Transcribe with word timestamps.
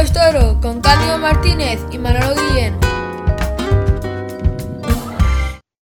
es 0.00 0.12
Toro 0.12 0.60
con 0.60 0.80
Cándido 0.80 1.18
Martínez 1.18 1.80
y 1.90 1.98
Manolo 1.98 2.34
Guillén. 2.36 2.78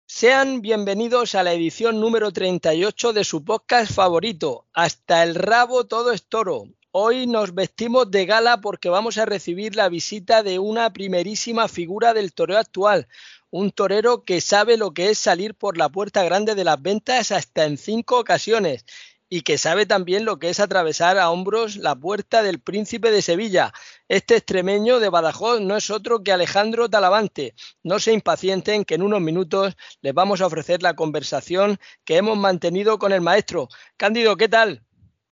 Sean 0.06 0.62
bienvenidos 0.62 1.34
a 1.34 1.42
la 1.42 1.54
edición 1.54 2.00
número 2.00 2.32
38 2.32 3.14
de 3.14 3.24
su 3.24 3.44
podcast 3.44 3.92
favorito, 3.92 4.68
Hasta 4.72 5.24
el 5.24 5.34
rabo 5.34 5.86
todo 5.86 6.12
es 6.12 6.28
toro. 6.28 6.66
Hoy 6.92 7.26
nos 7.26 7.56
vestimos 7.56 8.12
de 8.12 8.28
gala 8.28 8.62
porque 8.62 8.90
vamos 8.90 9.18
a 9.18 9.26
recibir 9.26 9.76
la 9.76 9.90
visita 9.90 10.44
de 10.44 10.60
una 10.60 10.94
primerísima 10.94 11.68
figura 11.68 12.14
del 12.14 12.34
toreo 12.34 12.60
actual, 12.60 13.08
un 13.50 13.72
torero 13.72 14.24
que 14.24 14.42
sabe 14.42 14.78
lo 14.78 14.94
que 14.94 15.10
es 15.10 15.18
salir 15.18 15.56
por 15.56 15.76
la 15.76 15.90
puerta 15.90 16.24
grande 16.24 16.54
de 16.54 16.64
las 16.64 16.80
ventas 16.80 17.32
hasta 17.32 17.66
en 17.66 17.78
cinco 17.78 18.20
ocasiones 18.20 18.86
y 19.34 19.42
que 19.42 19.58
sabe 19.58 19.88
también 19.88 20.26
lo 20.26 20.38
que 20.38 20.50
es 20.52 20.60
atravesar 20.60 21.18
a 21.18 21.32
hombros 21.32 21.76
la 21.78 21.96
puerta 21.96 22.44
del 22.44 22.60
príncipe 22.60 23.10
de 23.10 23.24
Sevilla. 23.24 23.74
Este 24.08 24.36
extremeño 24.36 25.00
de 25.00 25.10
Badajoz 25.10 25.60
no 25.60 25.76
es 25.76 25.90
otro 25.90 26.24
que 26.24 26.32
Alejandro 26.32 26.88
Talavante. 26.88 27.56
No 27.82 27.98
se 27.98 28.14
impacienten 28.14 28.86
que 28.86 28.94
en 28.94 29.02
unos 29.02 29.22
minutos 29.22 29.76
les 30.02 30.14
vamos 30.14 30.42
a 30.42 30.46
ofrecer 30.46 30.84
la 30.84 30.96
conversación 30.96 31.80
que 32.06 32.18
hemos 32.18 32.38
mantenido 32.38 33.00
con 33.00 33.12
el 33.12 33.22
maestro. 33.22 33.70
Cándido, 33.98 34.38
¿qué 34.38 34.50
tal? 34.50 34.84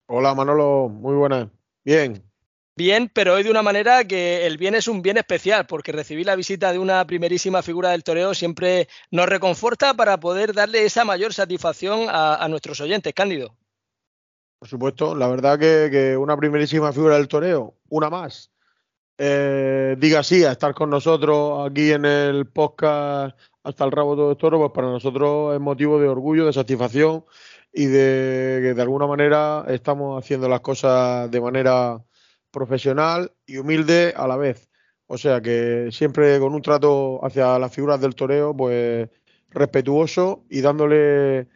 Hola 0.08 0.34
Manolo, 0.34 0.90
muy 0.90 1.14
buenas. 1.14 1.48
Bien. 1.82 2.22
Bien, 2.76 3.10
pero 3.14 3.32
hoy 3.32 3.44
de 3.44 3.50
una 3.50 3.62
manera 3.62 4.04
que 4.04 4.46
el 4.46 4.58
bien 4.58 4.74
es 4.74 4.88
un 4.88 5.00
bien 5.00 5.16
especial, 5.16 5.66
porque 5.66 5.92
recibir 5.92 6.26
la 6.26 6.36
visita 6.36 6.70
de 6.70 6.78
una 6.78 7.02
primerísima 7.06 7.62
figura 7.62 7.92
del 7.92 8.04
toreo 8.04 8.34
siempre 8.34 8.88
nos 9.10 9.26
reconforta 9.26 9.94
para 9.94 10.20
poder 10.20 10.52
darle 10.52 10.84
esa 10.84 11.06
mayor 11.06 11.32
satisfacción 11.32 12.10
a, 12.10 12.34
a 12.34 12.46
nuestros 12.48 12.78
oyentes. 12.82 13.14
Cándido. 13.14 13.56
Por 14.66 14.70
supuesto, 14.70 15.14
la 15.14 15.28
verdad 15.28 15.60
que, 15.60 16.16
una 16.16 16.36
primerísima 16.36 16.92
figura 16.92 17.14
del 17.14 17.28
toreo, 17.28 17.76
una 17.88 18.10
más, 18.10 18.50
eh, 19.16 19.94
diga 19.96 20.24
sí 20.24 20.42
a 20.42 20.50
estar 20.50 20.74
con 20.74 20.90
nosotros 20.90 21.70
aquí 21.70 21.92
en 21.92 22.04
el 22.04 22.46
podcast 22.48 23.38
hasta 23.62 23.84
el 23.84 23.92
rabo 23.92 24.16
todo 24.16 24.32
el 24.32 24.36
toro, 24.36 24.58
pues 24.58 24.72
para 24.74 24.88
nosotros 24.88 25.54
es 25.54 25.60
motivo 25.60 26.00
de 26.00 26.08
orgullo, 26.08 26.46
de 26.46 26.52
satisfacción 26.52 27.24
y 27.72 27.84
de 27.86 28.58
que 28.60 28.74
de 28.74 28.82
alguna 28.82 29.06
manera 29.06 29.64
estamos 29.68 30.20
haciendo 30.20 30.48
las 30.48 30.62
cosas 30.62 31.30
de 31.30 31.40
manera 31.40 32.04
profesional 32.50 33.30
y 33.46 33.58
humilde 33.58 34.14
a 34.16 34.26
la 34.26 34.36
vez. 34.36 34.68
O 35.06 35.16
sea 35.16 35.40
que 35.40 35.90
siempre 35.92 36.40
con 36.40 36.54
un 36.54 36.62
trato 36.62 37.24
hacia 37.24 37.56
las 37.60 37.72
figuras 37.72 38.00
del 38.00 38.16
toreo, 38.16 38.52
pues 38.52 39.08
respetuoso 39.50 40.44
y 40.50 40.60
dándole 40.60 41.46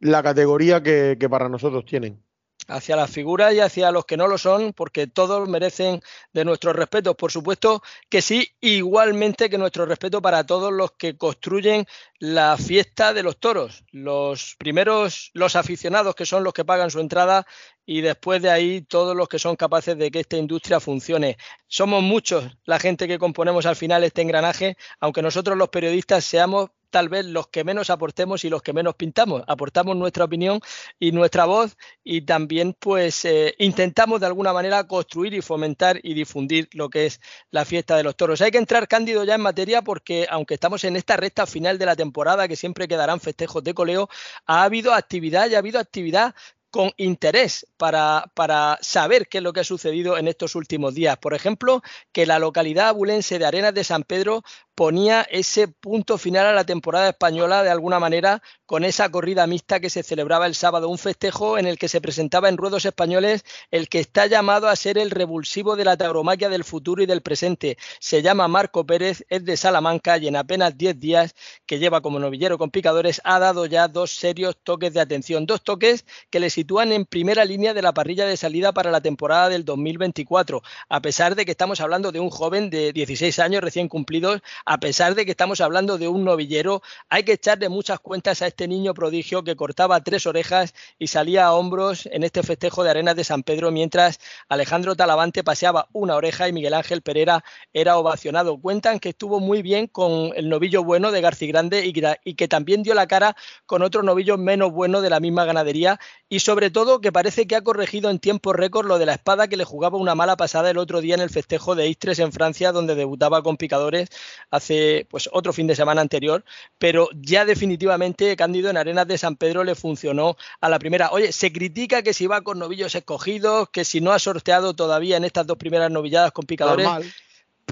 la 0.00 0.22
categoría 0.22 0.82
que 0.82 1.28
para 1.30 1.48
nosotros 1.48 1.86
tienen 1.86 2.27
hacia 2.68 2.96
las 2.96 3.10
figuras 3.10 3.54
y 3.54 3.60
hacia 3.60 3.90
los 3.90 4.04
que 4.04 4.16
no 4.16 4.28
lo 4.28 4.38
son, 4.38 4.72
porque 4.72 5.06
todos 5.06 5.48
merecen 5.48 6.00
de 6.32 6.44
nuestro 6.44 6.72
respeto. 6.72 7.14
Por 7.14 7.32
supuesto 7.32 7.82
que 8.08 8.22
sí, 8.22 8.52
igualmente 8.60 9.50
que 9.50 9.58
nuestro 9.58 9.86
respeto 9.86 10.22
para 10.22 10.44
todos 10.44 10.72
los 10.72 10.92
que 10.92 11.16
construyen 11.16 11.86
la 12.18 12.56
fiesta 12.56 13.12
de 13.12 13.22
los 13.22 13.38
toros. 13.38 13.84
Los 13.90 14.54
primeros, 14.58 15.30
los 15.34 15.56
aficionados 15.56 16.14
que 16.14 16.26
son 16.26 16.44
los 16.44 16.52
que 16.52 16.64
pagan 16.64 16.90
su 16.90 17.00
entrada 17.00 17.46
y 17.86 18.02
después 18.02 18.42
de 18.42 18.50
ahí 18.50 18.82
todos 18.82 19.16
los 19.16 19.28
que 19.28 19.38
son 19.38 19.56
capaces 19.56 19.96
de 19.96 20.10
que 20.10 20.20
esta 20.20 20.36
industria 20.36 20.78
funcione. 20.78 21.38
Somos 21.66 22.02
muchos 22.02 22.44
la 22.64 22.78
gente 22.78 23.08
que 23.08 23.18
componemos 23.18 23.64
al 23.64 23.76
final 23.76 24.04
este 24.04 24.20
engranaje, 24.20 24.76
aunque 25.00 25.22
nosotros 25.22 25.56
los 25.56 25.70
periodistas 25.70 26.24
seamos 26.24 26.70
tal 26.90 27.08
vez 27.08 27.24
los 27.26 27.48
que 27.48 27.64
menos 27.64 27.90
aportemos 27.90 28.44
y 28.44 28.50
los 28.50 28.62
que 28.62 28.72
menos 28.72 28.94
pintamos. 28.94 29.42
Aportamos 29.46 29.96
nuestra 29.96 30.24
opinión 30.24 30.60
y 30.98 31.12
nuestra 31.12 31.44
voz 31.44 31.76
y 32.02 32.22
también 32.22 32.74
pues 32.78 33.24
eh, 33.24 33.54
intentamos 33.58 34.20
de 34.20 34.26
alguna 34.26 34.52
manera 34.52 34.86
construir 34.86 35.34
y 35.34 35.42
fomentar 35.42 36.00
y 36.02 36.14
difundir 36.14 36.68
lo 36.72 36.88
que 36.88 37.06
es 37.06 37.20
la 37.50 37.64
fiesta 37.64 37.96
de 37.96 38.02
los 38.02 38.16
toros. 38.16 38.40
Hay 38.40 38.50
que 38.50 38.58
entrar 38.58 38.88
cándido 38.88 39.24
ya 39.24 39.34
en 39.34 39.40
materia 39.40 39.82
porque 39.82 40.26
aunque 40.30 40.54
estamos 40.54 40.84
en 40.84 40.96
esta 40.96 41.16
recta 41.16 41.46
final 41.46 41.78
de 41.78 41.86
la 41.86 41.96
temporada 41.96 42.48
que 42.48 42.56
siempre 42.56 42.88
quedarán 42.88 43.20
festejos 43.20 43.62
de 43.62 43.74
coleo, 43.74 44.08
ha 44.46 44.64
habido 44.64 44.92
actividad 44.92 45.48
y 45.50 45.54
ha 45.54 45.58
habido 45.58 45.78
actividad 45.80 46.34
con 46.70 46.92
interés 46.96 47.66
para, 47.76 48.30
para, 48.34 48.78
saber 48.80 49.28
qué 49.28 49.38
es 49.38 49.44
lo 49.44 49.52
que 49.52 49.60
ha 49.60 49.64
sucedido 49.64 50.18
en 50.18 50.28
estos 50.28 50.54
últimos 50.54 50.94
días. 50.94 51.16
Por 51.18 51.34
ejemplo, 51.34 51.82
que 52.12 52.26
la 52.26 52.38
localidad 52.38 52.88
abulense 52.88 53.38
de 53.38 53.46
Arenas 53.46 53.74
de 53.74 53.84
San 53.84 54.02
Pedro 54.02 54.42
ponía 54.78 55.22
ese 55.22 55.66
punto 55.66 56.18
final 56.18 56.46
a 56.46 56.52
la 56.52 56.62
temporada 56.62 57.08
española 57.08 57.64
de 57.64 57.70
alguna 57.70 57.98
manera 57.98 58.42
con 58.64 58.84
esa 58.84 59.10
corrida 59.10 59.44
mixta 59.48 59.80
que 59.80 59.90
se 59.90 60.04
celebraba 60.04 60.46
el 60.46 60.54
sábado, 60.54 60.88
un 60.88 60.98
festejo 60.98 61.58
en 61.58 61.66
el 61.66 61.78
que 61.78 61.88
se 61.88 62.00
presentaba 62.00 62.48
en 62.48 62.56
ruedos 62.56 62.84
españoles 62.84 63.44
el 63.72 63.88
que 63.88 63.98
está 63.98 64.26
llamado 64.26 64.68
a 64.68 64.76
ser 64.76 64.96
el 64.96 65.10
revulsivo 65.10 65.74
de 65.74 65.84
la 65.84 65.96
tauromaquia 65.96 66.48
del 66.48 66.62
futuro 66.62 67.02
y 67.02 67.06
del 67.06 67.22
presente. 67.22 67.76
Se 67.98 68.22
llama 68.22 68.46
Marco 68.46 68.86
Pérez, 68.86 69.24
es 69.28 69.44
de 69.44 69.56
Salamanca 69.56 70.16
y 70.16 70.28
en 70.28 70.36
apenas 70.36 70.78
10 70.78 71.00
días 71.00 71.34
que 71.66 71.80
lleva 71.80 72.00
como 72.00 72.20
novillero 72.20 72.56
con 72.56 72.70
picadores 72.70 73.20
ha 73.24 73.40
dado 73.40 73.66
ya 73.66 73.88
dos 73.88 74.12
serios 74.12 74.58
toques 74.62 74.94
de 74.94 75.00
atención, 75.00 75.44
dos 75.44 75.64
toques 75.64 76.04
que 76.30 76.38
le 76.38 76.50
sitúan 76.58 76.90
en 76.90 77.04
primera 77.04 77.44
línea 77.44 77.72
de 77.72 77.82
la 77.82 77.94
parrilla 77.94 78.26
de 78.26 78.36
salida 78.36 78.72
para 78.72 78.90
la 78.90 79.00
temporada 79.00 79.48
del 79.48 79.64
2024, 79.64 80.60
a 80.88 81.00
pesar 81.00 81.36
de 81.36 81.44
que 81.44 81.52
estamos 81.52 81.80
hablando 81.80 82.10
de 82.10 82.18
un 82.18 82.30
joven 82.30 82.68
de 82.68 82.92
16 82.92 83.38
años 83.38 83.62
recién 83.62 83.86
cumplidos 83.86 84.40
a 84.66 84.80
pesar 84.80 85.14
de 85.14 85.24
que 85.24 85.30
estamos 85.30 85.60
hablando 85.60 85.98
de 85.98 86.08
un 86.08 86.24
novillero, 86.24 86.82
hay 87.08 87.22
que 87.22 87.34
echarle 87.34 87.68
muchas 87.68 88.00
cuentas 88.00 88.42
a 88.42 88.48
este 88.48 88.66
niño 88.66 88.92
prodigio 88.92 89.44
que 89.44 89.54
cortaba 89.54 90.02
tres 90.02 90.26
orejas 90.26 90.74
y 90.98 91.06
salía 91.06 91.46
a 91.46 91.52
hombros 91.52 92.06
en 92.06 92.24
este 92.24 92.42
festejo 92.42 92.82
de 92.82 92.90
Arenas 92.90 93.14
de 93.14 93.22
San 93.22 93.44
Pedro, 93.44 93.70
mientras 93.70 94.18
Alejandro 94.48 94.96
Talavante 94.96 95.44
paseaba 95.44 95.86
una 95.92 96.16
oreja 96.16 96.48
y 96.48 96.52
Miguel 96.52 96.74
Ángel 96.74 97.02
Pereira 97.02 97.44
era 97.72 97.98
ovacionado. 97.98 98.60
Cuentan 98.60 98.98
que 98.98 99.10
estuvo 99.10 99.38
muy 99.38 99.62
bien 99.62 99.86
con 99.86 100.32
el 100.34 100.48
novillo 100.48 100.82
bueno 100.82 101.12
de 101.12 101.20
Garci 101.20 101.46
Grande 101.46 101.86
y 101.86 102.34
que 102.34 102.48
también 102.48 102.82
dio 102.82 102.94
la 102.94 103.06
cara 103.06 103.36
con 103.64 103.82
otro 103.82 104.02
novillo 104.02 104.36
menos 104.36 104.72
bueno 104.72 105.02
de 105.02 105.10
la 105.10 105.20
misma 105.20 105.44
ganadería 105.44 106.00
y 106.28 106.40
sobre 106.48 106.70
todo 106.70 107.02
que 107.02 107.12
parece 107.12 107.46
que 107.46 107.56
ha 107.56 107.60
corregido 107.60 108.08
en 108.08 108.18
tiempo 108.18 108.54
récord 108.54 108.86
lo 108.86 108.98
de 108.98 109.04
la 109.04 109.12
espada 109.12 109.48
que 109.48 109.58
le 109.58 109.64
jugaba 109.64 109.98
una 109.98 110.14
mala 110.14 110.34
pasada 110.38 110.70
el 110.70 110.78
otro 110.78 111.02
día 111.02 111.14
en 111.14 111.20
el 111.20 111.28
festejo 111.28 111.74
de 111.74 111.88
Istres 111.88 112.20
en 112.20 112.32
Francia, 112.32 112.72
donde 112.72 112.94
debutaba 112.94 113.42
con 113.42 113.58
picadores 113.58 114.08
hace 114.50 115.06
pues 115.10 115.28
otro 115.30 115.52
fin 115.52 115.66
de 115.66 115.76
semana 115.76 116.00
anterior, 116.00 116.46
pero 116.78 117.10
ya 117.20 117.44
definitivamente 117.44 118.34
Cándido 118.34 118.70
en 118.70 118.78
Arenas 118.78 119.06
de 119.06 119.18
San 119.18 119.36
Pedro 119.36 119.62
le 119.62 119.74
funcionó 119.74 120.38
a 120.62 120.70
la 120.70 120.78
primera. 120.78 121.10
Oye, 121.10 121.32
se 121.32 121.52
critica 121.52 122.00
que 122.00 122.14
si 122.14 122.26
va 122.26 122.40
con 122.40 122.58
novillos 122.58 122.94
escogidos, 122.94 123.68
que 123.68 123.84
si 123.84 124.00
no 124.00 124.12
ha 124.12 124.18
sorteado 124.18 124.72
todavía 124.72 125.18
en 125.18 125.24
estas 125.24 125.46
dos 125.46 125.58
primeras 125.58 125.90
novilladas 125.90 126.32
con 126.32 126.46
picadores. 126.46 126.86
Normal. 126.86 127.12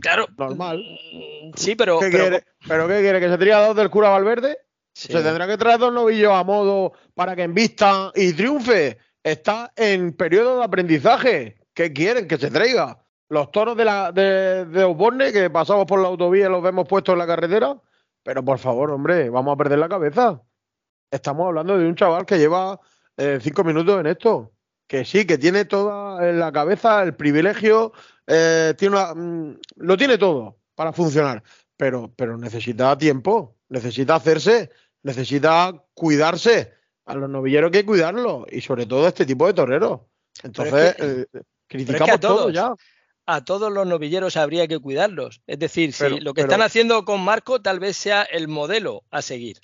Claro. 0.02 0.26
Normal. 0.36 0.84
Sí, 1.56 1.76
pero. 1.76 1.98
¿Qué 1.98 2.10
Quiere? 2.10 2.44
¿Pero 2.68 2.86
qué 2.88 3.00
quiere? 3.00 3.20
¿Que 3.20 3.30
se 3.30 3.38
tría 3.38 3.56
dos 3.66 3.74
del 3.74 3.88
cura 3.88 4.10
Valverde? 4.10 4.58
Se 4.96 5.22
tendrá 5.22 5.46
que 5.46 5.58
traer 5.58 5.78
dos 5.78 5.92
novillos 5.92 6.32
a 6.32 6.42
modo 6.42 6.94
para 7.14 7.36
que 7.36 7.42
envistan 7.42 8.12
y 8.14 8.32
triunfe. 8.32 8.96
Está 9.22 9.70
en 9.76 10.14
periodo 10.14 10.56
de 10.56 10.64
aprendizaje. 10.64 11.58
¿Qué 11.74 11.92
quieren? 11.92 12.26
Que 12.26 12.38
se 12.38 12.50
traiga. 12.50 13.04
Los 13.28 13.50
toros 13.50 13.76
de, 13.76 13.84
la, 13.84 14.10
de, 14.10 14.84
Osborne, 14.84 15.32
que 15.32 15.50
pasamos 15.50 15.84
por 15.84 16.00
la 16.00 16.08
autovía 16.08 16.46
y 16.46 16.48
los 16.48 16.62
vemos 16.62 16.88
puestos 16.88 17.12
en 17.12 17.18
la 17.18 17.26
carretera. 17.26 17.78
Pero 18.22 18.42
por 18.42 18.58
favor, 18.58 18.90
hombre, 18.90 19.28
vamos 19.28 19.52
a 19.52 19.56
perder 19.58 19.80
la 19.80 19.88
cabeza. 19.90 20.40
Estamos 21.10 21.46
hablando 21.46 21.76
de 21.76 21.86
un 21.86 21.94
chaval 21.94 22.24
que 22.24 22.38
lleva 22.38 22.80
eh, 23.18 23.38
cinco 23.42 23.64
minutos 23.64 24.00
en 24.00 24.06
esto. 24.06 24.54
Que 24.86 25.04
sí, 25.04 25.26
que 25.26 25.36
tiene 25.36 25.66
toda 25.66 26.22
la 26.32 26.50
cabeza 26.50 27.02
el 27.02 27.14
privilegio, 27.14 27.92
eh, 28.26 28.72
tiene 28.78 28.96
una, 28.96 29.14
mm, 29.14 29.58
lo 29.76 29.96
tiene 29.98 30.16
todo 30.16 30.56
para 30.74 30.94
funcionar. 30.94 31.42
Pero, 31.76 32.10
pero 32.16 32.38
necesita 32.38 32.96
tiempo, 32.96 33.56
necesita 33.68 34.14
hacerse 34.14 34.70
necesita 35.06 35.72
cuidarse. 35.94 36.74
A 37.06 37.14
los 37.14 37.30
novilleros 37.30 37.68
hay 37.68 37.80
que 37.80 37.86
cuidarlos 37.86 38.44
y 38.50 38.60
sobre 38.60 38.86
todo 38.86 39.06
a 39.06 39.08
este 39.08 39.24
tipo 39.24 39.46
de 39.46 39.54
toreros. 39.54 40.00
Entonces, 40.42 40.96
eh, 40.98 41.26
criticamos 41.68 42.10
a 42.10 42.18
todos, 42.18 42.38
todo 42.38 42.50
ya. 42.50 42.74
A 43.26 43.44
todos 43.44 43.72
los 43.72 43.86
novilleros 43.86 44.36
habría 44.36 44.66
que 44.66 44.80
cuidarlos. 44.80 45.40
Es 45.46 45.60
decir, 45.60 45.92
si 45.92 46.20
lo 46.20 46.34
que 46.34 46.40
están 46.42 46.62
haciendo 46.62 47.04
con 47.04 47.20
Marco 47.20 47.62
tal 47.62 47.78
vez 47.78 47.96
sea 47.96 48.22
el 48.24 48.48
modelo 48.48 49.04
a 49.10 49.22
seguir. 49.22 49.58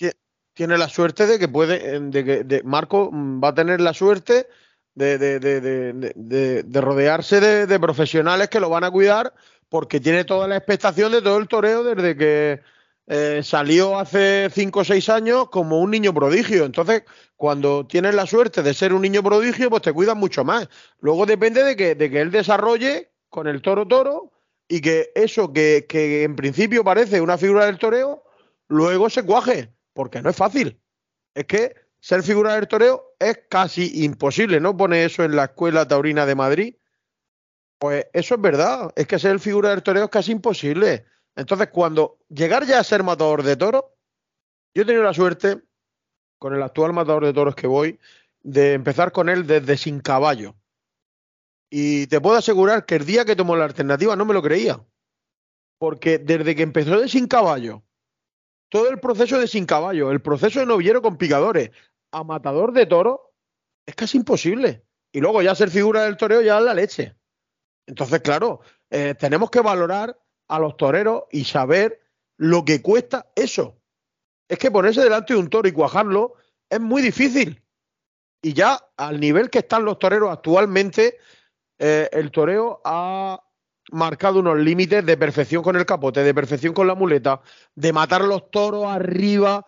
Tiene 0.53 0.77
la 0.77 0.87
suerte 0.87 1.27
de 1.27 1.37
que 1.37 1.49
puede, 1.49 1.99
de 1.99 2.23
que 2.23 2.43
de 2.43 2.63
Marco 2.63 3.11
va 3.13 3.49
a 3.49 3.53
tener 3.53 3.81
la 3.81 3.93
suerte 3.93 4.47
de, 4.95 5.17
de 5.17 6.81
rodearse 6.81 7.65
de, 7.65 7.79
profesionales 7.79 8.47
que 8.47 8.59
lo 8.59 8.69
van 8.69 8.83
a 8.83 8.91
cuidar 8.91 9.33
porque 9.67 9.99
tiene 9.99 10.23
toda 10.23 10.47
la 10.47 10.57
expectación 10.57 11.11
de 11.11 11.21
todo 11.21 11.37
el 11.37 11.47
toreo 11.47 11.83
desde 11.83 12.15
que 12.15 12.61
eh, 13.07 13.41
salió 13.43 13.99
hace 13.99 14.49
5 14.49 14.79
o 14.79 14.83
6 14.83 15.09
años 15.09 15.49
como 15.49 15.79
un 15.79 15.91
niño 15.91 16.13
prodigio. 16.13 16.65
Entonces, 16.65 17.03
cuando 17.35 17.85
tienes 17.85 18.15
la 18.15 18.25
suerte 18.25 18.63
de 18.63 18.73
ser 18.73 18.93
un 18.93 19.01
niño 19.01 19.21
prodigio, 19.23 19.69
pues 19.69 19.81
te 19.81 19.93
cuidas 19.93 20.15
mucho 20.15 20.43
más. 20.43 20.69
Luego 20.99 21.25
depende 21.25 21.63
de 21.63 21.75
que, 21.75 21.95
de 21.95 22.09
que 22.09 22.21
él 22.21 22.31
desarrolle 22.31 23.11
con 23.29 23.47
el 23.47 23.61
toro 23.61 23.87
toro 23.87 24.31
y 24.67 24.81
que 24.81 25.11
eso 25.15 25.51
que, 25.51 25.85
que 25.87 26.23
en 26.23 26.35
principio 26.35 26.83
parece 26.83 27.19
una 27.21 27.37
figura 27.37 27.65
del 27.65 27.77
toreo, 27.77 28.23
luego 28.67 29.09
se 29.09 29.25
cuaje, 29.25 29.73
porque 29.93 30.21
no 30.21 30.29
es 30.29 30.35
fácil. 30.35 30.79
Es 31.35 31.45
que 31.45 31.75
ser 31.99 32.23
figura 32.23 32.55
del 32.55 32.67
toreo 32.67 33.15
es 33.19 33.39
casi 33.49 34.03
imposible. 34.03 34.59
No 34.59 34.75
pone 34.77 35.05
eso 35.05 35.23
en 35.23 35.35
la 35.35 35.45
Escuela 35.45 35.87
Taurina 35.87 36.25
de 36.25 36.35
Madrid 36.35 36.75
Pues 37.79 38.07
eso 38.13 38.35
es 38.35 38.41
verdad. 38.41 38.91
Es 38.95 39.07
que 39.07 39.19
ser 39.19 39.39
figura 39.39 39.69
del 39.69 39.83
toreo 39.83 40.05
es 40.05 40.09
casi 40.09 40.31
imposible. 40.31 41.05
Entonces, 41.35 41.69
cuando 41.69 42.19
llegar 42.29 42.65
ya 42.65 42.79
a 42.79 42.83
ser 42.83 43.03
matador 43.03 43.43
de 43.43 43.55
toros, 43.55 43.83
yo 44.73 44.83
he 44.83 44.85
tenido 44.85 45.03
la 45.03 45.13
suerte, 45.13 45.61
con 46.39 46.53
el 46.53 46.61
actual 46.61 46.93
matador 46.93 47.25
de 47.25 47.33
toros 47.33 47.55
que 47.55 47.67
voy, 47.67 47.99
de 48.41 48.73
empezar 48.73 49.11
con 49.11 49.29
él 49.29 49.47
desde 49.47 49.77
sin 49.77 49.99
caballo. 49.99 50.55
Y 51.69 52.07
te 52.07 52.21
puedo 52.21 52.37
asegurar 52.37 52.85
que 52.85 52.95
el 52.95 53.05
día 53.05 53.25
que 53.25 53.35
tomó 53.35 53.55
la 53.55 53.65
alternativa 53.65 54.15
no 54.15 54.25
me 54.25 54.33
lo 54.33 54.43
creía. 54.43 54.83
Porque 55.79 56.19
desde 56.19 56.55
que 56.55 56.63
empezó 56.63 56.99
de 56.99 57.07
sin 57.07 57.27
caballo, 57.27 57.83
todo 58.69 58.89
el 58.89 58.99
proceso 58.99 59.39
de 59.39 59.47
sin 59.47 59.65
caballo, 59.65 60.11
el 60.11 60.21
proceso 60.21 60.59
de 60.59 60.65
novillero 60.65 61.01
con 61.01 61.17
picadores, 61.17 61.71
a 62.11 62.23
matador 62.23 62.73
de 62.73 62.85
toros, 62.85 63.19
es 63.85 63.95
casi 63.95 64.17
imposible. 64.17 64.85
Y 65.11 65.19
luego 65.19 65.41
ya 65.41 65.55
ser 65.55 65.69
figura 65.69 66.03
del 66.03 66.17
toreo 66.17 66.41
ya 66.41 66.57
es 66.59 66.63
la 66.63 66.73
leche. 66.73 67.15
Entonces, 67.87 68.21
claro, 68.21 68.61
eh, 68.89 69.15
tenemos 69.15 69.49
que 69.49 69.61
valorar 69.61 70.17
a 70.53 70.59
los 70.59 70.77
toreros 70.77 71.23
y 71.31 71.45
saber 71.45 71.99
lo 72.37 72.63
que 72.63 72.83
cuesta 72.83 73.25
eso. 73.35 73.75
Es 74.47 74.59
que 74.59 74.69
ponerse 74.69 75.01
delante 75.01 75.33
de 75.33 75.39
un 75.39 75.49
toro 75.49 75.67
y 75.67 75.71
cuajarlo 75.71 76.35
es 76.69 76.79
muy 76.79 77.01
difícil. 77.01 77.63
Y 78.39 78.53
ya 78.53 78.79
al 78.95 79.19
nivel 79.19 79.49
que 79.49 79.59
están 79.59 79.83
los 79.83 79.97
toreros 79.97 80.31
actualmente, 80.31 81.17
eh, 81.79 82.07
el 82.11 82.29
toreo 82.29 82.81
ha 82.85 83.41
marcado 83.91 84.41
unos 84.41 84.59
límites 84.59 85.03
de 85.03 85.17
perfección 85.17 85.63
con 85.63 85.75
el 85.75 85.87
capote, 85.87 86.21
de 86.21 86.35
perfección 86.35 86.75
con 86.75 86.85
la 86.85 86.93
muleta, 86.93 87.41
de 87.73 87.91
matar 87.91 88.21
los 88.21 88.51
toros 88.51 88.85
arriba. 88.85 89.65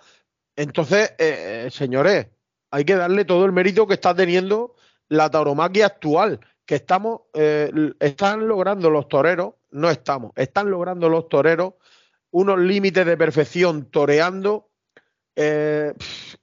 Entonces, 0.55 1.15
eh, 1.17 1.67
señores, 1.71 2.27
hay 2.69 2.85
que 2.85 2.95
darle 2.95 3.25
todo 3.25 3.45
el 3.45 3.53
mérito 3.53 3.87
que 3.87 3.95
está 3.95 4.13
teniendo 4.13 4.75
la 5.09 5.31
tauromaquia 5.31 5.87
actual 5.87 6.39
que 6.65 6.75
estamos, 6.75 7.21
eh, 7.33 7.71
están 7.99 8.47
logrando 8.47 8.89
los 8.89 9.07
toreros, 9.07 9.53
no 9.71 9.89
estamos, 9.89 10.31
están 10.35 10.69
logrando 10.69 11.09
los 11.09 11.29
toreros 11.29 11.73
unos 12.31 12.59
límites 12.59 13.05
de 13.05 13.15
perfección 13.15 13.85
toreando 13.85 14.69
eh, 15.37 15.93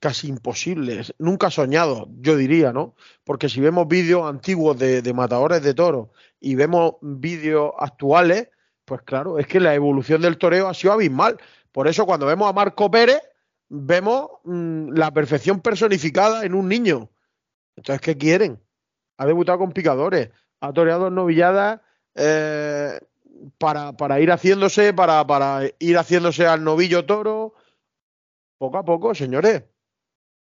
casi 0.00 0.28
imposibles, 0.28 1.14
nunca 1.18 1.50
soñado, 1.50 2.08
yo 2.20 2.36
diría, 2.36 2.72
¿no? 2.72 2.94
Porque 3.24 3.48
si 3.48 3.60
vemos 3.60 3.88
vídeos 3.88 4.24
antiguos 4.24 4.78
de, 4.78 5.12
matadores 5.14 5.62
de 5.62 5.74
toros 5.74 6.08
y 6.40 6.54
vemos 6.54 6.94
vídeos 7.00 7.72
actuales, 7.78 8.48
pues 8.84 9.02
claro, 9.02 9.38
es 9.38 9.46
que 9.46 9.60
la 9.60 9.74
evolución 9.74 10.20
del 10.20 10.38
toreo 10.38 10.68
ha 10.68 10.74
sido 10.74 10.92
abismal. 10.92 11.38
Por 11.72 11.88
eso 11.88 12.04
cuando 12.04 12.26
vemos 12.26 12.48
a 12.48 12.52
Marco 12.52 12.90
Pérez, 12.90 13.20
vemos 13.68 14.28
mmm, 14.44 14.90
la 14.92 15.10
perfección 15.10 15.60
personificada 15.60 16.44
en 16.44 16.54
un 16.54 16.68
niño. 16.68 17.10
Entonces, 17.76 18.00
¿qué 18.02 18.18
quieren? 18.18 18.60
Ha 19.16 19.26
debutado 19.26 19.58
con 19.58 19.72
picadores, 19.72 20.30
ha 20.60 20.72
toreado 20.72 21.10
novilladas 21.10 21.80
eh, 22.14 22.98
para, 23.58 23.92
para, 23.96 24.20
ir 24.20 24.30
haciéndose, 24.30 24.92
para, 24.92 25.26
para 25.26 25.62
ir 25.78 25.98
haciéndose 25.98 26.46
al 26.46 26.64
novillo 26.64 27.04
toro, 27.04 27.54
poco 28.58 28.78
a 28.78 28.84
poco, 28.84 29.14
señores. 29.14 29.64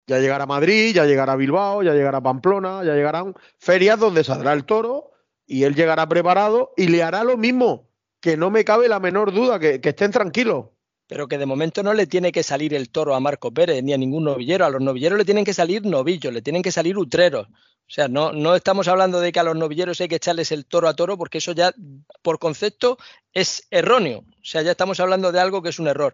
Ya 0.07 0.19
llegará 0.19 0.45
a 0.45 0.47
Madrid, 0.47 0.93
ya 0.95 1.05
llegará 1.05 1.33
a 1.33 1.35
Bilbao, 1.35 1.83
ya 1.83 1.93
llegará 1.93 2.17
a 2.17 2.23
Pamplona, 2.23 2.83
ya 2.83 2.95
llegarán 2.95 3.35
ferias 3.59 3.99
donde 3.99 4.23
saldrá 4.23 4.53
el 4.53 4.65
toro 4.65 5.11
y 5.45 5.63
él 5.63 5.75
llegará 5.75 6.09
preparado 6.09 6.73
y 6.75 6.87
le 6.87 7.03
hará 7.03 7.23
lo 7.23 7.37
mismo, 7.37 7.89
que 8.19 8.35
no 8.35 8.49
me 8.49 8.65
cabe 8.65 8.89
la 8.89 8.99
menor 8.99 9.31
duda, 9.31 9.59
que, 9.59 9.81
que 9.81 9.89
estén 9.89 10.11
tranquilos 10.11 10.65
pero 11.09 11.27
que 11.27 11.39
de 11.39 11.47
momento 11.47 11.81
no 11.81 11.95
le 11.95 12.05
tiene 12.05 12.31
que 12.31 12.43
salir 12.43 12.71
el 12.75 12.91
toro 12.91 13.15
a 13.15 13.19
Marco 13.19 13.51
Pérez 13.51 13.81
ni 13.83 13.93
a 13.93 13.97
ningún 13.97 14.25
novillero. 14.25 14.63
A 14.63 14.69
los 14.69 14.79
novilleros 14.79 15.17
le 15.17 15.25
tienen 15.25 15.43
que 15.43 15.55
salir 15.55 15.83
novillos, 15.83 16.31
le 16.31 16.43
tienen 16.43 16.61
que 16.61 16.71
salir 16.71 16.99
utreros. 16.99 17.47
O 17.47 17.91
sea, 17.91 18.07
no, 18.07 18.31
no 18.31 18.55
estamos 18.55 18.87
hablando 18.87 19.19
de 19.19 19.31
que 19.31 19.39
a 19.39 19.43
los 19.43 19.55
novilleros 19.55 19.99
hay 19.99 20.07
que 20.07 20.17
echarles 20.17 20.51
el 20.51 20.67
toro 20.67 20.87
a 20.87 20.95
toro, 20.95 21.17
porque 21.17 21.39
eso 21.39 21.53
ya, 21.53 21.73
por 22.21 22.37
concepto, 22.37 22.99
es 23.33 23.67
erróneo. 23.71 24.19
O 24.19 24.45
sea, 24.45 24.61
ya 24.61 24.69
estamos 24.69 24.99
hablando 24.99 25.31
de 25.31 25.39
algo 25.39 25.63
que 25.63 25.69
es 25.69 25.79
un 25.79 25.87
error. 25.87 26.13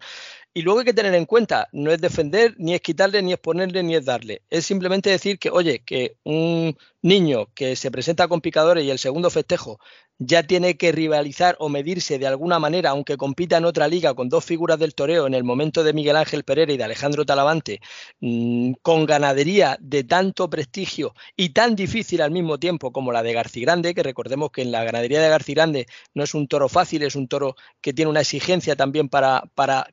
Y 0.57 0.62
luego 0.62 0.80
hay 0.80 0.86
que 0.86 0.94
tener 0.94 1.13
en 1.16 1.25
cuenta, 1.25 1.68
no 1.74 1.92
es 1.92 2.00
defender, 2.00 2.56
ni 2.57 2.74
es 2.74 2.80
quitarle, 2.80 3.22
ni 3.22 3.34
es 3.34 3.40
ponerle, 3.40 3.84
ni 3.84 3.94
es 3.96 4.06
darle. 4.06 4.42
Es 4.50 4.66
simplemente 4.66 5.10
decir 5.10 5.38
que, 5.38 5.50
oye, 5.50 5.84
que 5.86 6.16
un 6.24 6.78
niño 7.02 7.50
que 7.54 7.75
se 7.75 7.92
presenta 7.92 8.30
con 8.30 8.40
picadores 8.40 8.86
y 8.86 8.90
el 8.90 8.98
segundo 8.98 9.30
festejo 9.30 9.80
ya 10.18 10.44
tiene 10.44 10.78
que 10.78 10.94
rivalizar 10.94 11.57
o 11.60 11.68
medirse 11.68 12.18
de 12.18 12.25
alguna 12.25 12.57
manera, 12.57 12.92
aunque 12.92 13.18
compita 13.18 13.57
en 13.57 13.66
otra 13.66 13.90
liga 13.90 14.13
con 14.13 14.30
dos 14.30 14.46
figuras 14.46 14.80
del 14.80 14.96
toreo 14.96 15.28
en 15.28 15.34
el 15.34 15.44
momento 15.44 15.84
de 15.84 15.92
Miguel 15.92 16.16
Ángel 16.16 16.46
Pereira 16.46 16.72
y 16.72 16.78
de 16.78 16.86
Alejandro 16.86 17.25
Talavante, 17.25 17.81
mmm, 18.22 18.72
con 18.81 19.06
ganadería 19.06 19.78
de 19.81 20.06
tanto 20.06 20.50
prestigio 20.50 21.13
y 21.36 21.50
tan 21.50 21.75
difícil 21.75 22.22
al 22.22 22.31
mismo 22.31 22.57
tiempo 22.57 22.94
como 22.94 23.12
la 23.12 23.24
de 23.24 23.34
Grande, 23.34 23.94
que 23.94 24.04
recordemos 24.04 24.52
que 24.52 24.62
en 24.62 24.72
la 24.72 24.86
ganadería 24.86 25.22
de 25.22 25.38
Grande 25.54 25.86
no 26.13 26.24
es 26.24 26.34
un 26.34 26.48
toro 26.48 26.69
fácil, 26.69 27.04
es 27.04 27.16
un 27.18 27.28
toro 27.28 27.56
que 27.81 27.94
tiene 27.94 28.10
una 28.10 28.22
exigencia 28.22 28.78
también 28.78 29.10
para 29.10 29.44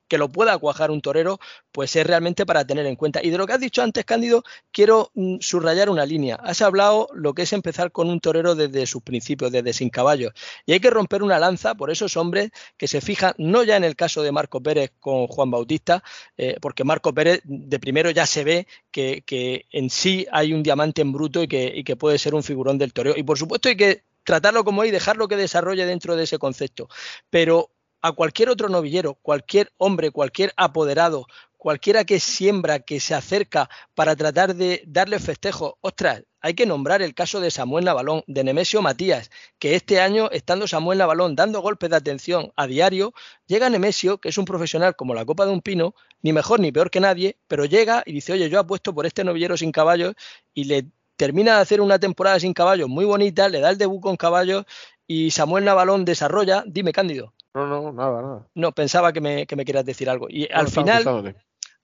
que 0.06 0.18
lo 0.18 0.28
pueda 0.30 0.51
cuajar 0.58 0.90
un 0.90 1.00
torero, 1.00 1.40
pues 1.72 1.96
es 1.96 2.06
realmente 2.06 2.44
para 2.44 2.66
tener 2.66 2.84
en 2.86 2.96
cuenta. 2.96 3.20
Y 3.22 3.30
de 3.30 3.38
lo 3.38 3.46
que 3.46 3.54
has 3.54 3.60
dicho 3.60 3.82
antes, 3.82 4.04
Cándido, 4.04 4.44
quiero 4.70 5.10
mmm, 5.14 5.36
subrayar 5.40 5.88
una 5.88 6.04
línea. 6.04 6.36
Has 6.36 6.60
hablado 6.60 7.08
lo 7.14 7.32
que 7.32 7.42
es 7.42 7.52
empezar 7.52 7.92
con 7.92 8.10
un 8.10 8.20
torero 8.20 8.54
desde 8.54 8.86
sus 8.86 9.02
principios, 9.02 9.50
desde 9.50 9.72
sin 9.72 9.88
caballo 9.88 10.02
caballos. 10.02 10.32
Y 10.66 10.72
hay 10.72 10.80
que 10.80 10.90
romper 10.90 11.22
una 11.22 11.38
lanza 11.38 11.74
por 11.76 11.90
esos 11.90 12.16
hombres 12.16 12.50
que 12.76 12.88
se 12.88 13.00
fijan, 13.00 13.34
no 13.38 13.62
ya 13.62 13.76
en 13.76 13.84
el 13.84 13.94
caso 13.94 14.22
de 14.22 14.32
Marco 14.32 14.60
Pérez 14.60 14.90
con 14.98 15.28
Juan 15.28 15.50
Bautista, 15.50 16.02
eh, 16.36 16.56
porque 16.60 16.82
Marco 16.82 17.14
Pérez 17.14 17.40
de 17.44 17.78
primero 17.78 18.10
ya 18.10 18.26
se 18.26 18.42
ve 18.42 18.66
que, 18.90 19.22
en 19.70 19.90
sí 19.90 20.26
hay 20.32 20.52
un 20.52 20.62
diamante 20.62 21.02
en 21.02 21.12
bruto 21.12 21.42
y 21.42 21.48
que, 21.48 21.96
puede 21.96 22.18
ser 22.18 22.34
un 22.34 22.42
figurón 22.42 22.78
del 22.78 22.92
toreo. 22.92 23.14
Y 23.16 23.22
por 23.22 23.38
supuesto 23.38 23.68
hay 23.68 23.76
que 23.76 24.02
tratarlo 24.24 24.64
como 24.64 24.84
y 24.84 24.90
dejarlo 24.90 25.28
que 25.28 25.36
desarrolle 25.36 25.86
dentro 25.86 26.16
de 26.16 26.24
ese 26.24 26.38
concepto. 26.38 26.88
Pero 27.30 27.70
a 28.02 28.12
cualquier 28.12 28.50
otro 28.50 28.68
novillero, 28.68 29.14
cualquier 29.22 29.72
hombre, 29.78 30.10
cualquier 30.10 30.52
apoderado, 30.56 31.26
cualquiera 31.56 32.04
que 32.04 32.18
siembra, 32.18 32.80
que 32.80 32.98
se 32.98 33.14
acerca 33.14 33.70
para 33.94 34.16
tratar 34.16 34.56
de 34.56 34.82
darle 34.86 35.20
festejo, 35.20 35.78
ostras, 35.80 36.24
hay 36.40 36.54
que 36.54 36.66
nombrar 36.66 37.02
el 37.02 37.14
caso 37.14 37.38
de 37.38 37.52
Samuel 37.52 37.84
Navalón, 37.84 38.24
de 38.26 38.42
Nemesio 38.42 38.82
Matías, 38.82 39.30
que 39.60 39.76
este 39.76 40.00
año, 40.00 40.28
estando 40.32 40.66
Samuel 40.66 40.98
Navalón 40.98 41.36
dando 41.36 41.60
golpes 41.60 41.88
de 41.90 41.96
atención 41.96 42.52
a 42.56 42.66
diario, 42.66 43.14
llega 43.46 43.70
Nemesio, 43.70 44.18
que 44.18 44.30
es 44.30 44.38
un 44.38 44.44
profesional 44.44 44.96
como 44.96 45.14
la 45.14 45.24
copa 45.24 45.46
de 45.46 45.52
un 45.52 45.62
pino, 45.62 45.94
ni 46.20 46.32
mejor 46.32 46.58
ni 46.58 46.72
peor 46.72 46.90
que 46.90 46.98
nadie, 46.98 47.38
pero 47.46 47.64
llega 47.64 48.02
y 48.04 48.12
dice, 48.12 48.32
oye, 48.32 48.50
yo 48.50 48.58
apuesto 48.58 48.92
por 48.92 49.06
este 49.06 49.22
novillero 49.22 49.56
sin 49.56 49.70
caballos 49.70 50.14
y 50.52 50.64
le 50.64 50.86
termina 51.14 51.54
de 51.54 51.62
hacer 51.62 51.80
una 51.80 52.00
temporada 52.00 52.40
sin 52.40 52.52
caballos 52.52 52.88
muy 52.88 53.04
bonita, 53.04 53.48
le 53.48 53.60
da 53.60 53.70
el 53.70 53.78
debut 53.78 54.00
con 54.00 54.16
caballos 54.16 54.64
y 55.06 55.30
Samuel 55.30 55.64
Navalón 55.64 56.04
desarrolla, 56.04 56.64
dime 56.66 56.92
Cándido. 56.92 57.34
No, 57.54 57.66
no, 57.66 57.92
nada, 57.92 58.22
nada. 58.22 58.48
No, 58.54 58.72
pensaba 58.72 59.12
que 59.12 59.20
me, 59.20 59.46
que 59.46 59.56
me 59.56 59.64
quieras 59.64 59.84
decir 59.84 60.08
algo. 60.08 60.28
Y 60.30 60.48
no, 60.50 60.58
al 60.58 60.68
final, 60.68 61.34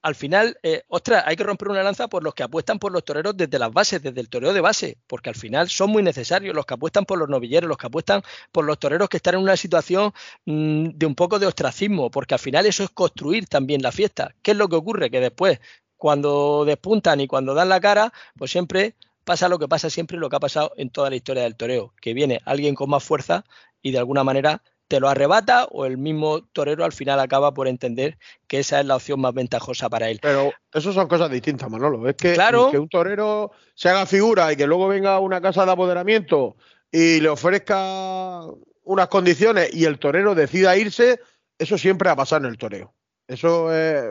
al 0.01 0.15
final, 0.15 0.57
eh, 0.63 0.83
ostras, 0.87 1.23
hay 1.25 1.35
que 1.35 1.43
romper 1.43 1.67
una 1.67 1.83
lanza 1.83 2.07
por 2.07 2.23
los 2.23 2.33
que 2.33 2.43
apuestan 2.43 2.79
por 2.79 2.91
los 2.91 3.03
toreros 3.03 3.35
desde 3.35 3.59
las 3.59 3.71
bases, 3.71 4.01
desde 4.01 4.21
el 4.21 4.29
toreo 4.29 4.53
de 4.53 4.61
base, 4.61 4.97
porque 5.07 5.29
al 5.29 5.35
final 5.35 5.67
son 5.69 5.89
muy 5.89 6.01
necesarios 6.01 6.55
los 6.55 6.65
que 6.65 6.75
apuestan 6.75 7.05
por 7.05 7.19
los 7.19 7.27
novilleros, 7.27 7.67
los 7.67 7.77
que 7.77 7.87
apuestan 7.87 8.21
por 8.51 8.63
los 8.63 8.79
toreros 8.79 9.09
que 9.09 9.17
están 9.17 9.35
en 9.35 9.41
una 9.41 9.57
situación 9.57 10.13
mmm, 10.45 10.89
de 10.93 11.05
un 11.05 11.15
poco 11.15 11.37
de 11.37 11.47
ostracismo, 11.47 12.09
porque 12.09 12.35
al 12.35 12.39
final 12.39 12.65
eso 12.65 12.83
es 12.83 12.91
construir 12.91 13.47
también 13.47 13.81
la 13.81 13.91
fiesta. 13.91 14.33
¿Qué 14.41 14.51
es 14.51 14.57
lo 14.57 14.69
que 14.69 14.77
ocurre? 14.77 15.11
Que 15.11 15.19
después, 15.19 15.59
cuando 15.97 16.63
despuntan 16.65 17.19
y 17.19 17.27
cuando 17.27 17.53
dan 17.53 17.67
la 17.67 17.81
cara, 17.81 18.13
pues 18.37 18.51
siempre 18.51 18.95
pasa 19.25 19.49
lo 19.49 19.59
que 19.59 19.67
pasa 19.67 19.89
siempre, 19.89 20.17
lo 20.17 20.29
que 20.29 20.37
ha 20.37 20.39
pasado 20.39 20.71
en 20.77 20.89
toda 20.91 21.09
la 21.09 21.17
historia 21.17 21.43
del 21.43 21.57
toreo, 21.57 21.93
que 22.01 22.13
viene 22.13 22.39
alguien 22.45 22.73
con 22.73 22.89
más 22.89 23.03
fuerza 23.03 23.43
y 23.81 23.91
de 23.91 23.99
alguna 23.99 24.23
manera 24.23 24.63
te 24.89 24.99
lo 24.99 25.07
arrebata 25.07 25.65
o 25.65 25.85
el 25.85 25.97
mismo 25.99 26.41
torero 26.51 26.83
al 26.83 26.91
final 26.91 27.19
acaba 27.19 27.53
por 27.53 27.67
entender 27.67 28.17
que 28.47 28.59
esa 28.59 28.79
es 28.79 28.85
la 28.87 28.95
opción 28.95 29.21
más 29.21 29.35
ventajosa 29.35 29.87
para 29.87 30.09
él. 30.09 30.19
Pero 30.19 30.51
eso 30.73 30.91
son 30.91 31.07
cosas 31.07 31.29
distintas, 31.29 31.69
Manolo. 31.69 32.09
Es 32.09 32.15
que, 32.15 32.33
claro. 32.33 32.71
que 32.71 32.79
un 32.79 32.89
torero 32.89 33.51
se 33.75 33.87
haga 33.87 34.07
figura 34.07 34.51
y 34.51 34.57
que 34.57 34.65
luego 34.65 34.87
venga 34.87 35.13
a 35.13 35.19
una 35.19 35.41
casa 35.41 35.63
de 35.63 35.71
apoderamiento 35.71 36.57
y 36.91 37.21
le 37.21 37.29
ofrezca 37.29 38.41
unas 38.83 39.07
condiciones 39.09 39.71
y 39.71 39.85
el 39.85 39.99
torero 39.99 40.33
decida 40.33 40.75
irse, 40.75 41.19
eso 41.59 41.77
siempre 41.77 42.09
ha 42.09 42.15
pasado 42.15 42.45
en 42.45 42.51
el 42.51 42.57
toreo. 42.57 42.91
Eso 43.27 43.71
es... 43.71 44.03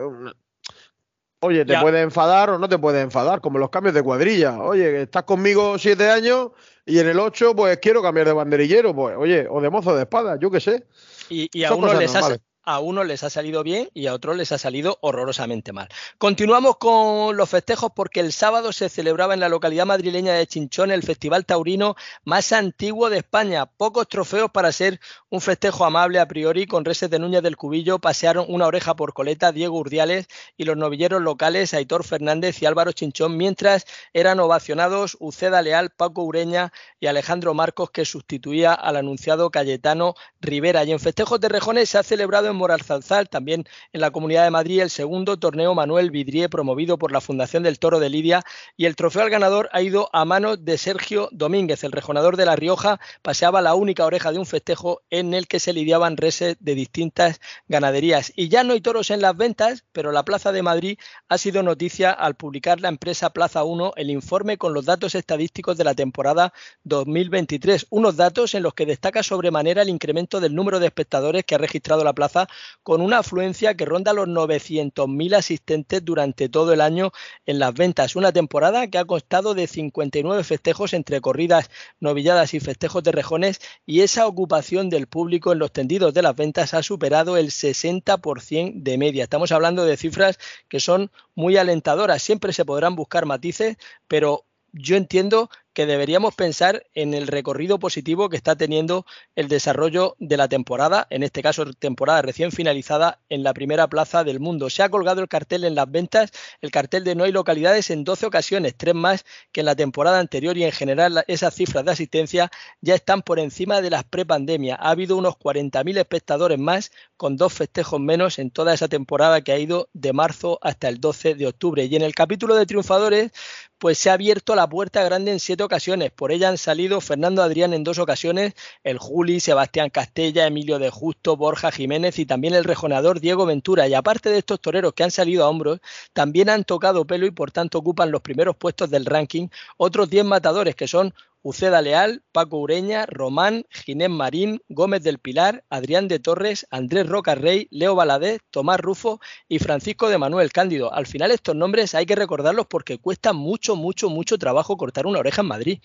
Oye, 1.41 1.65
te 1.65 1.73
ya. 1.73 1.81
puede 1.81 2.01
enfadar 2.01 2.51
o 2.51 2.57
no 2.57 2.69
te 2.69 2.77
puede 2.77 3.01
enfadar, 3.01 3.41
como 3.41 3.59
los 3.59 3.69
cambios 3.69 3.95
de 3.95 4.03
cuadrilla. 4.03 4.59
Oye, 4.59 5.01
estás 5.01 5.23
conmigo 5.23 5.77
siete 5.77 6.09
años 6.09 6.51
y 6.89 6.99
en 6.99 7.07
el 7.07 7.19
8, 7.19 7.55
pues 7.55 7.77
quiero 7.77 8.01
cambiar 8.01 8.25
de 8.27 8.33
banderillero, 8.33 8.95
pues 8.95 9.15
oye, 9.15 9.47
o 9.47 9.61
de 9.61 9.69
mozo 9.69 9.95
de 9.95 10.01
espada, 10.01 10.39
yo 10.39 10.49
qué 10.49 10.59
sé. 10.59 10.85
Y, 11.29 11.47
y 11.53 11.63
a, 11.63 11.73
uno 11.75 11.93
les 11.93 12.15
ha, 12.15 12.35
a 12.69 12.77
unos 12.77 13.07
les 13.07 13.23
ha 13.23 13.31
salido 13.31 13.63
bien 13.63 13.89
y 13.95 14.05
a 14.05 14.13
otros 14.13 14.37
les 14.37 14.51
ha 14.51 14.59
salido 14.59 14.99
horrorosamente 15.01 15.73
mal. 15.73 15.89
Continuamos 16.19 16.77
con 16.77 17.35
los 17.35 17.49
festejos 17.49 17.91
porque 17.95 18.19
el 18.19 18.31
sábado 18.31 18.71
se 18.73 18.89
celebraba 18.89 19.33
en 19.33 19.39
la 19.39 19.49
localidad 19.49 19.87
madrileña 19.87 20.33
de 20.33 20.45
Chinchón 20.45 20.91
el 20.91 21.01
festival 21.01 21.47
taurino 21.47 21.95
más 22.25 22.51
antiguo 22.51 23.09
de 23.09 23.17
España. 23.17 23.65
Pocos 23.65 24.07
trofeos 24.07 24.51
para 24.51 24.71
ser 24.71 24.99
un 25.31 25.41
festejo 25.41 25.83
amable 25.83 26.19
a 26.19 26.27
priori 26.27 26.67
con 26.67 26.85
reses 26.85 27.09
de 27.09 27.17
Núñez 27.17 27.41
del 27.41 27.57
Cubillo 27.57 27.97
pasearon 27.97 28.45
una 28.47 28.67
oreja 28.67 28.95
por 28.95 29.13
coleta 29.13 29.51
Diego 29.51 29.79
Urdiales 29.79 30.27
y 30.55 30.65
los 30.65 30.77
novilleros 30.77 31.23
locales 31.23 31.73
Aitor 31.73 32.03
Fernández 32.03 32.61
y 32.61 32.67
Álvaro 32.67 32.91
Chinchón 32.91 33.35
mientras 33.35 33.85
eran 34.13 34.39
ovacionados 34.39 35.17
Uceda 35.19 35.63
Leal, 35.63 35.89
Paco 35.89 36.21
Ureña 36.21 36.71
y 36.99 37.07
Alejandro 37.07 37.55
Marcos 37.55 37.89
que 37.89 38.05
sustituía 38.05 38.75
al 38.75 38.97
anunciado 38.97 39.49
Cayetano 39.49 40.13
Rivera. 40.39 40.83
Y 40.83 40.91
en 40.91 40.99
festejos 40.99 41.39
de 41.39 41.49
rejones 41.49 41.89
se 41.89 41.97
ha 41.97 42.03
celebrado 42.03 42.47
en 42.47 42.58
Moralzarzal, 42.59 43.27
también 43.27 43.65
en 43.91 44.01
la 44.01 44.11
Comunidad 44.11 44.43
de 44.43 44.51
Madrid, 44.51 44.81
el 44.81 44.91
segundo 44.91 45.39
torneo 45.39 45.73
Manuel 45.73 46.11
Vidrié 46.11 46.47
promovido 46.47 46.99
por 46.99 47.11
la 47.11 47.21
Fundación 47.21 47.63
del 47.63 47.79
Toro 47.79 47.99
de 47.99 48.11
Lidia 48.11 48.43
y 48.77 48.85
el 48.85 48.95
trofeo 48.95 49.23
al 49.23 49.31
ganador 49.31 49.69
ha 49.71 49.81
ido 49.81 50.09
a 50.13 50.25
manos 50.25 50.63
de 50.63 50.77
Sergio 50.77 51.29
Domínguez, 51.31 51.83
el 51.83 51.91
rejonador 51.91 52.37
de 52.37 52.45
La 52.45 52.55
Rioja, 52.55 52.99
paseaba 53.23 53.63
la 53.63 53.73
única 53.73 54.05
oreja 54.05 54.31
de 54.31 54.37
un 54.37 54.45
festejo 54.45 55.01
en 55.09 55.33
el 55.33 55.47
que 55.47 55.59
se 55.59 55.73
lidiaban 55.73 56.17
reses 56.17 56.57
de 56.59 56.75
distintas 56.75 57.41
ganaderías. 57.67 58.31
Y 58.35 58.49
ya 58.49 58.63
no 58.63 58.73
hay 58.73 58.81
toros 58.81 59.09
en 59.09 59.21
las 59.21 59.35
ventas, 59.35 59.85
pero 59.91 60.11
la 60.11 60.23
Plaza 60.23 60.51
de 60.51 60.61
Madrid 60.61 60.99
ha 61.27 61.37
sido 61.39 61.63
noticia 61.63 62.11
al 62.11 62.35
publicar 62.35 62.79
la 62.79 62.89
empresa 62.89 63.31
Plaza 63.31 63.63
1 63.63 63.93
el 63.95 64.11
informe 64.11 64.57
con 64.57 64.73
los 64.73 64.85
datos 64.85 65.15
estadísticos 65.15 65.77
de 65.77 65.83
la 65.85 65.95
temporada 65.95 66.53
2023, 66.83 67.87
unos 67.89 68.15
datos 68.15 68.53
en 68.53 68.63
los 68.63 68.73
que 68.73 68.85
destaca 68.85 69.23
sobremanera 69.23 69.81
el 69.81 69.89
incremento 69.89 70.39
del 70.39 70.55
número 70.55 70.79
de 70.79 70.87
espectadores 70.87 71.43
que 71.45 71.55
ha 71.55 71.57
registrado 71.57 72.03
la 72.03 72.13
plaza 72.13 72.38
con 72.83 73.01
una 73.01 73.19
afluencia 73.19 73.75
que 73.75 73.85
ronda 73.85 74.13
los 74.13 74.27
900.000 74.27 75.35
asistentes 75.35 76.05
durante 76.05 76.49
todo 76.49 76.73
el 76.73 76.81
año 76.81 77.11
en 77.45 77.59
las 77.59 77.73
ventas. 77.73 78.15
Una 78.15 78.31
temporada 78.31 78.87
que 78.87 78.97
ha 78.97 79.05
costado 79.05 79.53
de 79.53 79.67
59 79.67 80.43
festejos 80.43 80.93
entre 80.93 81.21
corridas, 81.21 81.69
novilladas 81.99 82.53
y 82.53 82.59
festejos 82.59 83.03
de 83.03 83.11
rejones 83.11 83.59
y 83.85 84.01
esa 84.01 84.27
ocupación 84.27 84.89
del 84.89 85.07
público 85.07 85.51
en 85.51 85.59
los 85.59 85.71
tendidos 85.71 86.13
de 86.13 86.21
las 86.21 86.35
ventas 86.35 86.73
ha 86.73 86.83
superado 86.83 87.37
el 87.37 87.47
60% 87.51 88.83
de 88.83 88.97
media. 88.97 89.23
Estamos 89.23 89.51
hablando 89.51 89.85
de 89.85 89.97
cifras 89.97 90.37
que 90.67 90.79
son 90.79 91.11
muy 91.35 91.57
alentadoras. 91.57 92.21
Siempre 92.21 92.53
se 92.53 92.65
podrán 92.65 92.95
buscar 92.95 93.25
matices, 93.25 93.77
pero 94.07 94.45
yo 94.71 94.95
entiendo 94.95 95.49
que 95.79 95.85
deberíamos 95.85 96.35
pensar 96.35 96.83
en 96.93 97.13
el 97.13 97.25
recorrido 97.25 97.79
positivo 97.79 98.27
que 98.27 98.35
está 98.35 98.57
teniendo 98.57 99.05
el 99.37 99.47
desarrollo 99.47 100.17
de 100.19 100.35
la 100.35 100.49
temporada, 100.49 101.07
en 101.09 101.23
este 101.23 101.41
caso 101.41 101.63
temporada 101.71 102.21
recién 102.21 102.51
finalizada 102.51 103.21
en 103.29 103.43
la 103.43 103.53
primera 103.53 103.87
plaza 103.87 104.25
del 104.25 104.41
mundo. 104.41 104.69
Se 104.69 104.83
ha 104.83 104.89
colgado 104.89 105.21
el 105.21 105.29
cartel 105.29 105.63
en 105.63 105.75
las 105.75 105.89
ventas, 105.89 106.31
el 106.59 106.71
cartel 106.71 107.05
de 107.05 107.15
no 107.15 107.23
hay 107.23 107.31
localidades 107.31 107.91
en 107.91 108.03
12 108.03 108.25
ocasiones, 108.25 108.75
tres 108.75 108.93
más 108.93 109.23
que 109.53 109.61
en 109.61 109.67
la 109.67 109.75
temporada 109.77 110.19
anterior 110.19 110.57
y 110.57 110.65
en 110.65 110.73
general 110.73 111.23
esas 111.29 111.55
cifras 111.55 111.85
de 111.85 111.91
asistencia 111.91 112.51
ya 112.81 112.95
están 112.95 113.21
por 113.21 113.39
encima 113.39 113.81
de 113.81 113.89
las 113.89 114.03
prepandemia. 114.03 114.75
Ha 114.75 114.89
habido 114.89 115.15
unos 115.15 115.35
40.000 115.35 115.97
espectadores 115.97 116.59
más 116.59 116.91
con 117.15 117.37
dos 117.37 117.53
festejos 117.53 118.01
menos 118.01 118.37
en 118.37 118.51
toda 118.51 118.73
esa 118.73 118.89
temporada 118.89 119.39
que 119.45 119.53
ha 119.53 119.57
ido 119.57 119.87
de 119.93 120.11
marzo 120.11 120.59
hasta 120.61 120.89
el 120.89 120.99
12 120.99 121.35
de 121.35 121.47
octubre. 121.47 121.85
Y 121.85 121.95
en 121.95 122.01
el 122.01 122.15
capítulo 122.15 122.55
de 122.55 122.65
triunfadores, 122.65 123.31
pues 123.77 123.97
se 123.97 124.09
ha 124.09 124.13
abierto 124.13 124.55
la 124.55 124.67
puerta 124.67 125.03
grande 125.03 125.31
en 125.31 125.39
siete 125.39 125.63
ocasiones. 125.69 126.09
Por 126.09 126.31
ella 126.31 126.49
han 126.49 126.57
salido 126.57 126.99
Fernando 126.99 127.43
Adrián 127.43 127.75
en 127.75 127.83
dos 127.83 127.99
ocasiones, 127.99 128.55
el 128.83 128.97
Juli, 128.97 129.39
Sebastián 129.39 129.91
Castella, 129.91 130.47
Emilio 130.47 130.79
de 130.79 130.89
Justo, 130.89 131.37
Borja 131.37 131.71
Jiménez 131.71 132.17
y 132.17 132.25
también 132.25 132.55
el 132.55 132.63
rejonador 132.63 133.19
Diego 133.19 133.45
Ventura. 133.45 133.87
Y 133.87 133.93
aparte 133.93 134.31
de 134.31 134.39
estos 134.39 134.59
toreros 134.59 134.93
que 134.93 135.03
han 135.03 135.11
salido 135.11 135.45
a 135.45 135.49
hombros, 135.49 135.79
también 136.13 136.49
han 136.49 136.63
tocado 136.63 137.05
pelo 137.05 137.27
y 137.27 137.31
por 137.31 137.51
tanto 137.51 137.77
ocupan 137.77 138.09
los 138.09 138.21
primeros 138.21 138.55
puestos 138.55 138.89
del 138.89 139.05
ranking 139.05 139.49
otros 139.77 140.09
10 140.09 140.25
matadores 140.25 140.75
que 140.75 140.87
son 140.87 141.13
Uceda 141.41 141.81
Leal, 141.81 142.23
Paco 142.33 142.57
Ureña, 142.57 143.05
Román, 143.05 143.65
Ginés 143.69 144.09
Marín, 144.09 144.61
Gómez 144.67 145.03
del 145.03 145.19
Pilar, 145.19 145.63
Adrián 145.69 146.09
de 146.09 146.19
Torres, 146.19 146.67
Andrés 146.69 147.07
Roca 147.07 147.33
Rey, 147.35 147.67
Leo 147.71 147.95
Valadez, 147.95 148.41
Tomás 148.51 148.79
Rufo 148.79 149.21
y 149.47 149.59
Francisco 149.59 150.09
de 150.09 150.17
Manuel 150.17 150.51
Cándido. 150.51 150.93
Al 150.93 151.07
final 151.07 151.31
estos 151.31 151.55
nombres 151.55 151.95
hay 151.95 152.05
que 152.05 152.15
recordarlos 152.15 152.67
porque 152.67 152.97
cuesta 152.97 153.31
mucho, 153.31 153.77
mucho, 153.77 154.09
mucho 154.09 154.37
trabajo 154.37 154.75
cortar 154.75 155.07
una 155.07 155.19
oreja 155.19 155.41
en 155.41 155.47
Madrid. 155.47 155.81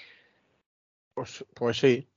Pues, 1.15 1.45
pues 1.55 1.79
sí. 1.79 2.09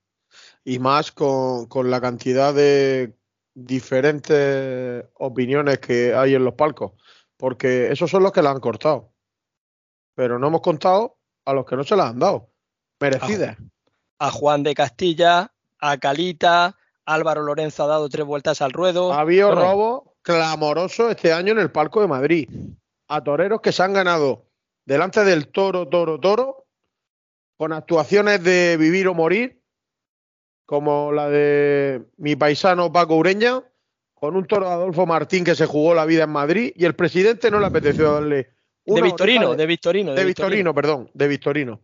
Y 0.64 0.80
más 0.80 1.12
con, 1.12 1.66
con 1.66 1.90
la 1.90 2.00
cantidad 2.00 2.52
de 2.52 3.14
diferentes 3.54 5.04
opiniones 5.14 5.78
que 5.78 6.12
hay 6.12 6.34
en 6.34 6.44
los 6.44 6.54
palcos. 6.54 6.92
Porque 7.36 7.92
esos 7.92 8.10
son 8.10 8.24
los 8.24 8.32
que 8.32 8.42
la 8.42 8.50
han 8.50 8.58
cortado. 8.58 9.12
Pero 10.16 10.40
no 10.40 10.48
hemos 10.48 10.60
contado 10.60 11.18
a 11.44 11.52
los 11.52 11.64
que 11.64 11.76
no 11.76 11.84
se 11.84 11.94
la 11.94 12.08
han 12.08 12.18
dado 12.18 12.50
merecida. 13.00 13.56
A, 14.18 14.30
Juan 14.30 14.62
de 14.62 14.74
Castilla, 14.74 15.52
a 15.80 15.98
Calita, 15.98 16.76
Álvaro 17.04 17.42
Lorenzo 17.42 17.84
ha 17.84 17.86
dado 17.86 18.08
tres 18.08 18.26
vueltas 18.26 18.60
al 18.60 18.72
ruedo. 18.72 19.12
Ha 19.12 19.20
habido 19.20 19.54
robo 19.54 20.16
clamoroso 20.22 21.10
este 21.10 21.32
año 21.32 21.52
en 21.52 21.58
el 21.58 21.70
Palco 21.70 22.00
de 22.00 22.08
Madrid. 22.08 22.48
A 23.08 23.22
toreros 23.22 23.60
que 23.60 23.72
se 23.72 23.82
han 23.82 23.94
ganado 23.94 24.46
delante 24.84 25.24
del 25.24 25.48
toro, 25.48 25.88
toro, 25.88 26.20
toro, 26.20 26.66
con 27.56 27.72
actuaciones 27.72 28.42
de 28.44 28.76
vivir 28.78 29.08
o 29.08 29.14
morir, 29.14 29.62
como 30.66 31.12
la 31.12 31.28
de 31.28 32.04
mi 32.18 32.36
paisano 32.36 32.92
Paco 32.92 33.16
Ureña, 33.16 33.62
con 34.14 34.36
un 34.36 34.46
toro 34.46 34.66
de 34.66 34.72
Adolfo 34.72 35.06
Martín 35.06 35.44
que 35.44 35.54
se 35.54 35.66
jugó 35.66 35.94
la 35.94 36.04
vida 36.04 36.24
en 36.24 36.30
Madrid 36.30 36.72
y 36.74 36.84
el 36.84 36.94
presidente 36.94 37.50
no 37.50 37.60
le 37.60 37.66
apeteció 37.66 38.12
darle. 38.12 38.50
de 38.84 39.02
Victorino, 39.02 39.54
de, 39.54 39.66
Victorino, 39.66 40.14
de, 40.14 40.24
Victorino, 40.24 40.74
perdón, 40.74 41.10
de 41.14 41.28
Victorino. 41.28 41.80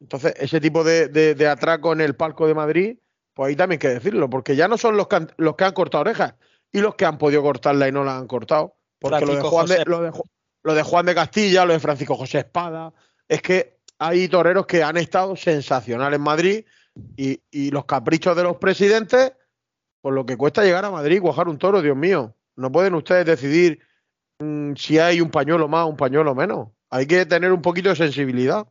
Entonces, 0.00 0.34
ese 0.38 0.60
tipo 0.60 0.82
de, 0.82 1.48
atraco 1.48 1.92
en 1.92 2.00
el 2.00 2.16
palco 2.16 2.46
de 2.46 2.54
Madrid, 2.54 2.98
pues 3.34 3.48
ahí 3.48 3.56
también 3.56 3.76
hay 3.76 3.78
que 3.78 3.94
decirlo, 3.94 4.30
porque 4.30 4.56
ya 4.56 4.66
no 4.66 4.78
son 4.78 4.96
los 4.96 5.08
que 5.08 5.16
han, 5.16 5.32
los 5.36 5.56
que 5.56 5.64
han 5.64 5.72
cortado 5.72 6.02
orejas 6.02 6.34
y 6.72 6.80
los 6.80 6.94
que 6.94 7.04
han 7.04 7.18
podido 7.18 7.42
cortarla 7.42 7.86
y 7.86 7.92
no 7.92 8.02
la 8.02 8.16
han 8.16 8.26
cortado. 8.26 8.76
Porque 8.98 9.26
lo 9.26 9.34
de, 9.34 9.40
Juan 9.42 9.66
de, 9.66 9.84
lo, 9.86 10.74
de, 10.74 10.82
Juan 10.82 11.06
de 11.06 11.14
Castilla, 11.14 11.64
lo 11.64 11.72
de 11.72 11.80
Francisco 11.80 12.16
José 12.16 12.38
Espada, 12.38 12.92
es 13.28 13.42
que 13.42 13.78
hay 13.98 14.28
toreros 14.28 14.66
que 14.66 14.82
han 14.82 14.96
estado 14.96 15.36
sensacionales 15.36 16.16
en 16.16 16.22
Madrid 16.22 16.64
y, 17.16 17.40
y 17.50 17.70
los 17.70 17.84
caprichos 17.84 18.36
de 18.36 18.42
los 18.42 18.56
presidentes, 18.56 19.32
por 20.00 20.14
lo 20.14 20.24
que 20.24 20.36
cuesta 20.36 20.64
llegar 20.64 20.84
a 20.84 20.90
Madrid 20.90 21.16
y 21.16 21.20
cuajar 21.20 21.48
un 21.48 21.58
toro, 21.58 21.82
Dios 21.82 21.96
mío. 21.96 22.34
No 22.56 22.72
pueden 22.72 22.94
ustedes 22.94 23.26
decidir 23.26 23.80
mm, 24.38 24.74
si 24.76 24.98
hay 24.98 25.20
un 25.20 25.30
pañuelo 25.30 25.68
más 25.68 25.84
o 25.84 25.88
un 25.88 25.96
pañuelo 25.96 26.34
menos. 26.34 26.68
Hay 26.90 27.06
que 27.06 27.24
tener 27.26 27.52
un 27.52 27.62
poquito 27.62 27.90
de 27.90 27.96
sensibilidad 27.96 28.66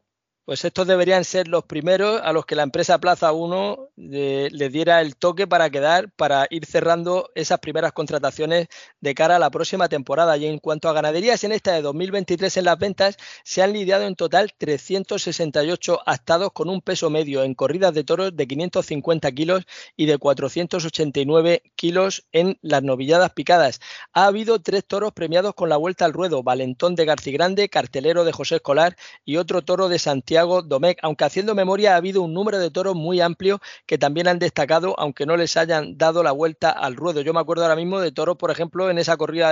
pues 0.46 0.66
estos 0.66 0.88
deberían 0.88 1.24
ser 1.24 1.48
los 1.48 1.66
primeros 1.66 2.20
a 2.24 2.34
los 2.34 2.44
que 2.46 2.56
la 2.56 2.64
empresa 2.64 2.98
Plaza 2.98 3.32
1 3.32 3.90
le, 3.98 4.70
diera 4.70 5.00
el 5.02 5.16
toque 5.16 5.46
para 5.46 5.70
quedar, 5.70 6.12
para 6.12 6.48
ir 6.50 6.66
cerrando 6.66 7.30
esas 7.36 7.60
primeras 7.60 7.92
contrataciones 7.92 8.68
de 9.00 9.14
cara 9.14 9.36
a 9.36 9.40
la 9.40 9.52
próxima 9.52 9.90
temporada. 9.90 10.38
Y 10.38 10.48
en 10.48 10.58
cuanto 10.58 10.90
a 10.90 10.94
ganaderías, 10.94 11.44
en 11.44 11.52
esta 11.52 11.74
de 11.74 11.84
2023 11.84 12.58
en 12.58 12.66
las 12.66 12.80
ventas 12.80 13.18
se 13.44 13.62
han 13.62 13.74
lidiado 13.74 14.08
en 14.08 14.16
total 14.16 14.52
368 14.58 16.00
actados 16.06 16.52
con 16.52 16.68
un 16.68 16.82
peso 16.82 17.12
medio 17.12 17.44
en 17.44 17.54
corridas 17.54 17.94
de 17.94 18.04
toros 18.04 18.36
de 18.36 18.48
550 18.48 19.32
kilos 19.34 19.66
y 19.96 20.08
de 20.08 20.18
489 20.18 21.62
kilos 21.76 22.26
en 22.32 22.58
las 22.62 22.82
novilladas 22.82 23.34
picadas. 23.34 23.82
Ha 24.14 24.26
habido 24.26 24.60
tres 24.60 24.84
toros 24.84 25.14
premiados 25.14 25.54
con 25.54 25.70
la 25.70 25.78
vuelta 25.78 26.06
al 26.06 26.14
ruedo, 26.14 26.42
Valentón 26.42 26.96
de 26.96 27.06
Grande, 27.06 27.70
cartelero 27.70 28.24
de 28.24 28.32
José 28.32 28.56
Escolar 28.56 28.96
y 29.26 29.38
otro 29.38 29.62
toro 29.62 29.90
de 29.90 30.00
Santiago 30.00 30.39
Domecq, 30.46 31.00
aunque 31.02 31.24
haciendo 31.26 31.56
memoria 31.56 31.94
ha 31.94 31.98
habido 31.98 32.22
un 32.22 32.34
número 32.34 32.60
de 32.60 32.72
toros 32.72 32.96
muy 32.96 33.22
amplio 33.22 33.60
que 33.86 33.98
también 33.98 34.28
han 34.28 34.40
destacado, 34.40 34.96
aunque 35.00 35.26
no 35.26 35.38
les 35.38 35.58
hayan 35.58 35.98
dado 35.98 36.24
la 36.24 36.32
vuelta 36.32 36.70
al 36.72 36.96
ruedo. 36.96 37.22
Yo 37.22 37.34
me 37.34 37.40
acuerdo 37.40 37.64
ahora 37.64 37.76
mismo 37.76 38.00
de 38.00 38.12
toros, 38.12 38.38
por 38.38 38.52
ejemplo, 38.52 38.90
en 38.90 38.98
esa 38.98 39.18
corrida 39.18 39.52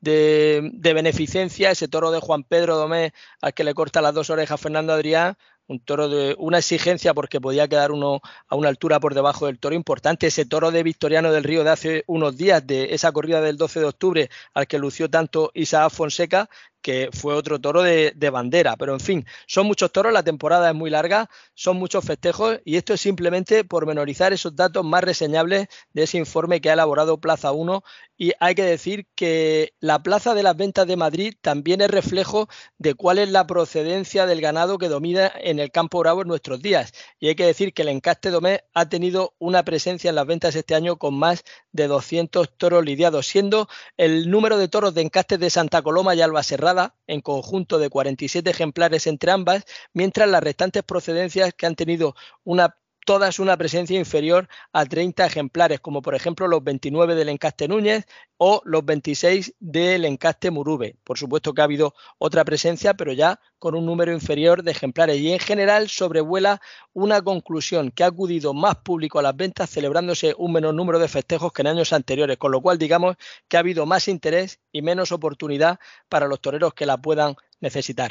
de, 0.00 0.72
beneficencia, 0.80 1.70
ese 1.70 1.88
toro 1.88 2.10
de 2.10 2.20
Juan 2.20 2.44
Pedro 2.44 2.76
Domecq 2.76 3.14
al 3.40 3.54
que 3.54 3.64
le 3.64 3.74
corta 3.74 4.02
las 4.02 4.14
dos 4.14 4.30
orejas 4.30 4.60
Fernando 4.60 4.92
Adrián, 4.92 5.36
un 5.66 5.80
toro 5.80 6.08
de 6.08 6.34
una 6.38 6.58
exigencia 6.58 7.14
porque 7.14 7.40
podía 7.40 7.68
quedar 7.68 7.92
uno 7.92 8.20
a 8.48 8.56
una 8.56 8.68
altura 8.68 9.00
por 9.00 9.14
debajo 9.14 9.46
del 9.46 9.58
toro 9.58 9.74
importante. 9.74 10.26
Ese 10.26 10.44
toro 10.44 10.70
de 10.70 10.82
Victoriano 10.82 11.32
del 11.32 11.44
Río 11.44 11.64
de 11.64 11.70
hace 11.70 12.04
unos 12.06 12.36
días, 12.36 12.66
de 12.66 12.94
esa 12.94 13.12
corrida 13.12 13.40
del 13.40 13.56
12 13.56 13.80
de 13.80 13.86
octubre, 13.86 14.30
al 14.54 14.66
que 14.66 14.78
lució 14.78 15.08
tanto 15.08 15.50
Isaac 15.54 15.90
Fonseca, 15.90 16.48
que 16.82 17.08
fue 17.12 17.34
otro 17.34 17.60
toro 17.60 17.82
de, 17.82 18.12
bandera. 18.30 18.76
Pero 18.76 18.94
en 18.94 19.00
fin, 19.00 19.26
son 19.46 19.66
muchos 19.66 19.92
toros, 19.92 20.12
la 20.12 20.22
temporada 20.22 20.70
es 20.70 20.74
muy 20.74 20.90
larga, 20.90 21.30
son 21.54 21.76
muchos 21.76 22.04
festejos 22.04 22.60
y 22.64 22.76
esto 22.76 22.94
es 22.94 23.00
simplemente 23.00 23.64
por 23.64 23.86
menorizar 23.86 24.32
esos 24.32 24.54
datos 24.56 24.84
más 24.84 25.04
reseñables 25.04 25.68
de 25.92 26.02
ese 26.02 26.18
informe 26.18 26.60
que 26.60 26.70
ha 26.70 26.74
elaborado 26.74 27.18
Plaza 27.18 27.52
1. 27.52 27.82
Y 28.18 28.32
hay 28.38 28.54
que 28.54 28.62
decir 28.62 29.06
que 29.14 29.74
la 29.80 30.02
Plaza 30.02 30.34
de 30.34 30.42
las 30.42 30.56
Ventas 30.56 30.86
de 30.86 30.96
Madrid 30.96 31.34
también 31.40 31.80
es 31.80 31.90
reflejo 31.90 32.48
de 32.78 32.94
cuál 32.94 33.18
es 33.18 33.28
la 33.30 33.46
procedencia 33.46 34.26
del 34.26 34.40
ganado 34.40 34.78
que 34.78 34.88
domina 34.88 35.32
en 35.40 35.58
el 35.58 35.70
campo 35.70 36.00
bravo 36.00 36.22
en 36.22 36.28
nuestros 36.28 36.60
días. 36.60 36.92
Y 37.18 37.28
hay 37.28 37.34
que 37.34 37.46
decir 37.46 37.72
que 37.72 37.82
el 37.82 37.88
encaste 37.88 38.30
Domé 38.30 38.64
ha 38.74 38.88
tenido 38.88 39.34
una 39.38 39.64
presencia 39.64 40.10
en 40.10 40.16
las 40.16 40.26
ventas 40.26 40.54
este 40.54 40.74
año 40.74 40.96
con 40.96 41.14
más 41.14 41.44
de 41.72 41.86
200 41.86 42.56
toros 42.56 42.84
lidiados, 42.84 43.26
siendo 43.26 43.68
el 43.96 44.30
número 44.30 44.58
de 44.58 44.68
toros 44.68 44.94
de 44.94 45.02
encaste 45.02 45.38
de 45.38 45.50
Santa 45.50 45.82
Coloma 45.82 46.14
y 46.14 46.20
Alba 46.20 46.42
Serrada, 46.42 46.71
en 47.06 47.20
conjunto 47.20 47.78
de 47.78 47.90
47 47.90 48.50
ejemplares 48.50 49.06
entre 49.06 49.30
ambas, 49.30 49.64
mientras 49.92 50.28
las 50.28 50.42
restantes 50.42 50.82
procedencias 50.82 51.54
que 51.54 51.66
han 51.66 51.74
tenido 51.74 52.14
una 52.44 52.76
todas 53.04 53.38
una 53.38 53.56
presencia 53.56 53.98
inferior 53.98 54.48
a 54.72 54.84
30 54.84 55.26
ejemplares, 55.26 55.80
como 55.80 56.02
por 56.02 56.14
ejemplo 56.14 56.46
los 56.48 56.62
29 56.62 57.14
del 57.14 57.28
encaste 57.28 57.68
Núñez 57.68 58.06
o 58.36 58.60
los 58.64 58.84
26 58.84 59.54
del 59.60 60.04
encaste 60.04 60.50
Murube. 60.50 60.96
Por 61.04 61.18
supuesto 61.18 61.52
que 61.52 61.60
ha 61.60 61.64
habido 61.64 61.94
otra 62.18 62.44
presencia, 62.44 62.94
pero 62.94 63.12
ya 63.12 63.40
con 63.58 63.74
un 63.74 63.86
número 63.86 64.12
inferior 64.12 64.62
de 64.62 64.72
ejemplares. 64.72 65.18
Y 65.18 65.32
en 65.32 65.38
general 65.38 65.88
sobrevuela 65.88 66.60
una 66.92 67.22
conclusión 67.22 67.90
que 67.90 68.04
ha 68.04 68.08
acudido 68.08 68.54
más 68.54 68.76
público 68.76 69.18
a 69.18 69.22
las 69.22 69.36
ventas 69.36 69.70
celebrándose 69.70 70.34
un 70.36 70.52
menor 70.52 70.74
número 70.74 70.98
de 70.98 71.08
festejos 71.08 71.52
que 71.52 71.62
en 71.62 71.68
años 71.68 71.92
anteriores, 71.92 72.38
con 72.38 72.52
lo 72.52 72.60
cual 72.60 72.78
digamos 72.78 73.16
que 73.48 73.56
ha 73.56 73.60
habido 73.60 73.86
más 73.86 74.08
interés 74.08 74.60
y 74.72 74.82
menos 74.82 75.12
oportunidad 75.12 75.78
para 76.08 76.26
los 76.26 76.40
toreros 76.40 76.74
que 76.74 76.86
la 76.86 76.98
puedan 76.98 77.36
necesitar. 77.60 78.10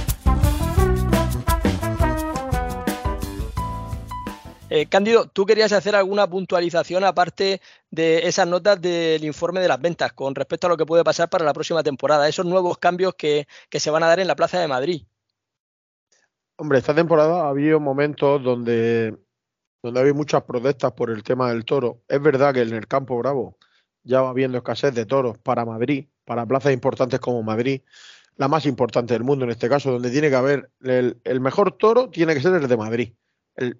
Eh, 4.73 4.85
Cándido, 4.85 5.27
tú 5.27 5.45
querías 5.45 5.73
hacer 5.73 5.97
alguna 5.97 6.29
puntualización 6.29 7.03
aparte 7.03 7.59
de 7.89 8.19
esas 8.19 8.47
notas 8.47 8.79
del 8.79 9.21
informe 9.25 9.59
de 9.59 9.67
las 9.67 9.81
ventas 9.81 10.13
con 10.13 10.33
respecto 10.33 10.67
a 10.67 10.69
lo 10.69 10.77
que 10.77 10.85
puede 10.85 11.03
pasar 11.03 11.29
para 11.29 11.43
la 11.43 11.51
próxima 11.51 11.83
temporada, 11.83 12.25
esos 12.29 12.45
nuevos 12.45 12.77
cambios 12.77 13.13
que, 13.15 13.47
se 13.69 13.91
van 13.91 14.03
a 14.03 14.07
dar 14.07 14.21
en 14.21 14.27
la 14.27 14.35
Plaza 14.37 14.61
de 14.61 14.69
Madrid. 14.69 15.03
Hombre, 16.55 16.77
esta 16.77 16.95
temporada 16.95 17.41
ha 17.41 17.49
habido 17.49 17.81
momentos 17.81 18.41
donde, 18.41 19.13
donde 19.83 19.99
ha 19.99 20.03
habido 20.03 20.15
muchas 20.15 20.43
protestas 20.43 20.93
por 20.93 21.09
el 21.09 21.21
tema 21.21 21.49
del 21.49 21.65
toro. 21.65 22.03
Es 22.07 22.21
verdad 22.21 22.53
que 22.53 22.61
en 22.61 22.73
el 22.73 22.87
campo 22.87 23.17
bravo 23.17 23.57
ya 24.03 24.21
va 24.21 24.29
habiendo 24.29 24.57
escasez 24.57 24.95
de 24.95 25.05
toros 25.05 25.37
para 25.37 25.65
Madrid, 25.65 26.07
para 26.23 26.45
plazas 26.45 26.71
importantes 26.71 27.19
como 27.19 27.43
Madrid, 27.43 27.81
la 28.37 28.47
más 28.47 28.65
importante 28.65 29.15
del 29.15 29.25
mundo 29.25 29.43
en 29.43 29.51
este 29.51 29.67
caso, 29.67 29.91
donde 29.91 30.11
tiene 30.11 30.29
que 30.29 30.35
haber 30.37 30.71
el 30.79 31.41
mejor 31.41 31.73
toro, 31.73 32.09
tiene 32.09 32.33
que 32.33 32.39
ser 32.39 32.53
el 32.53 32.69
de 32.69 32.77
Madrid 32.77 33.13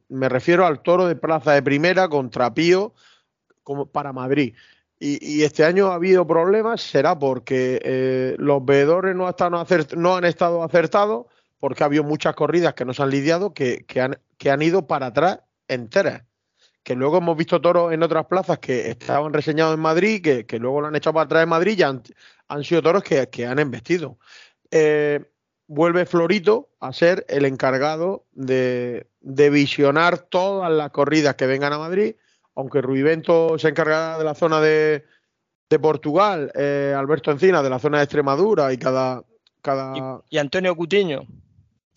me 0.10 0.30
refiero 0.30 0.66
al 0.66 0.82
toro 0.82 1.08
de 1.08 1.16
plaza 1.16 1.54
de 1.54 1.64
primera 1.64 2.10
contra 2.10 2.54
Pío 2.54 2.94
como 3.64 3.86
para 3.86 4.14
Madrid. 4.14 4.56
Y, 5.04 5.42
este 5.42 5.64
año 5.64 5.88
ha 5.88 5.96
habido 5.96 6.28
problemas, 6.28 6.80
será 6.80 7.18
porque 7.18 7.82
eh, 7.84 8.36
los 8.38 8.64
veedores 8.64 9.16
no, 9.16 9.26
han 9.26 10.26
estado 10.26 10.62
acertados, 10.62 11.26
porque 11.60 11.82
ha 11.82 11.88
habido 11.88 12.04
muchas 12.04 12.36
corridas 12.36 12.76
que 12.76 12.86
no 12.86 12.94
se 12.94 13.02
han 13.02 13.10
lidiado, 13.10 13.52
que, 13.52 13.84
han, 14.00 14.20
que 14.38 14.52
han 14.52 14.62
ido 14.62 14.86
para 14.86 15.08
atrás 15.08 15.40
enteras. 15.68 16.24
Que 16.84 16.94
luego 16.96 17.18
hemos 17.18 17.36
visto 17.36 17.60
toros 17.60 17.94
en 17.94 18.04
otras 18.04 18.28
plazas 18.28 18.60
que 18.60 18.92
estaban 18.92 19.34
reseñados 19.34 19.74
en 19.74 19.80
Madrid, 19.80 20.46
que, 20.46 20.60
luego 20.60 20.82
lo 20.82 20.88
han 20.88 20.96
echado 20.96 21.16
para 21.16 21.26
atrás 21.26 21.44
en 21.44 21.50
Madrid 21.50 21.80
y 21.80 21.82
han, 21.82 22.64
sido 22.64 22.84
toros 22.84 23.04
que, 23.04 23.28
que 23.30 23.48
han 23.48 23.58
embestido. 23.58 24.20
Eh, 24.70 25.31
vuelve 25.72 26.06
Florito 26.06 26.70
a 26.82 26.92
ser 26.92 27.26
el 27.30 27.46
encargado 27.46 28.26
de, 28.34 29.08
visionar 29.22 30.18
todas 30.18 30.70
las 30.70 30.92
corridas 30.92 31.36
que 31.36 31.46
vengan 31.46 31.72
a 31.72 31.78
Madrid, 31.78 32.16
aunque 32.56 32.82
Ruibento 32.82 33.58
se 33.58 33.70
encargará 33.70 34.18
de 34.18 34.26
la 34.26 34.36
zona 34.36 34.60
de, 34.60 35.06
Portugal, 35.82 36.52
eh, 36.56 36.94
Alberto 36.98 37.32
Encina 37.32 37.64
de 37.64 37.70
la 37.70 37.80
zona 37.80 38.00
de 38.00 38.04
Extremadura 38.04 38.74
y 38.74 38.78
cada... 38.78 39.24
cada 39.62 40.22
y, 40.30 40.38
Antonio 40.38 40.76
Cutiño. 40.76 41.22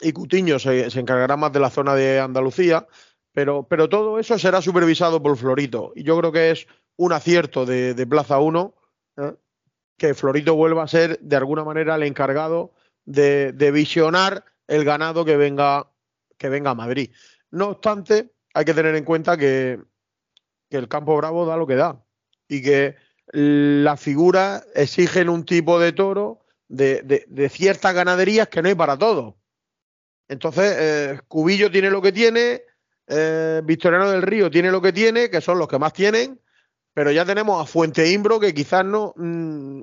Y 0.00 0.12
Cutiño 0.12 0.60
se, 0.60 0.86
encargará 1.00 1.36
más 1.36 1.52
de 1.52 1.58
la 1.58 1.70
zona 1.70 1.96
de 1.96 2.20
Andalucía, 2.20 2.86
pero, 3.32 3.64
pero 3.64 3.88
todo 3.88 4.20
eso 4.20 4.38
será 4.38 4.62
supervisado 4.62 5.20
por 5.20 5.36
Florito. 5.36 5.92
Y 5.96 6.04
yo 6.04 6.16
creo 6.16 6.30
que 6.30 6.52
es 6.52 6.68
un 6.94 7.12
acierto 7.12 7.66
de, 7.66 8.06
Plaza 8.08 8.38
1 8.38 8.72
¿eh? 9.16 9.34
que 9.96 10.14
Florito 10.14 10.54
vuelva 10.54 10.84
a 10.84 10.88
ser 10.88 11.18
de 11.18 11.34
alguna 11.34 11.64
manera 11.64 11.96
el 11.96 12.04
encargado 12.04 12.72
de, 13.04 13.70
visionar 13.72 14.44
el 14.66 14.84
ganado 14.84 15.24
que 15.24 15.36
venga, 15.36 15.90
que 16.38 16.48
venga 16.48 16.70
a 16.70 16.74
Madrid. 16.74 17.10
No 17.50 17.68
obstante, 17.68 18.32
hay 18.54 18.64
que 18.64 18.74
tener 18.74 18.94
en 18.94 19.04
cuenta 19.04 19.36
que, 19.36 19.80
el 20.70 20.88
campo 20.88 21.16
bravo 21.16 21.46
da 21.46 21.56
lo 21.56 21.68
que 21.68 21.76
da 21.76 22.04
y 22.48 22.60
que 22.60 22.96
las 23.28 24.00
figuras 24.00 24.66
exigen 24.74 25.28
un 25.28 25.44
tipo 25.44 25.78
de 25.78 25.92
toro 25.92 26.40
de, 26.66 27.48
ciertas 27.48 27.94
ganaderías 27.94 28.48
que 28.48 28.60
no 28.60 28.68
hay 28.68 28.74
para 28.74 28.98
todos. 28.98 29.34
Entonces, 30.26 30.76
eh, 30.76 31.20
Cubillo 31.28 31.70
tiene 31.70 31.90
lo 31.90 32.02
que 32.02 32.10
tiene, 32.10 32.62
eh, 33.06 33.60
Victoriano 33.64 34.10
del 34.10 34.22
Río 34.22 34.50
tiene 34.50 34.72
lo 34.72 34.82
que 34.82 34.92
tiene, 34.92 35.30
que 35.30 35.40
son 35.40 35.58
los 35.58 35.68
que 35.68 35.78
más 35.78 35.92
tienen, 35.92 36.40
pero 36.92 37.12
ya 37.12 37.24
tenemos 37.24 37.62
a 37.62 37.66
Fuente 37.66 38.10
Imbro 38.10 38.40
que 38.40 38.52
quizás 38.52 38.84
no 38.84 39.14
mm, 39.16 39.80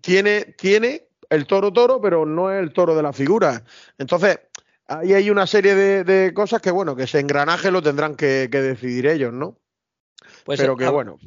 tiene, 0.00 0.54
tiene 0.56 1.09
el 1.30 1.46
toro 1.46 1.72
toro, 1.72 2.00
pero 2.00 2.26
no 2.26 2.52
es 2.52 2.60
el 2.60 2.72
toro 2.72 2.94
de 2.94 3.02
la 3.02 3.12
figura. 3.12 3.62
Entonces, 3.96 4.40
ahí 4.86 5.14
hay 5.14 5.30
una 5.30 5.46
serie 5.46 5.74
de, 5.74 6.34
cosas 6.34 6.60
que, 6.60 6.70
bueno, 6.70 6.96
que 6.96 7.04
ese 7.04 7.20
engranaje 7.20 7.70
lo 7.70 7.80
tendrán 7.80 8.16
que, 8.16 8.48
decidir 8.48 9.06
ellos, 9.06 9.32
¿no? 9.32 9.56
Pues 10.44 10.60
pero 10.60 10.76
que, 10.76 10.88
bueno. 10.88 11.18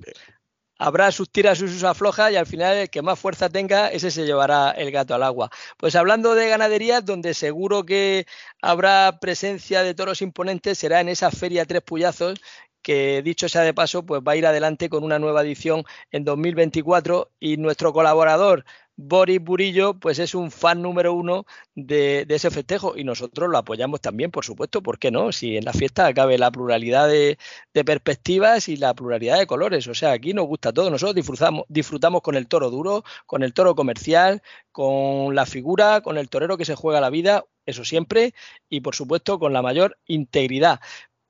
Habrá 0.78 1.12
sus 1.12 1.32
tiras 1.32 1.62
y 1.62 1.68
sus 1.68 1.84
aflojas 1.84 2.32
y 2.32 2.36
al 2.36 2.46
final 2.46 2.76
el 2.76 2.89
que 2.89 3.02
más 3.02 3.18
fuerza 3.18 3.48
tenga, 3.48 3.88
ese 3.89 4.12
se 4.12 4.26
llevará 4.26 4.72
el 4.72 4.92
gato 4.92 5.16
al 5.16 5.24
agua. 5.24 5.50
Pues 5.78 5.96
hablando 5.96 6.36
de 6.36 6.50
ganaderías, 6.50 7.06
donde 7.06 7.34
seguro 7.34 7.86
que 7.86 8.26
habrá 8.62 9.20
presencia 9.22 9.84
de 9.84 9.94
toros 9.94 10.22
imponentes, 10.22 10.78
será 10.78 11.00
en 11.00 11.10
esa 11.10 11.32
feria 11.32 11.66
Tres 11.66 11.84
Puyazos 11.84 12.42
que 12.84 13.22
dicho 13.24 13.50
sea 13.50 13.62
de 13.62 13.74
paso, 13.74 14.06
pues 14.06 14.22
va 14.22 14.34
a 14.34 14.36
ir 14.36 14.46
adelante 14.46 14.89
con 14.89 15.04
una 15.04 15.18
nueva 15.18 15.42
edición 15.42 15.86
en 16.12 16.26
2024 16.26 17.32
y 17.39 17.58
nuestro 17.58 17.94
colaborador 17.94 18.66
Boris 18.95 19.41
Burillo, 19.41 19.95
pues 19.99 20.19
es 20.19 20.36
un 20.36 20.51
fan 20.51 20.82
número 20.82 21.13
uno 21.13 21.45
de, 21.75 22.25
ese 22.29 22.51
festejo 22.51 22.95
y 22.95 23.03
nosotros 23.03 23.49
lo 23.49 23.58
apoyamos 23.58 24.01
también, 24.01 24.29
por 24.29 24.45
supuesto, 24.45 24.84
¿por 24.84 24.99
qué 24.99 25.10
no? 25.10 25.32
Si 25.32 25.58
en 25.58 25.65
la 25.65 25.73
fiesta 25.73 26.13
cabe 26.13 26.38
la 26.38 26.51
pluralidad 26.51 27.08
de, 27.08 27.38
perspectivas 27.86 28.69
y 28.69 28.77
la 28.77 28.93
pluralidad 28.93 29.39
de 29.39 29.47
colores, 29.47 29.88
o 29.88 29.95
sea, 29.95 30.12
aquí 30.12 30.34
nos 30.34 30.45
gusta 30.45 30.71
todo, 30.71 30.89
nosotros 30.91 31.15
disfrutamos, 31.15 31.65
disfrutamos 31.69 32.21
con 32.21 32.36
el 32.36 32.47
toro 32.47 32.69
duro, 32.69 33.03
con 33.25 33.43
el 33.43 33.53
toro 33.53 33.75
comercial, 33.75 34.41
con 34.71 35.34
la 35.36 35.45
figura, 35.45 36.01
con 36.01 36.17
el 36.17 36.29
torero 36.29 36.58
que 36.58 36.65
se 36.65 36.75
juega 36.75 37.01
la 37.01 37.10
vida, 37.10 37.45
eso 37.65 37.86
siempre, 37.86 38.34
y 38.69 38.82
por 38.82 38.95
supuesto 38.95 39.39
con 39.39 39.53
la 39.53 39.62
mayor 39.62 39.97
integridad 40.06 40.79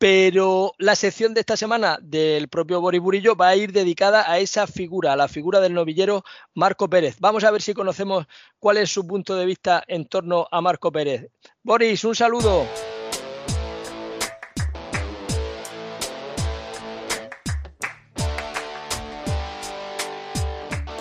pero 0.04 0.74
la 0.80 0.98
sección 0.98 1.34
de 1.34 1.40
esta 1.40 1.56
semana 1.56 1.98
del 2.02 2.50
propio 2.50 2.82
Boris 2.82 3.00
Burillo 3.00 3.38
va 3.38 3.48
a 3.48 3.56
ir 3.56 3.72
dedicada 3.72 4.30
a 4.30 4.38
esa 4.40 4.68
figura, 4.68 5.14
a 5.14 5.16
la 5.16 5.30
figura 5.30 5.62
del 5.62 5.74
novillero 5.74 6.26
Marco 6.56 6.90
Pérez. 6.90 7.16
Vamos 7.22 7.46
a 7.46 7.52
ver 7.52 7.62
si 7.62 7.74
conocemos 7.74 8.26
cuál 8.60 8.80
es 8.80 8.92
su 8.92 9.08
punto 9.08 9.34
de 9.34 9.46
vista 9.46 9.82
en 9.88 10.06
torno 10.06 10.46
a 10.52 10.60
Marco 10.60 10.92
Pérez. 10.92 11.30
Boris, 11.64 12.04
un 12.04 12.16
saludo. 12.16 12.68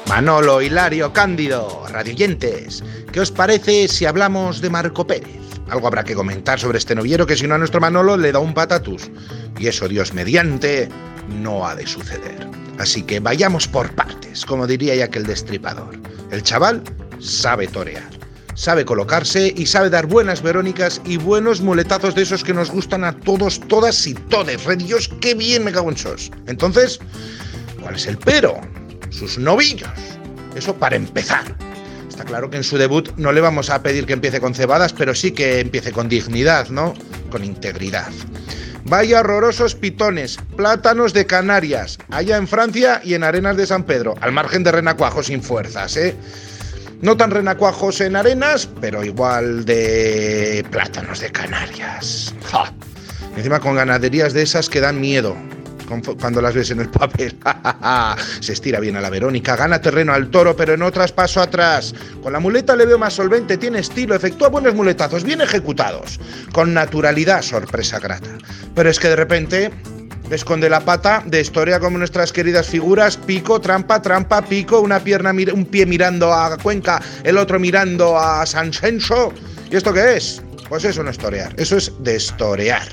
Manolo, 0.06 0.62
Hilario, 0.62 1.12
Cándido, 1.12 1.88
radioyentes, 1.88 2.84
¿qué 3.12 3.18
os 3.18 3.32
parece 3.32 3.88
si 3.88 4.06
hablamos 4.06 4.60
de 4.60 4.70
Marco 4.70 5.04
Pérez? 5.04 5.41
Algo 5.72 5.86
habrá 5.86 6.04
que 6.04 6.14
comentar 6.14 6.60
sobre 6.60 6.76
este 6.76 6.94
noviero 6.94 7.26
que 7.26 7.34
si 7.34 7.46
no 7.46 7.54
a 7.54 7.58
nuestro 7.58 7.80
Manolo 7.80 8.18
le 8.18 8.30
da 8.30 8.40
un 8.40 8.52
patatus. 8.52 9.10
Y 9.58 9.68
eso, 9.68 9.88
Dios 9.88 10.12
mediante, 10.12 10.90
no 11.40 11.66
ha 11.66 11.74
de 11.74 11.86
suceder. 11.86 12.46
Así 12.78 13.02
que 13.02 13.20
vayamos 13.20 13.68
por 13.68 13.90
partes, 13.94 14.44
como 14.44 14.66
diría 14.66 14.94
ya 14.94 15.06
aquel 15.06 15.24
destripador. 15.24 15.98
El 16.30 16.42
chaval 16.42 16.82
sabe 17.20 17.68
torear. 17.68 18.04
sabe 18.54 18.84
colocarse 18.84 19.54
y 19.56 19.64
sabe 19.64 19.88
dar 19.88 20.04
buenas 20.06 20.42
verónicas 20.42 21.00
y 21.06 21.16
buenos 21.16 21.62
muletazos 21.62 22.14
de 22.14 22.20
esos 22.20 22.44
que 22.44 22.52
nos 22.52 22.70
gustan 22.70 23.02
a 23.02 23.18
todos, 23.20 23.58
todas 23.60 24.06
y 24.06 24.12
todes. 24.12 24.64
Red 24.64 24.82
Dios, 24.82 25.08
qué 25.22 25.34
bien 25.34 25.64
me 25.64 25.72
cago 25.72 25.88
en 25.88 25.96
sos. 25.96 26.30
Entonces, 26.48 27.00
¿cuál 27.80 27.94
es 27.94 28.06
el 28.06 28.18
pero? 28.18 28.60
Sus 29.08 29.38
novillos. 29.38 29.88
Eso 30.54 30.74
para 30.74 30.96
empezar. 30.96 31.71
Claro 32.24 32.50
que 32.50 32.56
en 32.56 32.64
su 32.64 32.78
debut 32.78 33.10
no 33.16 33.32
le 33.32 33.40
vamos 33.40 33.70
a 33.70 33.82
pedir 33.82 34.06
que 34.06 34.12
empiece 34.12 34.40
con 34.40 34.54
cebadas, 34.54 34.92
pero 34.92 35.14
sí 35.14 35.32
que 35.32 35.60
empiece 35.60 35.92
con 35.92 36.08
dignidad, 36.08 36.68
¿no? 36.68 36.94
Con 37.30 37.44
integridad. 37.44 38.10
Vaya 38.84 39.20
horrorosos 39.20 39.74
pitones, 39.74 40.38
plátanos 40.56 41.12
de 41.12 41.26
Canarias, 41.26 41.98
allá 42.10 42.36
en 42.36 42.48
Francia 42.48 43.00
y 43.04 43.14
en 43.14 43.22
Arenas 43.22 43.56
de 43.56 43.66
San 43.66 43.84
Pedro, 43.84 44.14
al 44.20 44.32
margen 44.32 44.64
de 44.64 44.72
renacuajos 44.72 45.26
sin 45.26 45.42
fuerzas, 45.42 45.96
¿eh? 45.96 46.16
No 47.00 47.16
tan 47.16 47.32
renacuajos 47.32 48.00
en 48.00 48.14
arenas, 48.14 48.68
pero 48.80 49.02
igual 49.02 49.64
de 49.64 50.64
plátanos 50.70 51.18
de 51.18 51.32
Canarias. 51.32 52.32
Encima 53.36 53.58
con 53.58 53.74
ganaderías 53.74 54.32
de 54.32 54.42
esas 54.42 54.68
que 54.68 54.80
dan 54.80 55.00
miedo 55.00 55.36
cuando 56.00 56.40
las 56.40 56.54
ves 56.54 56.70
en 56.70 56.80
el 56.80 56.88
papel. 56.88 57.38
Se 58.40 58.52
estira 58.52 58.80
bien 58.80 58.96
a 58.96 59.00
la 59.00 59.10
Verónica, 59.10 59.56
gana 59.56 59.80
terreno 59.80 60.12
al 60.12 60.30
toro, 60.30 60.56
pero 60.56 60.74
en 60.74 60.82
otras 60.82 61.12
paso 61.12 61.40
atrás. 61.40 61.94
Con 62.22 62.32
la 62.32 62.40
muleta 62.40 62.76
le 62.76 62.86
veo 62.86 62.98
más 62.98 63.14
solvente, 63.14 63.58
tiene 63.58 63.80
estilo, 63.80 64.14
efectúa 64.14 64.48
buenos 64.48 64.74
muletazos, 64.74 65.24
bien 65.24 65.40
ejecutados. 65.40 66.20
Con 66.52 66.74
naturalidad, 66.74 67.42
sorpresa 67.42 67.98
grata. 67.98 68.30
Pero 68.74 68.90
es 68.90 68.98
que 68.98 69.08
de 69.08 69.16
repente 69.16 69.70
esconde 70.30 70.70
la 70.70 70.80
pata 70.80 71.22
de 71.26 71.40
historia 71.40 71.78
como 71.78 71.98
nuestras 71.98 72.32
queridas 72.32 72.66
figuras, 72.66 73.16
pico, 73.16 73.60
trampa, 73.60 74.00
trampa, 74.00 74.42
pico, 74.42 74.80
una 74.80 75.00
pierna, 75.00 75.30
un 75.30 75.66
pie 75.66 75.86
mirando 75.86 76.32
a 76.32 76.56
Cuenca, 76.58 77.02
el 77.24 77.38
otro 77.38 77.58
mirando 77.58 78.18
a 78.18 78.46
San 78.46 78.72
Senso. 78.72 79.32
¿Y 79.70 79.76
esto 79.76 79.92
qué 79.92 80.16
es? 80.16 80.42
Pues 80.68 80.84
eso 80.84 81.02
no 81.02 81.10
es 81.10 81.18
torear, 81.18 81.52
eso 81.58 81.76
es 81.76 81.92
destorear. 82.00 82.88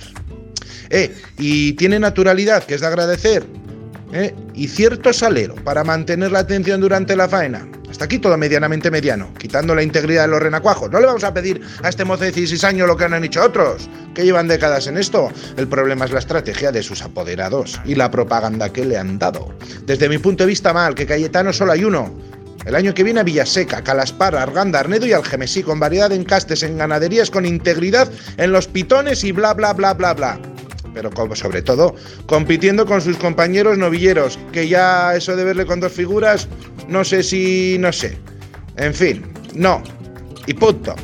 Eh, 0.89 1.15
y 1.37 1.73
tiene 1.73 1.99
naturalidad, 1.99 2.63
que 2.63 2.75
es 2.75 2.81
de 2.81 2.87
agradecer, 2.87 3.45
eh, 4.11 4.33
y 4.55 4.67
cierto 4.67 5.13
salero 5.13 5.55
para 5.55 5.83
mantener 5.83 6.31
la 6.31 6.39
atención 6.39 6.81
durante 6.81 7.15
la 7.15 7.29
faena. 7.29 7.67
Hasta 7.89 8.05
aquí 8.05 8.19
todo 8.19 8.37
medianamente 8.37 8.91
mediano, 8.91 9.33
quitando 9.37 9.73
la 9.73 9.83
integridad 9.83 10.23
de 10.23 10.29
los 10.29 10.41
renacuajos. 10.41 10.91
No 10.91 10.99
le 10.99 11.07
vamos 11.07 11.23
a 11.23 11.33
pedir 11.33 11.61
a 11.83 11.89
este 11.89 12.05
mozo 12.05 12.23
de 12.23 12.31
16 12.31 12.63
años 12.63 12.87
lo 12.87 12.95
que 12.95 13.05
han 13.05 13.21
dicho 13.21 13.43
otros, 13.43 13.89
que 14.13 14.23
llevan 14.23 14.47
décadas 14.47 14.87
en 14.87 14.97
esto. 14.97 15.29
El 15.57 15.67
problema 15.67 16.05
es 16.05 16.11
la 16.11 16.19
estrategia 16.19 16.71
de 16.71 16.83
sus 16.83 17.01
apoderados 17.01 17.79
y 17.85 17.95
la 17.95 18.11
propaganda 18.11 18.71
que 18.71 18.85
le 18.85 18.97
han 18.97 19.17
dado. 19.17 19.53
Desde 19.85 20.07
mi 20.07 20.17
punto 20.17 20.43
de 20.43 20.49
vista 20.49 20.71
mal, 20.71 20.95
que 20.95 21.07
Cayetano 21.07 21.51
solo 21.51 21.71
hay 21.71 21.83
uno. 21.83 22.13
El 22.65 22.75
año 22.75 22.93
que 22.93 23.03
viene 23.03 23.21
a 23.21 23.23
Villaseca, 23.23 23.83
Calaspar, 23.83 24.35
Arganda, 24.35 24.79
Arnedo 24.79 25.07
y 25.07 25.13
Algemesí, 25.13 25.63
con 25.63 25.79
variedad 25.79 26.09
de 26.09 26.15
encastes 26.15 26.61
en 26.61 26.77
ganaderías, 26.77 27.31
con 27.31 27.45
integridad 27.45 28.09
en 28.37 28.51
los 28.51 28.67
pitones 28.67 29.23
y 29.23 29.31
bla 29.31 29.53
bla 29.53 29.73
bla 29.73 29.93
bla 29.93 30.13
bla 30.13 30.39
pero 30.93 31.11
sobre 31.35 31.61
todo 31.61 31.95
compitiendo 32.25 32.85
con 32.85 33.01
sus 33.01 33.17
compañeros 33.17 33.77
novilleros, 33.77 34.39
que 34.51 34.67
ya 34.67 35.15
eso 35.15 35.35
de 35.35 35.43
verle 35.43 35.65
con 35.65 35.79
dos 35.79 35.91
figuras, 35.91 36.47
no 36.87 37.03
sé 37.03 37.23
si, 37.23 37.77
no 37.79 37.91
sé. 37.91 38.17
En 38.77 38.93
fin, 38.93 39.25
no. 39.53 39.83
Y 40.47 40.53
punto. 40.53 40.95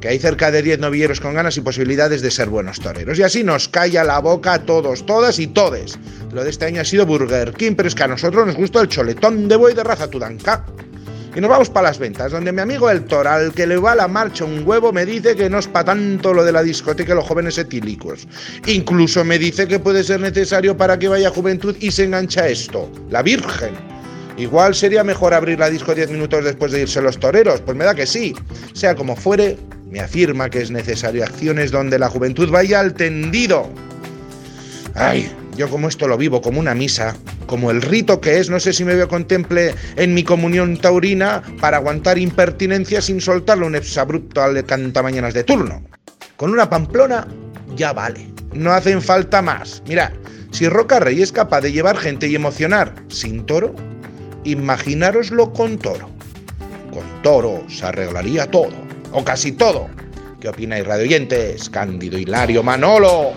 Que 0.00 0.08
hay 0.08 0.18
cerca 0.18 0.50
de 0.50 0.62
10 0.62 0.78
novilleros 0.78 1.20
con 1.20 1.34
ganas 1.34 1.56
y 1.56 1.60
posibilidades 1.60 2.22
de 2.22 2.30
ser 2.30 2.48
buenos 2.48 2.78
toreros. 2.78 3.18
Y 3.18 3.24
así 3.24 3.42
nos 3.42 3.68
calla 3.68 4.04
la 4.04 4.20
boca 4.20 4.54
a 4.54 4.58
todos, 4.64 5.04
todas 5.06 5.40
y 5.40 5.48
todes. 5.48 5.98
Lo 6.32 6.44
de 6.44 6.50
este 6.50 6.66
año 6.66 6.82
ha 6.82 6.84
sido 6.84 7.04
Burger 7.04 7.52
King, 7.54 7.72
pero 7.76 7.88
es 7.88 7.94
que 7.94 8.04
a 8.04 8.08
nosotros 8.08 8.46
nos 8.46 8.56
gusta 8.56 8.80
el 8.80 8.88
choletón 8.88 9.48
de 9.48 9.56
buey 9.56 9.74
de 9.74 9.82
raza 9.82 10.08
tudanca. 10.08 10.64
Y 11.38 11.40
nos 11.40 11.50
vamos 11.50 11.70
para 11.70 11.86
las 11.86 12.00
ventas, 12.00 12.32
donde 12.32 12.50
mi 12.50 12.60
amigo 12.60 12.90
el 12.90 13.04
Toral, 13.04 13.52
que 13.52 13.64
le 13.64 13.76
va 13.76 13.94
la 13.94 14.08
marcha 14.08 14.44
un 14.44 14.66
huevo, 14.66 14.92
me 14.92 15.06
dice 15.06 15.36
que 15.36 15.48
no 15.48 15.60
es 15.60 15.68
para 15.68 15.84
tanto 15.84 16.34
lo 16.34 16.42
de 16.42 16.50
la 16.50 16.64
discoteca 16.64 17.12
y 17.12 17.14
los 17.14 17.28
jóvenes 17.28 17.56
etílicos. 17.58 18.26
Incluso 18.66 19.24
me 19.24 19.38
dice 19.38 19.68
que 19.68 19.78
puede 19.78 20.02
ser 20.02 20.18
necesario 20.18 20.76
para 20.76 20.98
que 20.98 21.06
vaya 21.06 21.30
juventud 21.30 21.76
y 21.78 21.92
se 21.92 22.02
engancha 22.02 22.48
esto, 22.48 22.90
la 23.08 23.22
Virgen. 23.22 23.70
Igual 24.36 24.74
sería 24.74 25.04
mejor 25.04 25.32
abrir 25.32 25.60
la 25.60 25.70
disco 25.70 25.94
10 25.94 26.10
minutos 26.10 26.44
después 26.44 26.72
de 26.72 26.80
irse 26.80 27.00
los 27.00 27.20
toreros, 27.20 27.60
pues 27.60 27.76
me 27.76 27.84
da 27.84 27.94
que 27.94 28.08
sí. 28.08 28.34
Sea 28.72 28.96
como 28.96 29.14
fuere, 29.14 29.56
me 29.88 30.00
afirma 30.00 30.50
que 30.50 30.60
es 30.60 30.72
necesario 30.72 31.22
acciones 31.22 31.70
donde 31.70 32.00
la 32.00 32.10
juventud 32.10 32.50
vaya 32.50 32.80
al 32.80 32.94
tendido. 32.94 33.70
Ay, 34.96 35.30
yo 35.56 35.68
como 35.70 35.86
esto 35.86 36.08
lo 36.08 36.16
vivo 36.16 36.42
como 36.42 36.58
una 36.58 36.74
misa, 36.74 37.14
como 37.48 37.72
el 37.72 37.82
rito 37.82 38.20
que 38.20 38.38
es, 38.38 38.48
no 38.50 38.60
sé 38.60 38.72
si 38.72 38.84
me 38.84 38.94
veo 38.94 39.08
contemple 39.08 39.74
en 39.96 40.14
mi 40.14 40.22
comunión 40.22 40.76
taurina 40.76 41.42
para 41.60 41.78
aguantar 41.78 42.18
impertinencia 42.18 43.00
sin 43.00 43.20
soltarle 43.20 43.66
un 43.66 43.74
exabrupto 43.74 44.40
al 44.42 44.64
cantamañanas 44.64 45.34
de 45.34 45.42
turno. 45.42 45.82
Con 46.36 46.50
una 46.50 46.70
pamplona 46.70 47.26
ya 47.74 47.92
vale, 47.92 48.28
no 48.52 48.70
hacen 48.72 49.02
falta 49.02 49.42
más. 49.42 49.82
Mira, 49.88 50.12
si 50.52 50.68
Roca 50.68 51.00
Rey 51.00 51.22
es 51.22 51.32
capaz 51.32 51.62
de 51.62 51.72
llevar 51.72 51.96
gente 51.96 52.28
y 52.28 52.34
emocionar 52.34 52.94
sin 53.08 53.44
toro, 53.46 53.74
imaginároslo 54.44 55.52
con 55.52 55.78
toro. 55.78 56.10
Con 56.92 57.22
toro 57.22 57.64
se 57.68 57.86
arreglaría 57.86 58.50
todo, 58.50 58.74
o 59.12 59.24
casi 59.24 59.52
todo. 59.52 59.88
¿Qué 60.40 60.48
opináis, 60.48 60.86
radioyentes? 60.86 61.70
Cándido 61.70 62.18
Hilario 62.18 62.62
Manolo. 62.62 63.32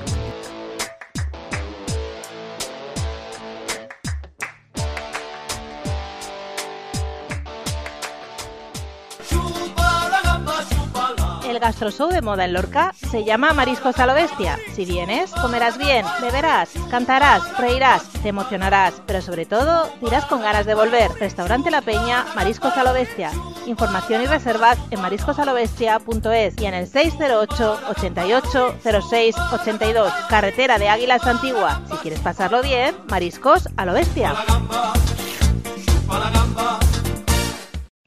Gastroshow 11.62 12.10
de 12.10 12.22
moda 12.22 12.44
en 12.44 12.54
Lorca 12.54 12.94
se 13.12 13.24
llama 13.24 13.54
Mariscos 13.54 13.98
a 14.00 14.08
lo 14.08 14.16
Bestia. 14.16 14.58
Si 14.74 14.84
vienes, 14.84 15.32
comerás 15.32 15.78
bien, 15.78 16.04
beberás, 16.20 16.72
cantarás, 16.90 17.58
reirás, 17.60 18.10
te 18.22 18.30
emocionarás, 18.30 18.96
pero 19.06 19.22
sobre 19.22 19.46
todo 19.46 19.88
dirás 20.02 20.26
con 20.26 20.42
ganas 20.42 20.66
de 20.66 20.74
volver. 20.74 21.12
Restaurante 21.20 21.70
La 21.70 21.82
Peña, 21.82 22.26
Mariscos 22.36 22.76
a 22.76 22.84
lo 22.84 22.94
Bestia. 22.94 23.32
Información 23.68 24.24
y 24.24 24.26
reservas 24.26 24.78
en 24.90 25.02
mariscosalobestia.es 25.02 26.60
y 26.60 26.66
en 26.66 26.74
el 26.74 26.88
608 26.88 27.80
88 27.90 28.76
06 29.10 29.36
82. 29.54 30.12
Carretera 30.30 30.80
de 30.80 30.90
Águilas 30.90 31.26
Antigua. 31.28 31.82
Si 31.90 31.96
quieres 31.98 32.20
pasarlo 32.22 32.64
bien, 32.64 32.96
Mariscos 33.08 33.70
a 33.78 33.86
lo 33.86 33.94
Bestia. 33.94 34.34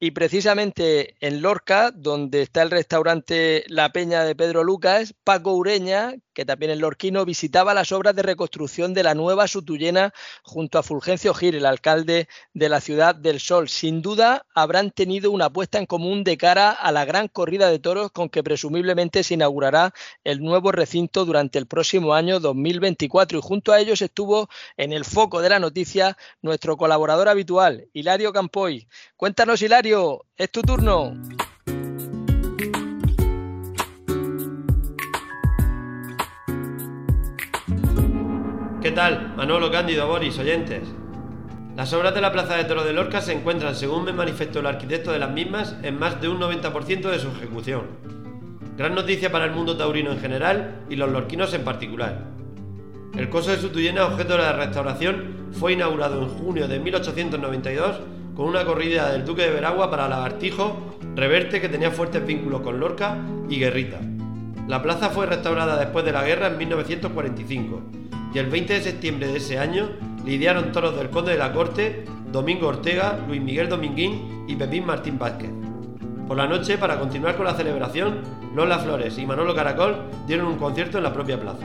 Y 0.05 0.11
precisamente 0.11 1.17
en 1.27 1.41
Lorca, 1.41 1.91
donde 1.91 2.43
está 2.43 2.61
el 2.61 2.71
restaurante 2.71 3.65
La 3.69 3.91
Peña 3.91 4.23
de 4.23 4.37
Pedro 4.37 4.63
Lucas, 4.63 5.15
Paco 5.25 5.55
Ureña, 5.55 6.17
que 6.35 6.45
también 6.45 6.73
es 6.73 6.79
lorquino, 6.79 7.25
visitaba 7.25 7.73
las 7.73 7.93
obras 7.93 8.15
de 8.15 8.23
reconstrucción 8.23 8.93
de 8.93 9.03
la 9.03 9.15
nueva 9.15 9.49
Sutuyena 9.49 10.13
junto 10.43 10.79
a 10.79 10.83
Fulgencio 10.83 11.33
Gil, 11.33 11.55
el 11.55 11.67
alcalde 11.67 12.29
de 12.53 12.69
la 12.69 12.81
ciudad 12.81 13.15
del 13.15 13.41
Sol. 13.41 13.69
Sin 13.69 14.03
duda 14.03 14.47
habrán 14.55 14.91
tenido 14.91 15.31
una 15.31 15.47
apuesta 15.47 15.79
en 15.79 15.87
común 15.87 16.25
de 16.25 16.37
cara 16.37 16.71
a 16.71 16.93
la 16.93 17.05
gran 17.05 17.29
corrida 17.29 17.71
de 17.71 17.79
toros 17.79 18.11
con 18.11 18.29
que 18.29 18.43
presumiblemente 18.43 19.23
se 19.23 19.35
inaugurará 19.35 19.95
el 20.25 20.43
nuevo 20.43 20.73
recinto 20.73 21.25
durante 21.25 21.59
el 21.59 21.67
próximo 21.67 22.15
año 22.15 22.41
2024. 22.41 23.39
Y 23.39 23.43
junto 23.43 23.73
a 23.73 23.81
ellos 23.81 24.03
estuvo 24.03 24.49
en 24.77 24.93
el 24.93 25.05
foco 25.05 25.41
de 25.41 25.49
la 25.49 25.61
noticia 25.61 26.17
nuestro 26.43 26.77
colaborador 26.77 27.29
habitual, 27.29 27.89
Hilario 27.93 28.33
Campoy. 28.33 28.89
Cuéntanos, 29.17 29.63
Hilario, 29.63 30.27
es 30.37 30.51
tu 30.51 30.63
turno. 30.63 31.15
¿Qué 38.85 38.93
tal? 38.93 39.33
Manolo 39.35 39.71
Cándido, 39.71 40.07
Boris, 40.07 40.39
oyentes. 40.39 40.83
Las 41.75 41.95
obras 41.95 42.15
de 42.15 42.21
la 42.21 42.33
Plaza 42.33 42.57
de 42.57 42.65
Toro 42.65 42.85
de 42.85 42.93
Lorca 42.93 43.23
se 43.23 43.33
encuentran, 43.33 43.75
según 43.75 44.05
me 44.05 44.13
manifestó 44.13 44.61
el 44.61 44.67
arquitecto 44.67 45.11
de 45.11 45.19
las 45.19 45.31
mismas, 45.31 45.75
en 45.83 45.99
más 45.99 46.21
de 46.21 46.29
un 46.29 46.39
90% 46.39 47.11
de 47.11 47.19
su 47.19 47.29
ejecución. 47.29 47.85
Gran 48.77 48.95
noticia 48.95 49.33
para 49.33 49.47
el 49.47 49.53
mundo 49.53 49.79
taurino 49.79 50.13
en 50.13 50.21
general 50.21 50.83
y 50.91 50.97
los 50.97 51.11
lorquinos 51.11 51.55
en 51.55 51.65
particular. 51.65 52.25
El 53.17 53.31
coso 53.31 53.53
de 53.53 53.57
Sutuyena, 53.57 54.05
objeto 54.05 54.35
de 54.35 54.41
la 54.41 54.53
restauración, 54.53 55.49
fue 55.53 55.73
inaugurado 55.73 56.21
en 56.21 56.29
junio 56.29 56.69
de 56.69 56.79
1892 56.79 58.01
con 58.37 58.49
una 58.49 58.67
corrida 58.67 59.11
del 59.13 59.25
Duque 59.25 59.45
de 59.45 59.51
Veragua 59.51 59.91
para 59.91 60.11
Lagartijo, 60.11 60.99
Reverte, 61.15 61.63
que 61.63 61.71
tenía 61.71 61.91
fuertes 61.91 62.27
vínculos 62.27 62.61
con 62.61 62.79
Lorca, 62.79 63.17
y 63.49 63.59
Guerrita. 63.59 64.01
La 64.69 64.83
plaza 64.83 65.09
fue 65.09 65.25
restaurada 65.25 65.79
después 65.79 66.05
de 66.05 66.13
la 66.13 66.23
guerra 66.23 66.49
en 66.49 66.59
1945 66.59 68.04
y 68.35 68.39
el 68.39 68.47
20 68.49 68.75
de 68.75 68.83
septiembre 68.83 69.29
de 69.29 69.37
ese 69.37 69.59
año 69.59 69.91
lidiaron 70.27 70.73
toros 70.73 70.97
del 70.97 71.09
Conde 71.09 71.33
de 71.33 71.39
la 71.39 71.53
Corte, 71.53 72.05
Domingo 72.33 72.67
Ortega, 72.67 73.21
Luis 73.29 73.41
Miguel 73.41 73.69
Dominguín 73.69 74.45
y 74.49 74.57
Pepín 74.57 74.85
Martín 74.85 75.19
Vázquez. 75.19 75.51
Por 76.27 76.37
la 76.37 76.49
noche, 76.49 76.77
para 76.77 76.99
continuar 76.99 77.37
con 77.37 77.47
la 77.47 77.55
celebración, 77.55 78.23
Lola 78.57 78.81
Flores 78.81 79.17
y 79.19 79.27
Manolo 79.27 79.55
Caracol 79.55 79.97
dieron 80.27 80.49
un 80.49 80.59
concierto 80.59 80.99
en 80.99 81.05
la 81.05 81.13
propia 81.13 81.39
plaza. 81.39 81.65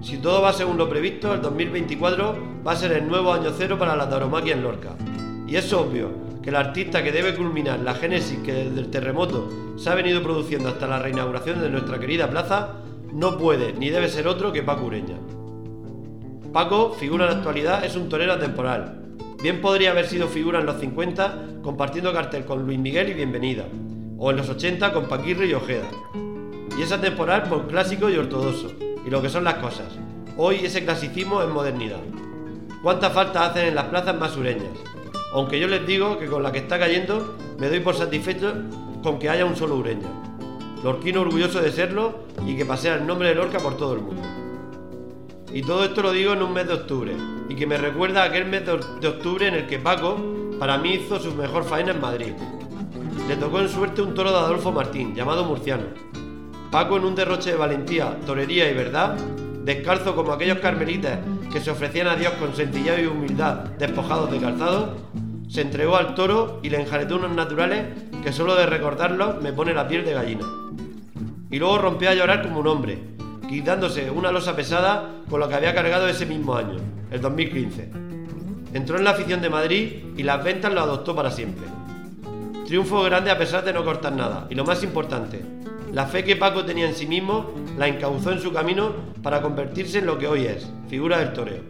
Si 0.00 0.18
todo 0.18 0.40
va 0.40 0.52
según 0.52 0.78
lo 0.78 0.88
previsto, 0.88 1.34
el 1.34 1.42
2024 1.42 2.62
va 2.64 2.72
a 2.72 2.76
ser 2.76 2.92
el 2.92 3.08
nuevo 3.08 3.32
año 3.32 3.50
cero 3.56 3.76
para 3.76 3.96
la 3.96 4.08
tauromaquia 4.08 4.54
en 4.54 4.62
Lorca. 4.62 4.94
Y 5.48 5.56
es 5.56 5.72
obvio 5.72 6.12
que 6.42 6.50
el 6.50 6.56
artista 6.56 7.02
que 7.02 7.12
debe 7.12 7.34
culminar 7.34 7.80
la 7.80 7.94
génesis 7.94 8.38
que 8.38 8.52
desde 8.52 8.80
el 8.80 8.90
terremoto 8.90 9.48
se 9.76 9.90
ha 9.90 9.94
venido 9.94 10.22
produciendo 10.22 10.68
hasta 10.68 10.86
la 10.86 11.00
reinauguración 11.00 11.60
de 11.60 11.70
nuestra 11.70 11.98
querida 11.98 12.30
plaza 12.30 12.76
no 13.12 13.36
puede 13.36 13.72
ni 13.72 13.90
debe 13.90 14.08
ser 14.08 14.28
otro 14.28 14.52
que 14.52 14.62
Paco 14.62 14.86
Ureña. 14.86 15.16
Paco, 16.52 16.92
figura 16.98 17.26
en 17.26 17.30
la 17.30 17.36
actualidad, 17.36 17.84
es 17.84 17.94
un 17.94 18.08
torero 18.08 18.36
temporal. 18.36 19.16
Bien 19.40 19.60
podría 19.60 19.92
haber 19.92 20.08
sido 20.08 20.26
figura 20.26 20.58
en 20.58 20.66
los 20.66 20.80
50 20.80 21.60
compartiendo 21.62 22.12
cartel 22.12 22.44
con 22.44 22.66
Luis 22.66 22.76
Miguel 22.76 23.08
y 23.08 23.14
Bienvenida, 23.14 23.66
o 24.18 24.32
en 24.32 24.36
los 24.36 24.48
80 24.48 24.92
con 24.92 25.06
Paquirri 25.06 25.48
y 25.48 25.54
Ojeda. 25.54 25.88
Y 26.76 26.82
esa 26.82 27.00
temporal 27.00 27.44
por 27.44 27.68
clásico 27.68 28.10
y 28.10 28.16
ortodoxo, 28.16 28.72
y 29.06 29.10
lo 29.10 29.22
que 29.22 29.28
son 29.28 29.44
las 29.44 29.54
cosas. 29.54 29.96
Hoy 30.36 30.56
ese 30.64 30.84
clasicismo 30.84 31.40
es 31.40 31.48
modernidad. 31.48 32.00
¿Cuánta 32.82 33.10
falta 33.10 33.46
hacen 33.46 33.68
en 33.68 33.76
las 33.76 33.84
plazas 33.84 34.18
más 34.18 34.32
sureñas? 34.32 34.76
Aunque 35.32 35.60
yo 35.60 35.68
les 35.68 35.86
digo 35.86 36.18
que 36.18 36.26
con 36.26 36.42
la 36.42 36.50
que 36.50 36.58
está 36.58 36.80
cayendo 36.80 37.36
me 37.60 37.68
doy 37.68 37.78
por 37.78 37.94
satisfecho 37.94 38.54
con 39.04 39.20
que 39.20 39.30
haya 39.30 39.44
un 39.44 39.54
solo 39.54 39.76
ureña. 39.76 40.08
Lorquino 40.82 41.20
orgulloso 41.20 41.60
de 41.60 41.70
serlo 41.70 42.24
y 42.44 42.56
que 42.56 42.64
pasea 42.64 42.96
el 42.96 43.06
nombre 43.06 43.28
de 43.28 43.36
Lorca 43.36 43.60
por 43.60 43.76
todo 43.76 43.94
el 43.94 44.00
mundo. 44.00 44.39
Y 45.52 45.62
todo 45.62 45.84
esto 45.84 46.02
lo 46.02 46.12
digo 46.12 46.32
en 46.32 46.42
un 46.42 46.52
mes 46.52 46.68
de 46.68 46.74
octubre, 46.74 47.12
y 47.48 47.56
que 47.56 47.66
me 47.66 47.76
recuerda 47.76 48.22
aquel 48.22 48.46
mes 48.46 48.62
de 48.64 49.08
octubre 49.08 49.48
en 49.48 49.54
el 49.54 49.66
que 49.66 49.80
Paco, 49.80 50.16
para 50.60 50.78
mí, 50.78 50.94
hizo 50.94 51.18
su 51.18 51.34
mejor 51.34 51.64
faena 51.64 51.90
en 51.90 52.00
Madrid. 52.00 52.32
Le 53.26 53.36
tocó 53.36 53.60
en 53.60 53.68
suerte 53.68 54.00
un 54.00 54.14
toro 54.14 54.30
de 54.30 54.38
Adolfo 54.38 54.70
Martín, 54.70 55.14
llamado 55.14 55.44
Murciano. 55.44 55.84
Paco, 56.70 56.98
en 56.98 57.04
un 57.04 57.16
derroche 57.16 57.50
de 57.50 57.56
valentía, 57.56 58.16
torería 58.24 58.70
y 58.70 58.74
verdad, 58.74 59.16
descalzo 59.64 60.14
como 60.14 60.32
aquellos 60.32 60.58
carmelitas 60.58 61.18
que 61.52 61.60
se 61.60 61.72
ofrecían 61.72 62.06
a 62.06 62.14
Dios 62.14 62.32
con 62.34 62.54
sencillez 62.54 63.00
y 63.02 63.06
humildad, 63.06 63.64
despojados 63.78 64.30
de 64.30 64.38
calzado, 64.38 64.96
se 65.48 65.62
entregó 65.62 65.96
al 65.96 66.14
toro 66.14 66.60
y 66.62 66.70
le 66.70 66.80
enjaretó 66.80 67.16
unos 67.16 67.32
naturales 67.32 67.86
que 68.22 68.32
solo 68.32 68.54
de 68.54 68.66
recordarlos 68.66 69.42
me 69.42 69.52
pone 69.52 69.74
la 69.74 69.88
piel 69.88 70.04
de 70.04 70.12
gallina. 70.12 70.46
Y 71.50 71.58
luego 71.58 71.78
rompió 71.78 72.08
a 72.08 72.14
llorar 72.14 72.42
como 72.42 72.60
un 72.60 72.68
hombre, 72.68 72.98
quitándose 73.50 74.12
una 74.12 74.30
losa 74.30 74.54
pesada 74.54 75.10
con 75.28 75.40
lo 75.40 75.48
que 75.48 75.56
había 75.56 75.74
cargado 75.74 76.06
ese 76.06 76.24
mismo 76.24 76.54
año, 76.54 76.78
el 77.10 77.20
2015. 77.20 77.90
Entró 78.74 78.96
en 78.96 79.02
la 79.02 79.10
afición 79.10 79.42
de 79.42 79.50
Madrid 79.50 80.04
y 80.16 80.22
las 80.22 80.44
ventas 80.44 80.72
lo 80.72 80.80
adoptó 80.80 81.16
para 81.16 81.32
siempre. 81.32 81.66
Triunfo 82.64 83.02
grande 83.02 83.32
a 83.32 83.38
pesar 83.38 83.64
de 83.64 83.72
no 83.72 83.84
cortar 83.84 84.12
nada, 84.12 84.46
y 84.50 84.54
lo 84.54 84.64
más 84.64 84.84
importante, 84.84 85.42
la 85.92 86.06
fe 86.06 86.22
que 86.22 86.36
Paco 86.36 86.64
tenía 86.64 86.86
en 86.86 86.94
sí 86.94 87.06
mismo 87.06 87.50
la 87.76 87.88
encauzó 87.88 88.30
en 88.30 88.38
su 88.38 88.52
camino 88.52 88.92
para 89.20 89.42
convertirse 89.42 89.98
en 89.98 90.06
lo 90.06 90.16
que 90.16 90.28
hoy 90.28 90.46
es, 90.46 90.70
figura 90.88 91.18
del 91.18 91.32
toreo. 91.32 91.62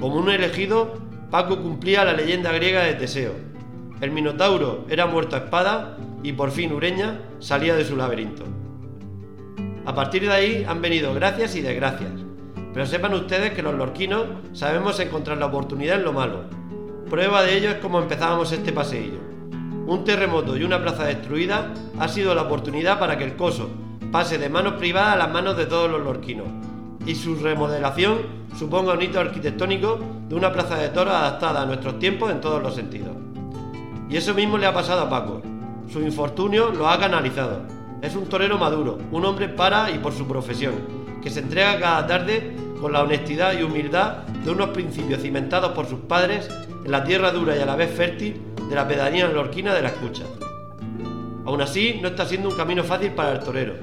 Como 0.00 0.16
un 0.16 0.30
elegido, 0.30 0.94
Paco 1.30 1.60
cumplía 1.60 2.06
la 2.06 2.14
leyenda 2.14 2.52
griega 2.52 2.84
de 2.84 2.94
Teseo. 2.94 3.34
El 4.00 4.12
Minotauro 4.12 4.86
era 4.88 5.04
muerto 5.04 5.36
a 5.36 5.40
espada 5.40 5.98
y 6.22 6.32
por 6.32 6.50
fin 6.50 6.72
Ureña 6.72 7.20
salía 7.38 7.76
de 7.76 7.84
su 7.84 7.96
laberinto. 7.96 8.59
A 9.86 9.94
partir 9.94 10.22
de 10.22 10.32
ahí 10.32 10.64
han 10.68 10.82
venido 10.82 11.14
gracias 11.14 11.56
y 11.56 11.62
desgracias, 11.62 12.12
pero 12.72 12.86
sepan 12.86 13.14
ustedes 13.14 13.52
que 13.52 13.62
los 13.62 13.74
lorquinos 13.74 14.26
sabemos 14.52 15.00
encontrar 15.00 15.38
la 15.38 15.46
oportunidad 15.46 15.96
en 15.96 16.04
lo 16.04 16.12
malo. 16.12 16.44
Prueba 17.08 17.42
de 17.42 17.56
ello 17.56 17.70
es 17.70 17.76
como 17.76 18.00
empezábamos 18.00 18.52
este 18.52 18.72
paseillo. 18.72 19.18
Un 19.86 20.04
terremoto 20.04 20.56
y 20.56 20.62
una 20.62 20.80
plaza 20.80 21.04
destruida 21.04 21.72
ha 21.98 22.08
sido 22.08 22.34
la 22.34 22.42
oportunidad 22.42 22.98
para 22.98 23.18
que 23.18 23.24
el 23.24 23.36
coso 23.36 23.70
pase 24.12 24.38
de 24.38 24.48
manos 24.48 24.74
privadas 24.74 25.14
a 25.14 25.18
las 25.18 25.30
manos 25.30 25.56
de 25.56 25.66
todos 25.66 25.90
los 25.90 26.02
lorquinos 26.02 26.46
y 27.06 27.14
su 27.14 27.36
remodelación 27.36 28.18
suponga 28.56 28.92
un 28.92 29.02
hito 29.02 29.20
arquitectónico 29.20 29.98
de 30.28 30.34
una 30.34 30.52
plaza 30.52 30.76
de 30.76 30.90
toros 30.90 31.14
adaptada 31.14 31.62
a 31.62 31.66
nuestros 31.66 31.98
tiempos 31.98 32.30
en 32.30 32.40
todos 32.40 32.62
los 32.62 32.74
sentidos. 32.74 33.16
Y 34.08 34.16
eso 34.16 34.34
mismo 34.34 34.58
le 34.58 34.66
ha 34.66 34.74
pasado 34.74 35.02
a 35.02 35.08
Paco. 35.08 35.40
Su 35.90 36.00
infortunio 36.00 36.70
lo 36.70 36.88
ha 36.88 36.98
canalizado. 36.98 37.79
Es 38.02 38.16
un 38.16 38.26
torero 38.26 38.56
maduro, 38.56 38.98
un 39.12 39.24
hombre 39.24 39.48
para 39.48 39.90
y 39.90 39.98
por 39.98 40.12
su 40.12 40.26
profesión, 40.26 40.74
que 41.22 41.30
se 41.30 41.40
entrega 41.40 41.78
cada 41.78 42.06
tarde 42.06 42.56
con 42.80 42.92
la 42.92 43.02
honestidad 43.02 43.58
y 43.58 43.62
humildad 43.62 44.24
de 44.44 44.50
unos 44.50 44.70
principios 44.70 45.20
cimentados 45.20 45.72
por 45.72 45.86
sus 45.86 46.00
padres 46.00 46.48
en 46.84 46.90
la 46.90 47.04
tierra 47.04 47.30
dura 47.30 47.56
y 47.56 47.60
a 47.60 47.66
la 47.66 47.76
vez 47.76 47.90
fértil 47.90 48.40
de 48.68 48.74
la 48.74 48.88
pedanía 48.88 49.28
lorquina 49.28 49.74
de 49.74 49.82
la 49.82 49.88
escucha. 49.88 50.24
Aún 51.44 51.60
así, 51.60 51.98
no 52.00 52.08
está 52.08 52.24
siendo 52.24 52.48
un 52.48 52.56
camino 52.56 52.84
fácil 52.84 53.10
para 53.10 53.32
el 53.32 53.40
torero. 53.40 53.74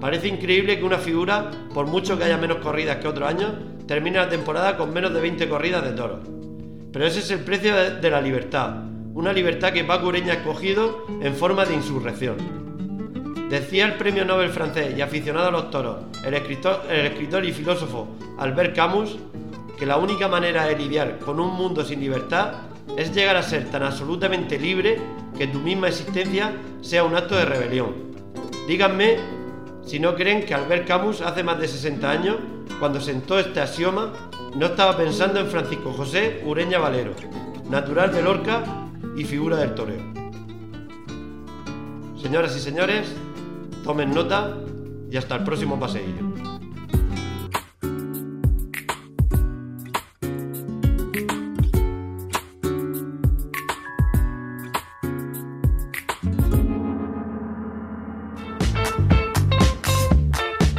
Parece 0.00 0.28
increíble 0.28 0.78
que 0.78 0.84
una 0.84 0.98
figura, 0.98 1.50
por 1.72 1.86
mucho 1.86 2.16
que 2.16 2.24
haya 2.24 2.36
menos 2.36 2.58
corridas 2.58 2.98
que 2.98 3.08
otros 3.08 3.28
años, 3.28 3.50
termine 3.88 4.18
la 4.18 4.28
temporada 4.28 4.76
con 4.76 4.92
menos 4.92 5.12
de 5.12 5.20
20 5.20 5.48
corridas 5.48 5.82
de 5.82 5.92
toros. 5.92 6.20
Pero 6.92 7.06
ese 7.06 7.20
es 7.20 7.30
el 7.30 7.40
precio 7.40 7.74
de, 7.74 8.10
la 8.10 8.20
libertad, 8.20 8.84
una 9.14 9.32
libertad 9.32 9.72
que 9.72 9.84
Paco 9.84 10.08
Ureña 10.08 10.32
ha 10.32 10.36
escogido 10.36 11.06
en 11.20 11.34
forma 11.34 11.64
de 11.64 11.74
insurrección. 11.74 12.36
Decía 13.48 13.86
el 13.86 13.94
premio 13.94 14.24
Nobel 14.24 14.50
francés 14.50 14.94
y 14.96 15.00
aficionado 15.00 15.48
a 15.48 15.50
los 15.52 15.70
toros, 15.70 15.98
el 16.24 16.34
escritor, 16.34 17.44
y 17.44 17.52
filósofo 17.52 18.08
Albert 18.38 18.74
Camus, 18.74 19.18
que 19.78 19.86
la 19.86 19.98
única 19.98 20.26
manera 20.26 20.64
de 20.64 20.76
lidiar 20.76 21.18
con 21.20 21.38
un 21.38 21.54
mundo 21.54 21.84
sin 21.84 22.00
libertad 22.00 22.54
es 22.96 23.14
llegar 23.14 23.36
a 23.36 23.44
ser 23.44 23.70
tan 23.70 23.84
absolutamente 23.84 24.58
libre 24.58 24.98
que 25.38 25.46
tu 25.46 25.60
misma 25.60 25.88
existencia 25.88 26.52
sea 26.80 27.04
un 27.04 27.14
acto 27.14 27.36
de 27.36 27.44
rebelión. 27.44 27.94
Díganme 28.66 29.18
si 29.84 30.00
no 30.00 30.16
creen 30.16 30.44
que 30.44 30.52
Albert 30.52 30.88
Camus 30.88 31.20
hace 31.20 31.44
más 31.44 31.60
de 31.60 31.68
60 31.68 32.10
años, 32.10 32.36
cuando 32.80 33.00
sentó 33.00 33.38
este 33.38 33.60
axioma, 33.60 34.12
no 34.56 34.66
estaba 34.66 34.96
pensando 34.96 35.38
en 35.38 35.46
Francisco 35.46 35.92
José 35.92 36.42
Ureña 36.44 36.80
Valero, 36.80 37.12
natural 37.70 38.12
de 38.12 38.22
Lorca 38.22 38.64
y 39.16 39.22
figura 39.22 39.58
del 39.58 39.74
toreo. 39.76 40.02
Señoras 42.20 42.56
y 42.56 42.60
señores, 42.60 43.14
tomen 43.86 44.12
nota 44.12 44.52
y 45.12 45.16
hasta 45.16 45.36
el 45.36 45.44
próximo 45.44 45.78
paseillo. 45.78 46.34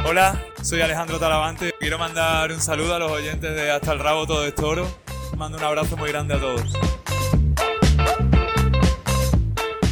Hola, 0.06 0.38
soy 0.62 0.82
Alejandro 0.82 1.18
Talavante. 1.18 1.72
Quiero 1.80 1.98
mandar 1.98 2.52
un 2.52 2.60
saludo 2.60 2.94
a 2.94 2.98
los 2.98 3.10
oyentes 3.10 3.54
de 3.54 3.70
Hasta 3.70 3.92
el 3.92 4.00
Rabo 4.00 4.26
Todo 4.26 4.44
es 4.44 4.54
Toro. 4.54 4.86
Mando 5.34 5.56
un 5.56 5.64
abrazo 5.64 5.96
muy 5.96 6.10
grande 6.10 6.34
a 6.34 6.40
todos. 6.40 6.97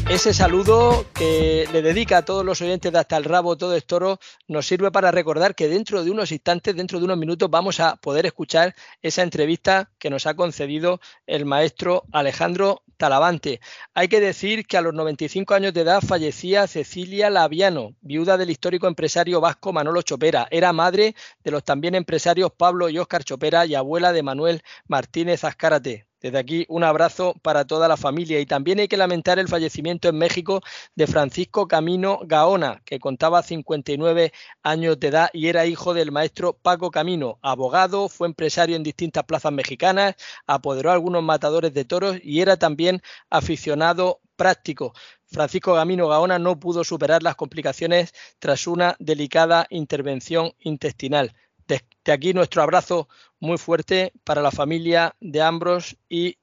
Ese 0.08 0.32
saludo 0.32 1.04
que 1.14 1.68
le 1.72 1.82
dedica 1.82 2.18
a 2.18 2.24
todos 2.24 2.44
los 2.44 2.62
oyentes 2.62 2.92
de 2.92 2.98
Hasta 3.00 3.16
el 3.16 3.24
Rabo 3.24 3.56
Todo 3.56 3.74
es 3.74 3.84
Toro 3.84 4.20
nos 4.46 4.64
sirve 4.64 4.92
para 4.92 5.10
recordar 5.10 5.56
que 5.56 5.66
dentro 5.66 6.04
de 6.04 6.12
unos 6.12 6.30
instantes, 6.30 6.76
dentro 6.76 7.00
de 7.00 7.06
unos 7.06 7.18
minutos, 7.18 7.50
vamos 7.50 7.80
a 7.80 7.96
poder 7.96 8.24
escuchar 8.24 8.76
esa 9.02 9.24
entrevista 9.24 9.90
que 9.98 10.08
nos 10.08 10.26
ha 10.26 10.34
concedido 10.34 11.00
el 11.26 11.44
maestro 11.44 12.04
Alejandro 12.12 12.84
Talavante. 12.96 13.60
Hay 13.94 14.06
que 14.06 14.20
decir 14.20 14.64
que 14.68 14.76
a 14.76 14.80
los 14.80 14.94
95 14.94 15.54
años 15.54 15.74
de 15.74 15.80
edad 15.80 16.00
fallecía 16.00 16.68
Cecilia 16.68 17.28
Laviano, 17.28 17.96
viuda 18.00 18.36
del 18.36 18.50
histórico 18.50 18.86
empresario 18.86 19.40
vasco 19.40 19.72
Manolo 19.72 20.02
Chopera. 20.02 20.46
Era 20.52 20.72
madre 20.72 21.16
de 21.42 21.50
los 21.50 21.64
también 21.64 21.96
empresarios 21.96 22.52
Pablo 22.56 22.88
y 22.88 22.98
Óscar 23.00 23.24
Chopera 23.24 23.66
y 23.66 23.74
abuela 23.74 24.12
de 24.12 24.22
Manuel 24.22 24.62
Martínez 24.86 25.42
Azcárate. 25.42 26.06
Desde 26.26 26.38
aquí 26.38 26.66
un 26.68 26.82
abrazo 26.82 27.34
para 27.40 27.66
toda 27.66 27.86
la 27.86 27.96
familia 27.96 28.40
y 28.40 28.46
también 28.46 28.80
hay 28.80 28.88
que 28.88 28.96
lamentar 28.96 29.38
el 29.38 29.46
fallecimiento 29.46 30.08
en 30.08 30.18
México 30.18 30.60
de 30.96 31.06
Francisco 31.06 31.68
Camino 31.68 32.18
Gaona, 32.24 32.82
que 32.84 32.98
contaba 32.98 33.44
59 33.44 34.32
años 34.64 34.98
de 34.98 35.06
edad 35.06 35.30
y 35.32 35.46
era 35.46 35.66
hijo 35.66 35.94
del 35.94 36.10
maestro 36.10 36.54
Paco 36.54 36.90
Camino, 36.90 37.38
abogado, 37.42 38.08
fue 38.08 38.26
empresario 38.26 38.74
en 38.74 38.82
distintas 38.82 39.22
plazas 39.22 39.52
mexicanas, 39.52 40.16
apoderó 40.48 40.90
algunos 40.90 41.22
matadores 41.22 41.72
de 41.72 41.84
toros 41.84 42.16
y 42.20 42.40
era 42.40 42.56
también 42.56 43.02
aficionado 43.30 44.18
práctico. 44.34 44.94
Francisco 45.26 45.76
Camino 45.76 46.08
Gaona 46.08 46.40
no 46.40 46.58
pudo 46.58 46.82
superar 46.82 47.22
las 47.22 47.36
complicaciones 47.36 48.12
tras 48.40 48.66
una 48.66 48.96
delicada 48.98 49.68
intervención 49.70 50.54
intestinal. 50.58 51.32
Desde 51.66 52.12
aquí 52.12 52.32
nuestro 52.32 52.62
abrazo 52.62 53.08
muy 53.40 53.58
fuerte 53.58 54.12
para 54.24 54.42
la 54.42 54.50
familia 54.50 55.14
de 55.20 55.42
ambos 55.42 55.96
y 56.08 56.38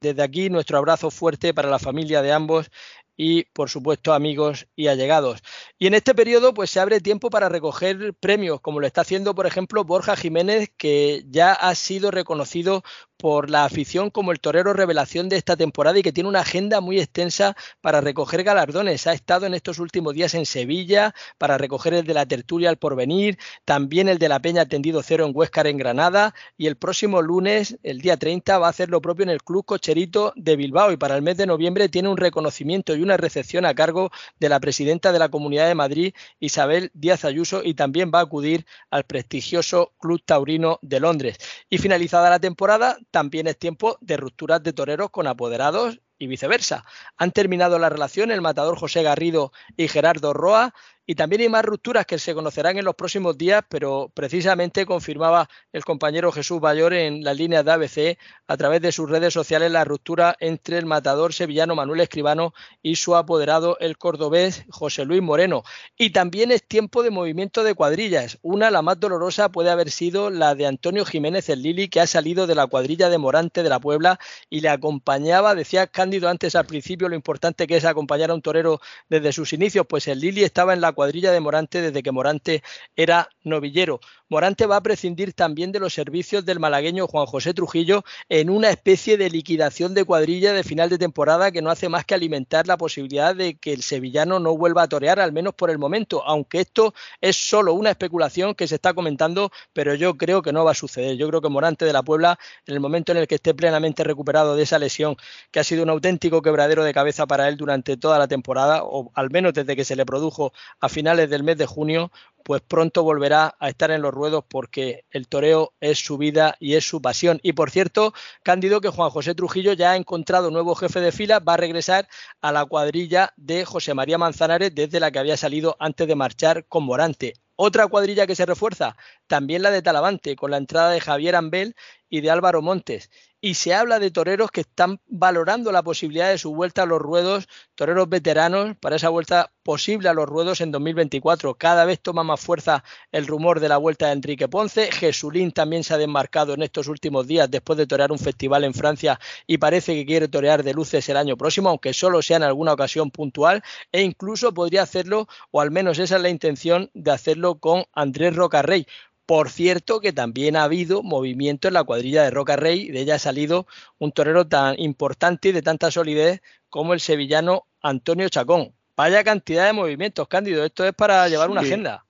desde 0.00 0.22
aquí 0.22 0.50
nuestro 0.50 0.78
abrazo 0.78 1.10
fuerte 1.10 1.54
para 1.54 1.70
la 1.70 1.78
familia 1.78 2.22
de 2.22 2.32
ambos 2.32 2.70
y 3.16 3.44
por 3.52 3.70
supuesto 3.70 4.12
amigos 4.12 4.66
y 4.74 4.88
allegados. 4.88 5.42
Y 5.78 5.86
en 5.86 5.94
este 5.94 6.14
periodo 6.14 6.54
pues 6.54 6.70
se 6.70 6.80
abre 6.80 7.00
tiempo 7.00 7.30
para 7.30 7.48
recoger 7.48 8.14
premios, 8.14 8.60
como 8.60 8.80
lo 8.80 8.86
está 8.86 9.02
haciendo 9.02 9.34
por 9.34 9.46
ejemplo 9.46 9.84
Borja 9.84 10.16
Jiménez, 10.16 10.70
que 10.76 11.24
ya 11.28 11.52
ha 11.52 11.74
sido 11.74 12.10
reconocido 12.10 12.82
por 13.22 13.50
la 13.50 13.64
afición 13.64 14.10
como 14.10 14.32
el 14.32 14.40
torero 14.40 14.72
revelación 14.72 15.28
de 15.28 15.36
esta 15.36 15.56
temporada 15.56 15.96
y 15.96 16.02
que 16.02 16.10
tiene 16.10 16.28
una 16.28 16.40
agenda 16.40 16.80
muy 16.80 16.98
extensa 16.98 17.54
para 17.80 18.00
recoger 18.00 18.42
galardones. 18.42 19.06
Ha 19.06 19.12
estado 19.12 19.46
en 19.46 19.54
estos 19.54 19.78
últimos 19.78 20.12
días 20.12 20.34
en 20.34 20.44
Sevilla 20.44 21.14
para 21.38 21.56
recoger 21.56 21.94
el 21.94 22.04
de 22.04 22.14
la 22.14 22.26
tertulia 22.26 22.68
al 22.68 22.78
porvenir, 22.78 23.38
también 23.64 24.08
el 24.08 24.18
de 24.18 24.28
la 24.28 24.40
Peña 24.40 24.66
Tendido 24.66 25.04
Cero 25.04 25.24
en 25.24 25.30
Huéscar 25.36 25.68
en 25.68 25.76
Granada 25.76 26.34
y 26.58 26.66
el 26.66 26.74
próximo 26.74 27.22
lunes, 27.22 27.78
el 27.84 28.00
día 28.00 28.16
30, 28.16 28.58
va 28.58 28.66
a 28.66 28.70
hacer 28.70 28.90
lo 28.90 29.00
propio 29.00 29.22
en 29.22 29.30
el 29.30 29.44
Club 29.44 29.64
Cocherito 29.64 30.32
de 30.34 30.56
Bilbao 30.56 30.90
y 30.90 30.96
para 30.96 31.14
el 31.14 31.22
mes 31.22 31.36
de 31.36 31.46
noviembre 31.46 31.88
tiene 31.88 32.08
un 32.08 32.16
reconocimiento 32.16 32.96
y 32.96 33.02
una 33.02 33.18
recepción 33.18 33.66
a 33.66 33.74
cargo 33.76 34.10
de 34.40 34.48
la 34.48 34.58
presidenta 34.58 35.12
de 35.12 35.20
la 35.20 35.28
Comunidad 35.28 35.68
de 35.68 35.76
Madrid, 35.76 36.12
Isabel 36.40 36.90
Díaz 36.92 37.24
Ayuso, 37.24 37.62
y 37.62 37.74
también 37.74 38.10
va 38.12 38.18
a 38.18 38.22
acudir 38.22 38.66
al 38.90 39.04
prestigioso 39.04 39.92
Club 40.00 40.20
Taurino 40.24 40.80
de 40.82 40.98
Londres. 40.98 41.38
Y 41.70 41.78
finalizada 41.78 42.28
la 42.28 42.40
temporada, 42.40 42.98
también 43.12 43.46
es 43.46 43.56
tiempo 43.56 43.98
de 44.00 44.16
rupturas 44.16 44.62
de 44.64 44.72
toreros 44.72 45.10
con 45.10 45.28
apoderados 45.28 46.00
y 46.18 46.26
viceversa. 46.26 46.84
Han 47.16 47.30
terminado 47.30 47.78
la 47.78 47.88
relación 47.88 48.32
el 48.32 48.40
matador 48.40 48.76
José 48.76 49.04
Garrido 49.04 49.52
y 49.76 49.86
Gerardo 49.86 50.32
Roa 50.32 50.74
y 51.04 51.16
también 51.16 51.42
hay 51.42 51.48
más 51.48 51.64
rupturas 51.64 52.06
que 52.06 52.18
se 52.18 52.34
conocerán 52.34 52.78
en 52.78 52.84
los 52.84 52.94
próximos 52.94 53.36
días, 53.36 53.64
pero 53.68 54.10
precisamente 54.14 54.86
confirmaba 54.86 55.48
el 55.72 55.84
compañero 55.84 56.30
Jesús 56.30 56.60
Bayor 56.60 56.94
en 56.94 57.24
las 57.24 57.36
líneas 57.36 57.64
de 57.64 57.72
ABC 57.72 58.18
a 58.46 58.56
través 58.56 58.80
de 58.82 58.92
sus 58.92 59.10
redes 59.10 59.34
sociales 59.34 59.72
la 59.72 59.84
ruptura 59.84 60.36
entre 60.38 60.78
el 60.78 60.86
matador 60.86 61.32
sevillano 61.32 61.74
Manuel 61.74 62.00
Escribano 62.00 62.54
y 62.82 62.96
su 62.96 63.16
apoderado 63.16 63.76
el 63.80 63.98
cordobés 63.98 64.64
José 64.70 65.04
Luis 65.04 65.22
Moreno. 65.22 65.64
Y 65.98 66.10
también 66.10 66.52
es 66.52 66.62
tiempo 66.62 67.02
de 67.02 67.10
movimiento 67.10 67.64
de 67.64 67.74
cuadrillas. 67.74 68.38
Una, 68.42 68.70
la 68.70 68.82
más 68.82 69.00
dolorosa, 69.00 69.50
puede 69.50 69.70
haber 69.70 69.90
sido 69.90 70.30
la 70.30 70.54
de 70.54 70.66
Antonio 70.66 71.04
Jiménez 71.04 71.48
el 71.48 71.62
Lili, 71.62 71.88
que 71.88 72.00
ha 72.00 72.06
salido 72.06 72.46
de 72.46 72.54
la 72.54 72.68
cuadrilla 72.68 73.08
de 73.08 73.18
Morante 73.18 73.62
de 73.64 73.68
la 73.68 73.80
Puebla 73.80 74.20
y 74.48 74.60
le 74.60 74.68
acompañaba, 74.68 75.54
decía 75.54 75.88
Cándido 75.88 76.28
antes 76.28 76.54
al 76.54 76.66
principio, 76.66 77.08
lo 77.08 77.16
importante 77.16 77.66
que 77.66 77.76
es 77.76 77.84
acompañar 77.84 78.30
a 78.30 78.34
un 78.34 78.42
torero 78.42 78.80
desde 79.08 79.32
sus 79.32 79.52
inicios, 79.52 79.86
pues 79.88 80.06
el 80.06 80.20
Lili 80.20 80.44
estaba 80.44 80.72
en 80.72 80.80
la 80.80 80.91
cuadrilla 80.92 81.32
de 81.32 81.40
Morante 81.40 81.80
desde 81.80 82.02
que 82.02 82.12
Morante 82.12 82.62
era 82.96 83.28
novillero. 83.44 84.00
Morante 84.32 84.64
va 84.64 84.76
a 84.76 84.82
prescindir 84.82 85.34
también 85.34 85.72
de 85.72 85.78
los 85.78 85.92
servicios 85.92 86.46
del 86.46 86.58
malagueño 86.58 87.06
Juan 87.06 87.26
José 87.26 87.52
Trujillo 87.52 88.02
en 88.30 88.48
una 88.48 88.70
especie 88.70 89.18
de 89.18 89.28
liquidación 89.28 89.92
de 89.92 90.06
cuadrilla 90.06 90.54
de 90.54 90.64
final 90.64 90.88
de 90.88 90.96
temporada 90.96 91.52
que 91.52 91.60
no 91.60 91.70
hace 91.70 91.90
más 91.90 92.06
que 92.06 92.14
alimentar 92.14 92.66
la 92.66 92.78
posibilidad 92.78 93.36
de 93.36 93.58
que 93.58 93.74
el 93.74 93.82
sevillano 93.82 94.38
no 94.38 94.56
vuelva 94.56 94.84
a 94.84 94.88
torear, 94.88 95.20
al 95.20 95.32
menos 95.32 95.52
por 95.52 95.68
el 95.68 95.78
momento, 95.78 96.22
aunque 96.24 96.60
esto 96.60 96.94
es 97.20 97.36
solo 97.36 97.74
una 97.74 97.90
especulación 97.90 98.54
que 98.54 98.66
se 98.66 98.76
está 98.76 98.94
comentando, 98.94 99.50
pero 99.74 99.94
yo 99.94 100.16
creo 100.16 100.40
que 100.40 100.52
no 100.52 100.64
va 100.64 100.70
a 100.70 100.74
suceder. 100.74 101.18
Yo 101.18 101.28
creo 101.28 101.42
que 101.42 101.50
Morante 101.50 101.84
de 101.84 101.92
la 101.92 102.02
Puebla, 102.02 102.38
en 102.66 102.72
el 102.72 102.80
momento 102.80 103.12
en 103.12 103.18
el 103.18 103.26
que 103.26 103.34
esté 103.34 103.52
plenamente 103.52 104.02
recuperado 104.02 104.56
de 104.56 104.62
esa 104.62 104.78
lesión, 104.78 105.16
que 105.50 105.60
ha 105.60 105.64
sido 105.64 105.82
un 105.82 105.90
auténtico 105.90 106.40
quebradero 106.40 106.84
de 106.84 106.94
cabeza 106.94 107.26
para 107.26 107.48
él 107.48 107.58
durante 107.58 107.98
toda 107.98 108.18
la 108.18 108.28
temporada, 108.28 108.82
o 108.82 109.10
al 109.14 109.30
menos 109.30 109.52
desde 109.52 109.76
que 109.76 109.84
se 109.84 109.94
le 109.94 110.06
produjo 110.06 110.54
a 110.82 110.88
finales 110.88 111.30
del 111.30 111.44
mes 111.44 111.56
de 111.56 111.64
junio, 111.64 112.10
pues 112.42 112.60
pronto 112.60 113.04
volverá 113.04 113.54
a 113.60 113.68
estar 113.68 113.92
en 113.92 114.02
los 114.02 114.12
ruedos 114.12 114.44
porque 114.46 115.04
el 115.12 115.28
toreo 115.28 115.72
es 115.80 116.04
su 116.04 116.18
vida 116.18 116.56
y 116.58 116.74
es 116.74 116.84
su 116.86 117.00
pasión. 117.00 117.38
Y 117.44 117.52
por 117.52 117.70
cierto, 117.70 118.12
Cándido, 118.42 118.80
que 118.80 118.88
Juan 118.88 119.10
José 119.10 119.36
Trujillo 119.36 119.74
ya 119.74 119.92
ha 119.92 119.96
encontrado 119.96 120.50
nuevo 120.50 120.74
jefe 120.74 121.00
de 121.00 121.12
fila, 121.12 121.38
va 121.38 121.54
a 121.54 121.58
regresar 121.58 122.08
a 122.40 122.50
la 122.50 122.66
cuadrilla 122.66 123.32
de 123.36 123.64
José 123.64 123.94
María 123.94 124.18
Manzanares 124.18 124.74
desde 124.74 124.98
la 124.98 125.12
que 125.12 125.20
había 125.20 125.36
salido 125.36 125.76
antes 125.78 126.08
de 126.08 126.16
marchar 126.16 126.66
con 126.66 126.82
Morante. 126.82 127.34
Otra 127.54 127.86
cuadrilla 127.86 128.26
que 128.26 128.34
se 128.34 128.44
refuerza, 128.44 128.96
también 129.28 129.62
la 129.62 129.70
de 129.70 129.82
Talavante, 129.82 130.34
con 130.34 130.50
la 130.50 130.56
entrada 130.56 130.90
de 130.90 131.00
Javier 131.00 131.36
Ambel 131.36 131.76
y 132.08 132.20
de 132.22 132.30
Álvaro 132.30 132.60
Montes 132.60 133.08
y 133.44 133.54
se 133.54 133.74
habla 133.74 133.98
de 133.98 134.12
toreros 134.12 134.52
que 134.52 134.60
están 134.60 135.00
valorando 135.08 135.72
la 135.72 135.82
posibilidad 135.82 136.30
de 136.30 136.38
su 136.38 136.54
vuelta 136.54 136.84
a 136.84 136.86
los 136.86 137.00
ruedos, 137.00 137.48
toreros 137.74 138.08
veteranos 138.08 138.76
para 138.78 138.94
esa 138.94 139.08
vuelta 139.08 139.50
posible 139.64 140.08
a 140.08 140.14
los 140.14 140.26
ruedos 140.26 140.60
en 140.60 140.70
2024. 140.70 141.56
Cada 141.56 141.84
vez 141.84 142.00
toma 142.00 142.22
más 142.22 142.40
fuerza 142.40 142.84
el 143.10 143.26
rumor 143.26 143.58
de 143.58 143.68
la 143.68 143.78
vuelta 143.78 144.06
de 144.06 144.12
Enrique 144.12 144.46
Ponce. 144.46 144.92
Jesulín 144.92 145.50
también 145.50 145.82
se 145.82 145.92
ha 145.92 145.98
desmarcado 145.98 146.54
en 146.54 146.62
estos 146.62 146.86
últimos 146.86 147.26
días 147.26 147.50
después 147.50 147.76
de 147.76 147.88
torear 147.88 148.12
un 148.12 148.20
festival 148.20 148.62
en 148.62 148.74
Francia 148.74 149.18
y 149.44 149.58
parece 149.58 149.94
que 149.94 150.06
quiere 150.06 150.28
torear 150.28 150.62
de 150.62 150.72
luces 150.72 151.08
el 151.08 151.16
año 151.16 151.36
próximo, 151.36 151.68
aunque 151.68 151.92
solo 151.92 152.22
sea 152.22 152.36
en 152.36 152.44
alguna 152.44 152.72
ocasión 152.72 153.10
puntual 153.10 153.64
e 153.90 154.02
incluso 154.02 154.54
podría 154.54 154.82
hacerlo, 154.82 155.26
o 155.50 155.60
al 155.60 155.72
menos 155.72 155.98
esa 155.98 156.14
es 156.14 156.22
la 156.22 156.28
intención 156.28 156.92
de 156.94 157.10
hacerlo 157.10 157.56
con 157.56 157.86
Andrés 157.92 158.36
Rocarrey 158.36 158.86
por 159.26 159.50
cierto, 159.50 160.00
que 160.00 160.12
también 160.12 160.56
ha 160.56 160.64
habido 160.64 161.02
movimiento 161.02 161.68
en 161.68 161.74
la 161.74 161.84
cuadrilla 161.84 162.22
de 162.22 162.30
Roca 162.30 162.56
Rey, 162.56 162.90
de 162.90 163.00
ella 163.00 163.16
ha 163.16 163.18
salido 163.18 163.66
un 163.98 164.12
torero 164.12 164.46
tan 164.46 164.78
importante 164.78 165.48
y 165.48 165.52
de 165.52 165.62
tanta 165.62 165.90
solidez 165.90 166.42
como 166.68 166.92
el 166.92 167.00
sevillano 167.00 167.66
Antonio 167.80 168.28
Chacón. 168.28 168.74
Vaya 168.96 169.24
cantidad 169.24 169.66
de 169.66 169.72
movimientos, 169.72 170.28
Cándido, 170.28 170.64
esto 170.64 170.84
es 170.84 170.92
para 170.92 171.28
llevar 171.28 171.50
una 171.50 171.62
agenda. 171.62 172.04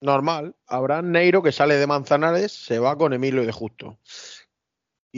Normal, 0.00 0.54
Abraham 0.66 1.10
Neiro, 1.12 1.42
que 1.42 1.52
sale 1.52 1.76
de 1.76 1.86
Manzanares, 1.86 2.52
se 2.52 2.78
va 2.78 2.96
con 2.96 3.12
Emilio 3.12 3.46
de 3.46 3.52
Justo 3.52 3.98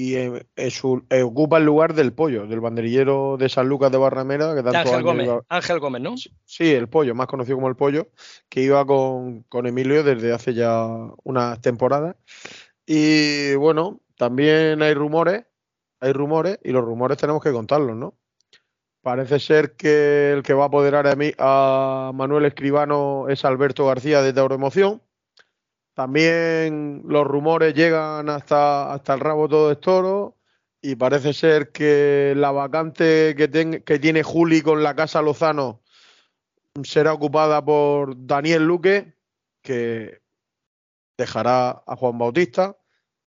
y 0.01 0.15
eh, 0.15 0.47
eh, 0.55 1.23
ocupa 1.25 1.59
el 1.59 1.65
lugar 1.65 1.93
del 1.93 2.13
pollo, 2.13 2.47
del 2.47 2.61
banderillero 2.61 3.37
de 3.37 3.49
San 3.49 3.69
Lucas 3.69 3.91
de 3.91 3.99
Barramera. 3.99 4.55
Que 4.55 4.63
tanto 4.63 4.79
Ángel, 4.79 5.03
Gómez, 5.03 5.29
Ángel 5.49 5.81
Gómez, 5.81 6.03
¿no? 6.03 6.15
Sí, 6.45 6.71
el 6.73 6.89
pollo, 6.89 7.17
más 7.17 7.27
conocido 7.27 7.57
como 7.57 7.67
el 7.67 7.75
pollo, 7.75 8.07
que 8.49 8.63
iba 8.63 8.87
con, 8.87 9.43
con 9.49 9.67
Emilio 9.67 10.05
desde 10.05 10.33
hace 10.33 10.55
ya 10.55 10.87
unas 11.25 11.61
temporadas. 11.63 12.15
Y 12.87 13.57
bueno, 13.57 14.01
también 14.17 14.83
hay 14.83 14.95
rumores, 14.95 15.47
hay 15.99 16.13
rumores, 16.13 16.61
y 16.63 16.71
los 16.71 16.85
rumores 16.85 17.19
tenemos 17.19 17.43
que 17.43 17.51
contarlos, 17.51 17.97
¿no? 17.97 18.15
Parece 19.03 19.41
ser 19.41 19.75
que 19.75 20.31
el 20.31 20.45
que 20.45 20.55
va 20.55 20.63
a 20.63 20.67
apoderar 20.69 21.09
a, 21.09 21.17
mí, 21.17 21.33
a 21.39 22.13
Manuel 22.15 22.45
Escribano 22.45 23.27
es 23.29 23.45
Alberto 23.45 23.87
García 23.87 24.23
de 24.23 24.33
Tauro 24.33 24.55
Emoción 24.55 25.03
también 25.99 27.03
los 27.07 27.27
rumores 27.27 27.75
llegan 27.75 28.31
hasta, 28.31 28.93
hasta 28.93 29.15
el 29.15 29.19
rabo 29.19 29.49
todo 29.49 29.69
de 29.69 29.75
toro 29.75 30.37
y 30.81 30.95
parece 30.95 31.33
ser 31.33 31.73
que 31.73 32.35
la 32.37 32.53
vacante 32.53 33.35
que, 33.37 33.83
que 33.85 33.99
tiene 33.99 34.23
Juli 34.23 34.63
con 34.63 34.85
la 34.85 34.95
Casa 34.95 35.23
Lozano 35.23 35.83
será 36.85 37.13
ocupada 37.13 37.65
por 37.65 38.15
Daniel 38.17 38.65
Luque, 38.65 39.17
que 39.61 40.23
dejará 41.17 41.83
a 41.85 41.97
Juan 41.97 42.17
Bautista. 42.17 42.77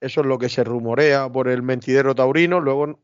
Eso 0.02 0.20
es 0.20 0.28
lo 0.28 0.38
que 0.38 0.50
se 0.50 0.66
rumorea 0.66 1.32
por 1.32 1.48
el 1.48 1.62
mentidero 1.64 2.16
taurino. 2.16 2.60
Luego 2.60 3.00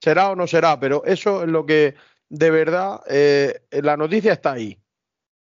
será 0.00 0.30
o 0.30 0.36
no 0.36 0.46
será, 0.46 0.78
pero 0.78 1.02
eso 1.04 1.42
es 1.42 1.48
lo 1.48 1.66
que 1.66 1.96
de 2.28 2.50
verdad 2.52 3.00
eh, 3.10 3.62
la 3.82 3.96
noticia 3.96 4.34
está 4.34 4.52
ahí. 4.52 4.80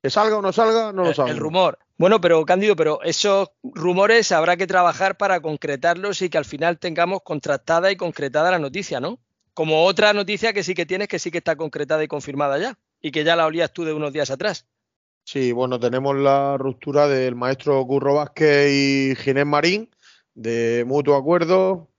Que 0.06 0.10
salga 0.10 0.38
o 0.38 0.40
no 0.40 0.52
salga, 0.52 0.92
no 0.92 1.02
lo 1.02 1.12
sabemos. 1.12 1.36
El 1.36 1.42
rumor. 1.42 1.80
Bueno, 1.98 2.20
pero 2.20 2.44
Cándido, 2.44 2.76
pero 2.76 3.02
esos 3.02 3.50
rumores 3.64 4.30
habrá 4.30 4.56
que 4.56 4.68
trabajar 4.68 5.16
para 5.16 5.40
concretarlos 5.40 6.22
y 6.22 6.30
que 6.30 6.38
al 6.38 6.44
final 6.44 6.78
tengamos 6.78 7.22
contrastada 7.24 7.90
y 7.90 7.96
concretada 7.96 8.52
la 8.52 8.60
noticia, 8.60 9.00
¿no? 9.00 9.18
Como 9.52 9.82
otra 9.82 10.12
noticia 10.12 10.52
que 10.52 10.62
sí 10.62 10.76
que 10.76 10.86
tienes, 10.86 11.08
que 11.08 11.18
sí 11.18 11.32
que 11.32 11.38
está 11.38 11.56
concretada 11.56 12.04
y 12.04 12.06
confirmada 12.06 12.56
ya, 12.56 12.78
y 13.02 13.10
que 13.10 13.24
ya 13.24 13.34
la 13.34 13.46
olías 13.46 13.72
tú 13.72 13.84
de 13.84 13.94
unos 13.94 14.12
días 14.12 14.30
atrás. 14.30 14.68
Sí, 15.24 15.50
bueno, 15.50 15.80
tenemos 15.80 16.14
la 16.14 16.56
ruptura 16.56 17.08
del 17.08 17.34
maestro 17.34 17.84
Curro 17.84 18.14
Vázquez 18.14 18.70
y 18.70 19.16
Ginés 19.16 19.46
Marín, 19.46 19.90
de 20.34 20.84
mutuo 20.86 21.16
acuerdo. 21.16 21.90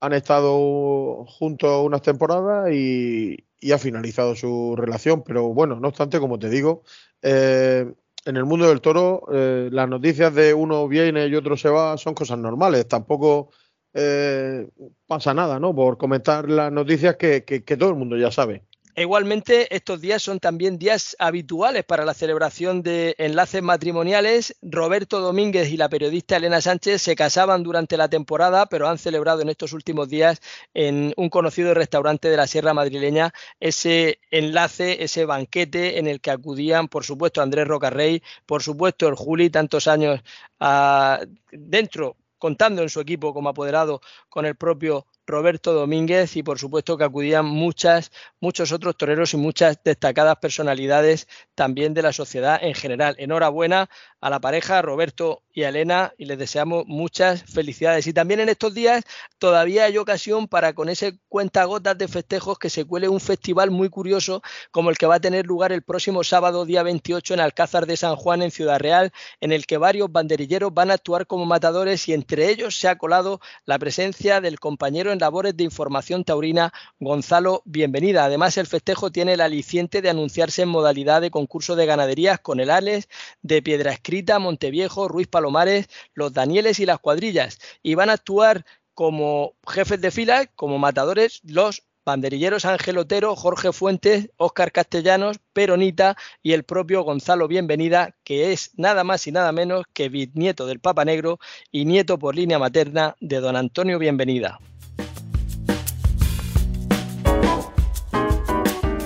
Han 0.00 0.12
estado 0.12 1.24
juntos 1.26 1.84
unas 1.84 2.02
temporadas 2.02 2.72
y, 2.72 3.36
ha 3.72 3.78
finalizado 3.78 4.36
su 4.36 4.76
relación, 4.76 5.24
pero 5.24 5.48
bueno, 5.48 5.80
no 5.80 5.88
obstante, 5.88 6.20
como 6.20 6.38
te 6.38 6.48
digo, 6.48 6.82
eh, 7.22 7.92
en 8.26 8.36
el 8.36 8.44
mundo 8.44 8.68
del 8.68 8.80
toro 8.80 9.24
eh, 9.32 9.68
las 9.72 9.88
noticias 9.88 10.34
de 10.34 10.52
uno 10.52 10.86
viene 10.88 11.26
y 11.26 11.34
otro 11.34 11.56
se 11.56 11.68
va 11.68 11.96
son 11.96 12.14
cosas 12.14 12.38
normales. 12.38 12.86
Tampoco 12.86 13.50
eh, 13.94 14.68
pasa 15.06 15.32
nada, 15.32 15.58
¿no? 15.58 15.74
Por 15.74 15.96
comentar 15.96 16.50
las 16.50 16.70
noticias 16.72 17.16
que, 17.16 17.44
que, 17.44 17.76
todo 17.76 17.90
el 17.90 17.96
mundo 17.96 18.16
ya 18.16 18.30
sabe. 18.30 18.64
Igualmente, 18.98 19.74
estos 19.76 20.00
días 20.00 20.22
son 20.22 20.40
también 20.40 20.78
días 20.78 21.16
habituales 21.18 21.84
para 21.84 22.06
la 22.06 22.14
celebración 22.14 22.82
de 22.82 23.14
enlaces 23.18 23.62
matrimoniales. 23.62 24.56
Roberto 24.62 25.20
Domínguez 25.20 25.68
y 25.70 25.76
la 25.76 25.90
periodista 25.90 26.38
Elena 26.38 26.62
Sánchez 26.62 27.02
se 27.02 27.14
casaban 27.14 27.62
durante 27.62 27.98
la 27.98 28.08
temporada, 28.08 28.64
pero 28.64 28.88
han 28.88 28.96
celebrado 28.96 29.42
en 29.42 29.50
estos 29.50 29.74
últimos 29.74 30.08
días 30.08 30.40
en 30.72 31.12
un 31.18 31.28
conocido 31.28 31.74
restaurante 31.74 32.30
de 32.30 32.38
la 32.38 32.46
Sierra 32.46 32.72
Madrileña 32.72 33.34
ese 33.60 34.18
enlace, 34.30 35.04
ese 35.04 35.26
banquete 35.26 35.98
en 35.98 36.06
el 36.06 36.22
que 36.22 36.30
acudían, 36.30 36.88
por 36.88 37.04
supuesto, 37.04 37.42
Andrés 37.42 37.68
Rocarrey, 37.68 38.22
por 38.46 38.62
supuesto, 38.62 39.08
el 39.08 39.14
Juli, 39.14 39.50
tantos 39.50 39.88
años 39.88 40.22
ah, 40.58 41.20
dentro 41.52 42.16
contando 42.38 42.80
en 42.82 42.88
su 42.88 43.00
equipo 43.00 43.34
como 43.34 43.50
apoderado 43.50 44.00
con 44.30 44.46
el 44.46 44.56
propio 44.56 45.06
Roberto 45.26 45.72
Domínguez 45.72 46.36
y 46.36 46.42
por 46.42 46.58
supuesto 46.58 46.96
que 46.96 47.04
acudían 47.04 47.46
muchas, 47.46 48.12
muchos 48.40 48.72
otros 48.72 48.96
toreros 48.96 49.34
y 49.34 49.36
muchas 49.36 49.78
destacadas 49.82 50.36
personalidades 50.36 51.28
también 51.54 51.94
de 51.94 52.02
la 52.02 52.12
sociedad 52.12 52.58
en 52.62 52.74
general. 52.74 53.16
Enhorabuena 53.18 53.88
a 54.20 54.30
la 54.30 54.40
pareja, 54.40 54.82
Roberto 54.82 55.42
y 55.52 55.64
a 55.64 55.68
Elena, 55.68 56.12
y 56.18 56.26
les 56.26 56.38
deseamos 56.38 56.84
muchas 56.86 57.42
felicidades. 57.44 58.06
Y 58.06 58.12
también 58.12 58.40
en 58.40 58.48
estos 58.48 58.74
días 58.74 59.04
todavía 59.38 59.84
hay 59.84 59.98
ocasión 59.98 60.48
para 60.48 60.72
con 60.74 60.88
ese 60.88 61.18
cuentagotas 61.28 61.96
de 61.96 62.08
festejos 62.08 62.58
que 62.58 62.70
se 62.70 62.84
cuele 62.84 63.08
un 63.08 63.20
festival 63.20 63.70
muy 63.70 63.88
curioso 63.88 64.42
como 64.70 64.90
el 64.90 64.96
que 64.96 65.06
va 65.06 65.16
a 65.16 65.20
tener 65.20 65.46
lugar 65.46 65.72
el 65.72 65.82
próximo 65.82 66.24
sábado, 66.24 66.64
día 66.64 66.82
28, 66.82 67.34
en 67.34 67.40
Alcázar 67.40 67.86
de 67.86 67.96
San 67.96 68.16
Juan, 68.16 68.42
en 68.42 68.50
Ciudad 68.50 68.78
Real, 68.78 69.12
en 69.40 69.52
el 69.52 69.66
que 69.66 69.78
varios 69.78 70.10
banderilleros 70.10 70.72
van 70.74 70.90
a 70.90 70.94
actuar 70.94 71.26
como 71.26 71.46
matadores 71.46 72.08
y 72.08 72.12
entre 72.12 72.50
ellos 72.50 72.78
se 72.78 72.88
ha 72.88 72.98
colado 72.98 73.40
la 73.64 73.78
presencia 73.78 74.40
del 74.40 74.60
compañero 74.60 75.12
labores 75.18 75.56
de 75.56 75.64
información 75.64 76.24
taurina, 76.24 76.72
Gonzalo 77.00 77.62
Bienvenida. 77.64 78.24
Además, 78.24 78.56
el 78.58 78.66
festejo 78.66 79.10
tiene 79.10 79.34
el 79.34 79.40
aliciente 79.40 80.02
de 80.02 80.10
anunciarse 80.10 80.62
en 80.62 80.68
modalidad 80.68 81.20
de 81.20 81.30
concurso 81.30 81.76
de 81.76 81.86
ganaderías 81.86 82.40
con 82.40 82.60
el 82.60 82.70
Ales, 82.70 83.08
de 83.42 83.62
Piedra 83.62 83.92
Escrita, 83.92 84.38
Monteviejo, 84.38 85.08
Ruiz 85.08 85.28
Palomares, 85.28 85.88
los 86.14 86.32
Danieles 86.32 86.80
y 86.80 86.86
las 86.86 86.98
cuadrillas. 86.98 87.58
Y 87.82 87.94
van 87.94 88.10
a 88.10 88.14
actuar 88.14 88.64
como 88.94 89.54
jefes 89.68 90.00
de 90.00 90.10
fila, 90.10 90.46
como 90.54 90.78
matadores, 90.78 91.40
los 91.44 91.82
banderilleros 92.06 92.64
Ángel 92.64 92.98
Otero, 92.98 93.34
Jorge 93.34 93.72
Fuentes, 93.72 94.30
Óscar 94.36 94.70
Castellanos, 94.70 95.38
Peronita 95.52 96.16
y 96.40 96.52
el 96.52 96.62
propio 96.62 97.02
Gonzalo 97.02 97.48
Bienvenida, 97.48 98.14
que 98.22 98.52
es 98.52 98.70
nada 98.76 99.02
más 99.02 99.26
y 99.26 99.32
nada 99.32 99.50
menos 99.50 99.84
que 99.92 100.08
bisnieto 100.08 100.66
del 100.66 100.78
Papa 100.78 101.04
Negro 101.04 101.40
y 101.72 101.84
nieto 101.84 102.16
por 102.18 102.36
línea 102.36 102.60
materna 102.60 103.16
de 103.20 103.40
don 103.40 103.56
Antonio 103.56 103.98
Bienvenida. 103.98 104.60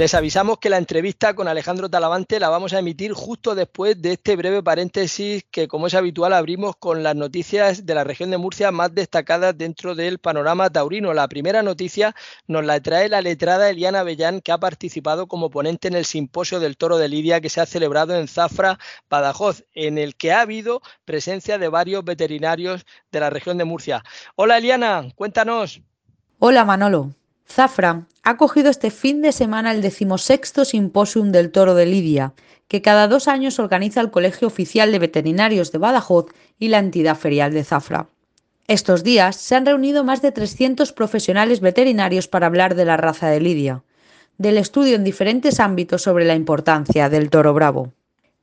Les 0.00 0.14
avisamos 0.14 0.56
que 0.56 0.70
la 0.70 0.78
entrevista 0.78 1.34
con 1.34 1.46
Alejandro 1.46 1.90
Talavante 1.90 2.40
la 2.40 2.48
vamos 2.48 2.72
a 2.72 2.78
emitir 2.78 3.12
justo 3.12 3.54
después 3.54 4.00
de 4.00 4.12
este 4.12 4.34
breve 4.34 4.62
paréntesis 4.62 5.44
que, 5.50 5.68
como 5.68 5.88
es 5.88 5.94
habitual, 5.94 6.32
abrimos 6.32 6.74
con 6.76 7.02
las 7.02 7.14
noticias 7.14 7.84
de 7.84 7.94
la 7.94 8.02
región 8.02 8.30
de 8.30 8.38
Murcia 8.38 8.70
más 8.70 8.94
destacadas 8.94 9.58
dentro 9.58 9.94
del 9.94 10.18
panorama 10.18 10.70
taurino. 10.70 11.12
La 11.12 11.28
primera 11.28 11.62
noticia 11.62 12.14
nos 12.46 12.64
la 12.64 12.80
trae 12.80 13.10
la 13.10 13.20
letrada 13.20 13.68
Eliana 13.68 14.02
Bellán, 14.02 14.40
que 14.40 14.52
ha 14.52 14.58
participado 14.58 15.26
como 15.26 15.50
ponente 15.50 15.88
en 15.88 15.94
el 15.96 16.06
simposio 16.06 16.60
del 16.60 16.78
toro 16.78 16.96
de 16.96 17.08
Lidia 17.10 17.42
que 17.42 17.50
se 17.50 17.60
ha 17.60 17.66
celebrado 17.66 18.16
en 18.16 18.26
Zafra, 18.26 18.78
Badajoz, 19.10 19.64
en 19.74 19.98
el 19.98 20.16
que 20.16 20.32
ha 20.32 20.40
habido 20.40 20.80
presencia 21.04 21.58
de 21.58 21.68
varios 21.68 22.06
veterinarios 22.06 22.86
de 23.12 23.20
la 23.20 23.28
región 23.28 23.58
de 23.58 23.64
Murcia. 23.66 24.02
Hola 24.34 24.56
Eliana, 24.56 25.12
cuéntanos. 25.14 25.82
Hola 26.38 26.64
Manolo. 26.64 27.19
Zafra 27.50 28.06
ha 28.22 28.36
cogido 28.36 28.70
este 28.70 28.92
fin 28.92 29.22
de 29.22 29.32
semana 29.32 29.72
el 29.72 29.82
decimosexto 29.82 30.64
Simposium 30.64 31.32
del 31.32 31.50
Toro 31.50 31.74
de 31.74 31.84
Lidia, 31.84 32.32
que 32.68 32.80
cada 32.80 33.08
dos 33.08 33.26
años 33.26 33.58
organiza 33.58 34.00
el 34.00 34.12
Colegio 34.12 34.46
Oficial 34.46 34.92
de 34.92 35.00
Veterinarios 35.00 35.72
de 35.72 35.78
Badajoz 35.78 36.26
y 36.60 36.68
la 36.68 36.78
entidad 36.78 37.16
ferial 37.16 37.52
de 37.52 37.64
Zafra. 37.64 38.08
Estos 38.68 39.02
días 39.02 39.34
se 39.34 39.56
han 39.56 39.66
reunido 39.66 40.04
más 40.04 40.22
de 40.22 40.30
300 40.30 40.92
profesionales 40.92 41.58
veterinarios 41.58 42.28
para 42.28 42.46
hablar 42.46 42.76
de 42.76 42.84
la 42.84 42.96
raza 42.96 43.28
de 43.28 43.40
Lidia, 43.40 43.82
del 44.38 44.56
estudio 44.56 44.94
en 44.94 45.02
diferentes 45.02 45.58
ámbitos 45.58 46.02
sobre 46.02 46.26
la 46.26 46.36
importancia 46.36 47.08
del 47.08 47.30
toro 47.30 47.52
bravo. 47.52 47.92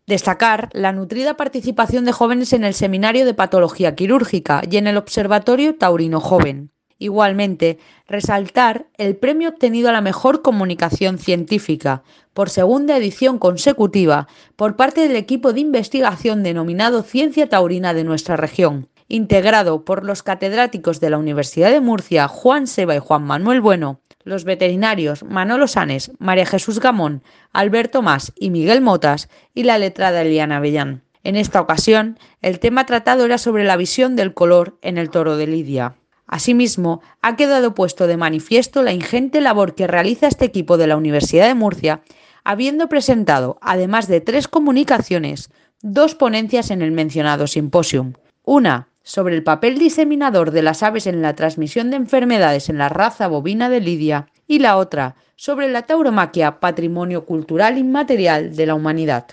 Destacar 0.05 0.69
la 0.73 0.91
nutrida 0.91 1.37
participación 1.37 2.03
de 2.03 2.11
jóvenes 2.11 2.51
en 2.51 2.65
el 2.65 2.73
Seminario 2.73 3.25
de 3.25 3.33
Patología 3.33 3.95
Quirúrgica 3.95 4.63
y 4.69 4.75
en 4.75 4.87
el 4.87 4.97
Observatorio 4.97 5.75
Taurino 5.75 6.19
Joven, 6.19 6.71
Igualmente, 6.99 7.77
resaltar 8.07 8.87
el 8.97 9.15
premio 9.15 9.49
obtenido 9.49 9.89
a 9.89 9.91
la 9.91 10.01
mejor 10.01 10.41
comunicación 10.41 11.19
científica 11.19 12.01
por 12.33 12.49
segunda 12.49 12.97
edición 12.97 13.37
consecutiva 13.37 14.27
por 14.55 14.75
parte 14.75 15.07
del 15.07 15.15
equipo 15.15 15.53
de 15.53 15.59
investigación 15.59 16.41
denominado 16.41 17.03
Ciencia 17.03 17.49
Taurina 17.49 17.93
de 17.93 18.03
nuestra 18.03 18.35
región, 18.35 18.87
integrado 19.07 19.85
por 19.85 20.03
los 20.03 20.23
catedráticos 20.23 20.99
de 20.99 21.11
la 21.11 21.19
Universidad 21.19 21.71
de 21.71 21.81
Murcia 21.81 22.27
Juan 22.27 22.65
Seba 22.65 22.95
y 22.95 22.99
Juan 22.99 23.23
Manuel 23.23 23.61
Bueno, 23.61 24.01
los 24.23 24.43
veterinarios 24.43 25.23
Manolo 25.23 25.67
Sanes, 25.67 26.11
María 26.17 26.45
Jesús 26.45 26.79
Gamón, 26.79 27.23
Alberto 27.53 28.01
Más 28.01 28.33
y 28.35 28.49
Miguel 28.49 28.81
Motas 28.81 29.29
y 29.53 29.63
la 29.63 29.77
letrada 29.77 30.21
Eliana 30.21 30.59
Bellán. 30.59 31.03
En 31.23 31.35
esta 31.35 31.61
ocasión, 31.61 32.17
el 32.41 32.59
tema 32.59 32.85
tratado 32.85 33.25
era 33.25 33.37
sobre 33.37 33.65
la 33.65 33.77
visión 33.77 34.15
del 34.15 34.33
color 34.33 34.77
en 34.81 34.97
el 34.97 35.09
toro 35.09 35.37
de 35.37 35.47
Lidia. 35.47 35.95
Asimismo, 36.27 37.01
ha 37.21 37.37
quedado 37.37 37.73
puesto 37.73 38.05
de 38.05 38.17
manifiesto 38.17 38.83
la 38.83 38.91
ingente 38.91 39.39
labor 39.41 39.75
que 39.75 39.87
realiza 39.87 40.27
este 40.27 40.45
equipo 40.45 40.77
de 40.77 40.87
la 40.87 40.97
Universidad 40.97 41.47
de 41.47 41.55
Murcia, 41.55 42.01
habiendo 42.43 42.89
presentado, 42.89 43.57
además 43.61 44.07
de 44.07 44.21
tres 44.21 44.47
comunicaciones, 44.47 45.49
dos 45.81 46.15
ponencias 46.15 46.69
en 46.69 46.81
el 46.81 46.91
mencionado 46.91 47.47
simposium. 47.47 48.13
Una 48.43 48.89
sobre 49.03 49.35
el 49.35 49.43
papel 49.43 49.79
diseminador 49.79 50.51
de 50.51 50.61
las 50.61 50.83
aves 50.83 51.07
en 51.07 51.21
la 51.21 51.33
transmisión 51.33 51.91
de 51.91 51.95
enfermedades 51.95 52.67
en 52.67 52.77
la 52.77 52.89
raza 52.89 53.27
bovina 53.27 53.69
de 53.69 53.79
Lidia 53.79 54.27
y 54.47 54.59
la 54.59 54.75
otra 54.75 55.15
sobre 55.37 55.69
la 55.69 55.83
tauromaquia, 55.83 56.59
patrimonio 56.59 57.25
cultural 57.25 57.77
inmaterial 57.77 58.53
de 58.55 58.65
la 58.65 58.75
humanidad. 58.75 59.27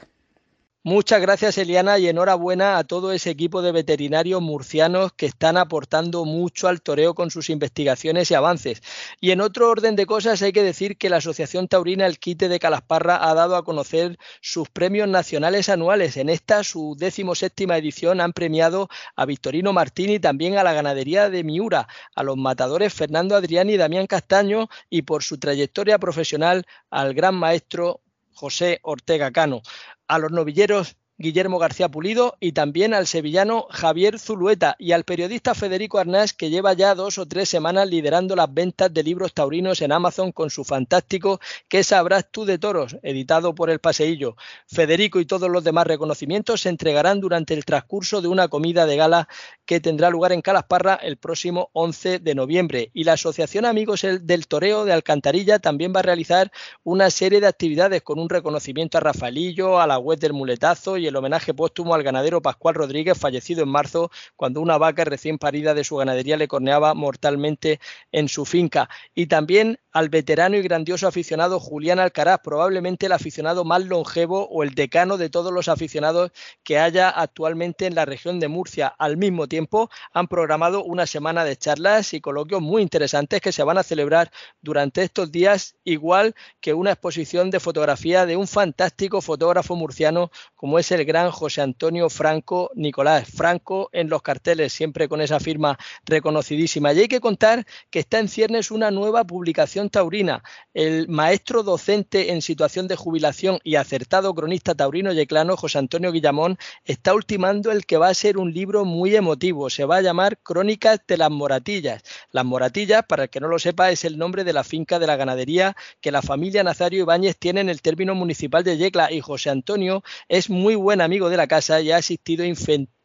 Muchas 0.87 1.22
gracias, 1.22 1.57
Eliana, 1.57 1.99
y 1.99 2.09
enhorabuena 2.09 2.76
a 2.76 2.85
todo 2.85 3.12
ese 3.12 3.30
equipo 3.30 3.62
de 3.62 3.72
veterinarios 3.72 4.43
murcianos 4.43 5.14
que 5.14 5.24
están 5.24 5.57
aportando 5.57 6.26
mucho 6.26 6.68
al 6.68 6.82
toreo 6.82 7.14
con 7.14 7.30
sus 7.30 7.49
investigaciones 7.49 8.30
y 8.30 8.35
avances. 8.35 8.82
Y 9.18 9.30
en 9.30 9.41
otro 9.41 9.70
orden 9.70 9.97
de 9.97 10.05
cosas, 10.05 10.43
hay 10.43 10.53
que 10.53 10.62
decir 10.62 10.99
que 10.99 11.09
la 11.09 11.16
Asociación 11.16 11.68
Taurina 11.68 12.05
El 12.05 12.18
Quite 12.18 12.51
de 12.51 12.59
Calasparra 12.59 13.26
ha 13.26 13.32
dado 13.32 13.57
a 13.57 13.64
conocer 13.64 14.18
sus 14.43 14.68
premios 14.68 15.09
nacionales 15.09 15.70
anuales. 15.70 16.18
En 16.18 16.28
esta, 16.28 16.62
su 16.62 16.97
decimoséptima 16.99 17.78
edición, 17.78 18.20
han 18.20 18.35
premiado 18.35 18.91
a 19.16 19.24
Victorino 19.24 19.72
Martín 19.72 20.20
también 20.20 20.59
a 20.59 20.64
la 20.64 20.74
ganadería 20.74 21.30
de 21.30 21.45
Miura, 21.45 21.89
a 22.14 22.22
los 22.22 22.37
matadores 22.37 22.93
Fernando 22.93 23.37
Adrián 23.37 23.70
y 23.70 23.78
Damián 23.78 24.07
Castaño, 24.07 24.68
y 24.91 25.01
por 25.01 25.22
su 25.22 25.39
trayectoria 25.39 25.99
profesional 25.99 26.66
al 26.91 27.14
gran 27.14 27.37
maestro 27.37 28.03
José 28.35 28.80
Ortega 28.82 29.30
Cano 29.30 29.62
a 30.09 30.19
los 30.19 30.33
novilleros 30.33 30.97
Guillermo 31.17 31.59
García 31.59 31.89
Pulido 31.89 32.37
y 32.41 32.53
también 32.53 32.95
al 32.95 33.07
sevillano 33.07 33.67
Javier 33.71 34.19
Zulueta 34.19 34.77
y 34.79 34.93
al 34.93 35.05
periodista 35.05 35.55
Federico 35.55 35.99
Arnás 35.99 36.33
que 36.33 36.51
lleva 36.51 36.73
ya 36.73 36.95
dos 36.95 37.19
o 37.19 37.27
tres 37.27 37.49
semanas 37.49 37.89
liderando 37.89 38.35
las 38.35 38.53
ventas 38.53 38.93
de 38.93 39.03
libros 39.03 39.33
taurinos 39.33 39.81
en 39.81 39.93
Amazon 39.93 40.33
con 40.33 40.51
su 40.51 40.65
fantástico 40.65 41.41
¿Qué 41.69 41.85
sabrás 41.85 42.27
tú 42.31 42.45
de 42.45 42.59
toros? 42.59 42.97
editado 43.03 43.55
por 43.55 43.71
El 43.71 43.79
Paseillo. 43.79 44.37
Federico 44.67 45.21
y 45.21 45.27
todos 45.27 45.49
los 45.49 45.65
demás 45.65 45.87
reconocimientos 45.87 46.62
se 46.62 46.69
entregarán 46.69 47.21
durante 47.21 47.55
el 47.55 47.65
transcurso 47.65 48.21
de 48.21 48.29
una 48.29 48.49
comida 48.49 48.87
de 48.87 48.97
gala 48.97 49.29
que 49.67 49.81
tendrá 49.81 50.11
lugar 50.11 50.33
en 50.33 50.43
Calasparra 50.43 50.95
el 50.95 51.17
próximo 51.17 51.71
11 51.73 52.19
de 52.19 52.35
noviembre. 52.35 52.91
Y 52.93 53.05
la 53.05 53.15
Asociación 53.15 53.65
Amigos 53.65 54.03
del 54.03 54.47
Toreo 54.47 54.85
de 54.85 54.93
Alcantarilla 54.93 55.59
también 55.59 55.93
va 55.95 56.01
a 56.01 56.05
realizar 56.05 56.51
una 56.83 57.11
serie 57.11 57.41
de 57.41 57.47
actividades 57.47 58.03
con 58.03 58.19
un 58.19 58.29
reconocimiento 58.29 58.99
a 58.99 59.01
Rafaelillo, 59.01 59.81
a 59.81 59.87
la 59.87 59.99
web 59.99 60.19
del 60.19 60.33
muletazo 60.33 60.97
y 60.97 61.04
el 61.07 61.17
homenaje 61.17 61.55
póstumo 61.55 61.95
al 61.95 62.03
ganadero 62.03 62.43
Pascual 62.43 62.75
Rodríguez, 62.75 63.19
fallecido 63.19 63.63
en 63.63 63.69
marzo 63.69 64.11
cuando 64.37 64.61
una 64.61 64.79
vaca 64.79 65.05
recién 65.05 65.39
parida 65.39 65.75
de 65.75 65.85
su 65.85 65.97
ganadería 65.97 66.37
le 66.37 66.49
corneaba 66.49 66.95
mortalmente 66.95 67.81
en 68.13 68.29
su 68.29 68.45
finca. 68.45 68.89
Y 69.15 69.27
también 69.27 69.79
al 69.93 70.09
veterano 70.09 70.57
y 70.57 70.63
grandioso 70.63 71.07
aficionado 71.07 71.61
Julián 71.61 72.01
Alcaraz, 72.01 72.41
probablemente 72.43 73.07
el 73.07 73.13
aficionado 73.13 73.65
más 73.65 73.85
longevo 73.85 74.49
o 74.49 74.65
el 74.65 74.75
decano 74.75 75.17
de 75.17 75.31
todos 75.31 75.53
los 75.53 75.69
aficionados 75.69 76.33
que 76.65 76.81
haya 76.81 77.09
actualmente 77.09 77.87
en 77.87 77.95
la 77.95 78.05
región 78.05 78.41
de 78.41 78.49
Murcia. 78.49 78.89
Al 78.99 79.17
mismo 79.17 79.47
tiempo, 79.47 79.91
han 80.13 80.27
programado 80.27 80.83
una 80.83 81.07
semana 81.07 81.45
de 81.45 81.57
charlas 81.57 82.13
y 82.13 82.21
coloquios 82.21 82.61
muy 82.61 82.83
interesantes 82.83 83.41
que 83.41 83.53
se 83.53 83.63
van 83.63 83.79
a 83.79 83.85
celebrar 83.85 84.33
durante 84.61 85.03
estos 85.03 85.31
días, 85.31 85.77
igual 85.85 86.35
que 86.61 86.75
una 86.75 86.91
exposición 86.91 87.51
de 87.51 87.61
fotografía 87.61 88.27
de 88.27 88.37
un 88.37 88.49
fantástico 88.49 89.21
fotógrafo 89.21 89.77
murciano 89.77 90.31
como 90.57 90.79
es 90.79 90.91
el 90.95 91.05
gran 91.05 91.31
José 91.31 91.61
Antonio 91.61 92.09
Franco 92.09 92.71
Nicolás. 92.75 93.29
Franco 93.29 93.91
en 93.93 94.09
los 94.09 94.23
carteles, 94.23 94.73
siempre 94.73 95.09
con 95.09 95.21
esa 95.21 95.41
firma 95.41 95.79
reconocidísima. 96.07 96.93
Y 96.93 97.01
hay 97.01 97.09
que 97.09 97.21
contar 97.21 97.67
que 97.91 97.99
está 97.99 98.19
en 98.19 98.29
ciernes 98.29 98.71
una 98.71 98.91
nueva 98.91 99.25
publicación 99.25 99.91
taurina. 99.91 100.43
El 100.73 101.09
maestro 101.09 101.63
docente 101.63 102.33
en 102.33 102.43
situación 102.43 102.89
de 102.89 102.97
jubilación 102.97 103.59
y 103.65 103.75
acertado 103.77 104.35
cronista 104.35 104.75
taurino 104.75 105.13
yeclano, 105.13 105.57
José 105.57 105.79
Antonio 105.79 106.13
Guillamón, 106.13 106.59
está 106.85 107.15
ultimando 107.15 107.73
el 107.73 107.87
que 107.87 107.97
va 107.97 108.09
a 108.09 108.15
ser 108.15 108.39
un 108.39 108.53
libro 108.53 108.85
muy 108.85 109.15
emotivo. 109.15 109.71
Se 109.71 109.85
va 109.85 109.97
a 109.97 110.03
llamar 110.03 110.39
Crónicas 110.39 111.01
de 111.07 111.17
las 111.17 111.31
Moratillas. 111.31 112.03
Las 112.31 112.45
Moratillas, 112.45 113.05
para 113.07 113.25
el 113.25 113.31
que 113.31 113.41
no 113.41 113.49
lo 113.49 113.59
sepa, 113.59 113.91
es 113.91 114.05
el 114.05 114.19
nombre 114.19 114.45
de 114.45 114.53
la 114.53 114.65
finca 114.65 114.99
de 114.99 115.07
la 115.07 115.17
ganadería 115.17 115.77
que 116.01 116.13
la 116.13 116.23
familia 116.23 116.63
Nazario 116.63 117.01
Ibáñez 117.01 117.37
tiene 117.37 117.61
en 117.61 117.69
el 117.69 117.83
término 117.83 118.15
municipal 118.15 118.65
de 118.65 118.77
Yecla 118.77 119.11
y 119.13 119.21
José 119.21 119.51
Antonio 119.51 120.03
es 120.29 120.51
muy 120.51 120.75
buen 120.85 121.01
amigo 121.01 121.30
de 121.30 121.37
la 121.37 121.49
casa 121.49 121.80
y 121.80 121.91
ha 121.91 121.97
asistido 121.97 122.45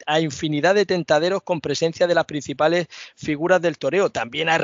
a 0.06 0.20
infinidad 0.20 0.76
de 0.76 0.86
tentaderos 0.86 1.43
con 1.43 1.62
presencia 1.62 2.08
de 2.08 2.16
las 2.16 2.26
principales 2.26 2.88
figuras 3.16 3.62
del 3.62 3.78
toreo, 3.78 4.10
también 4.10 4.50
a 4.50 4.58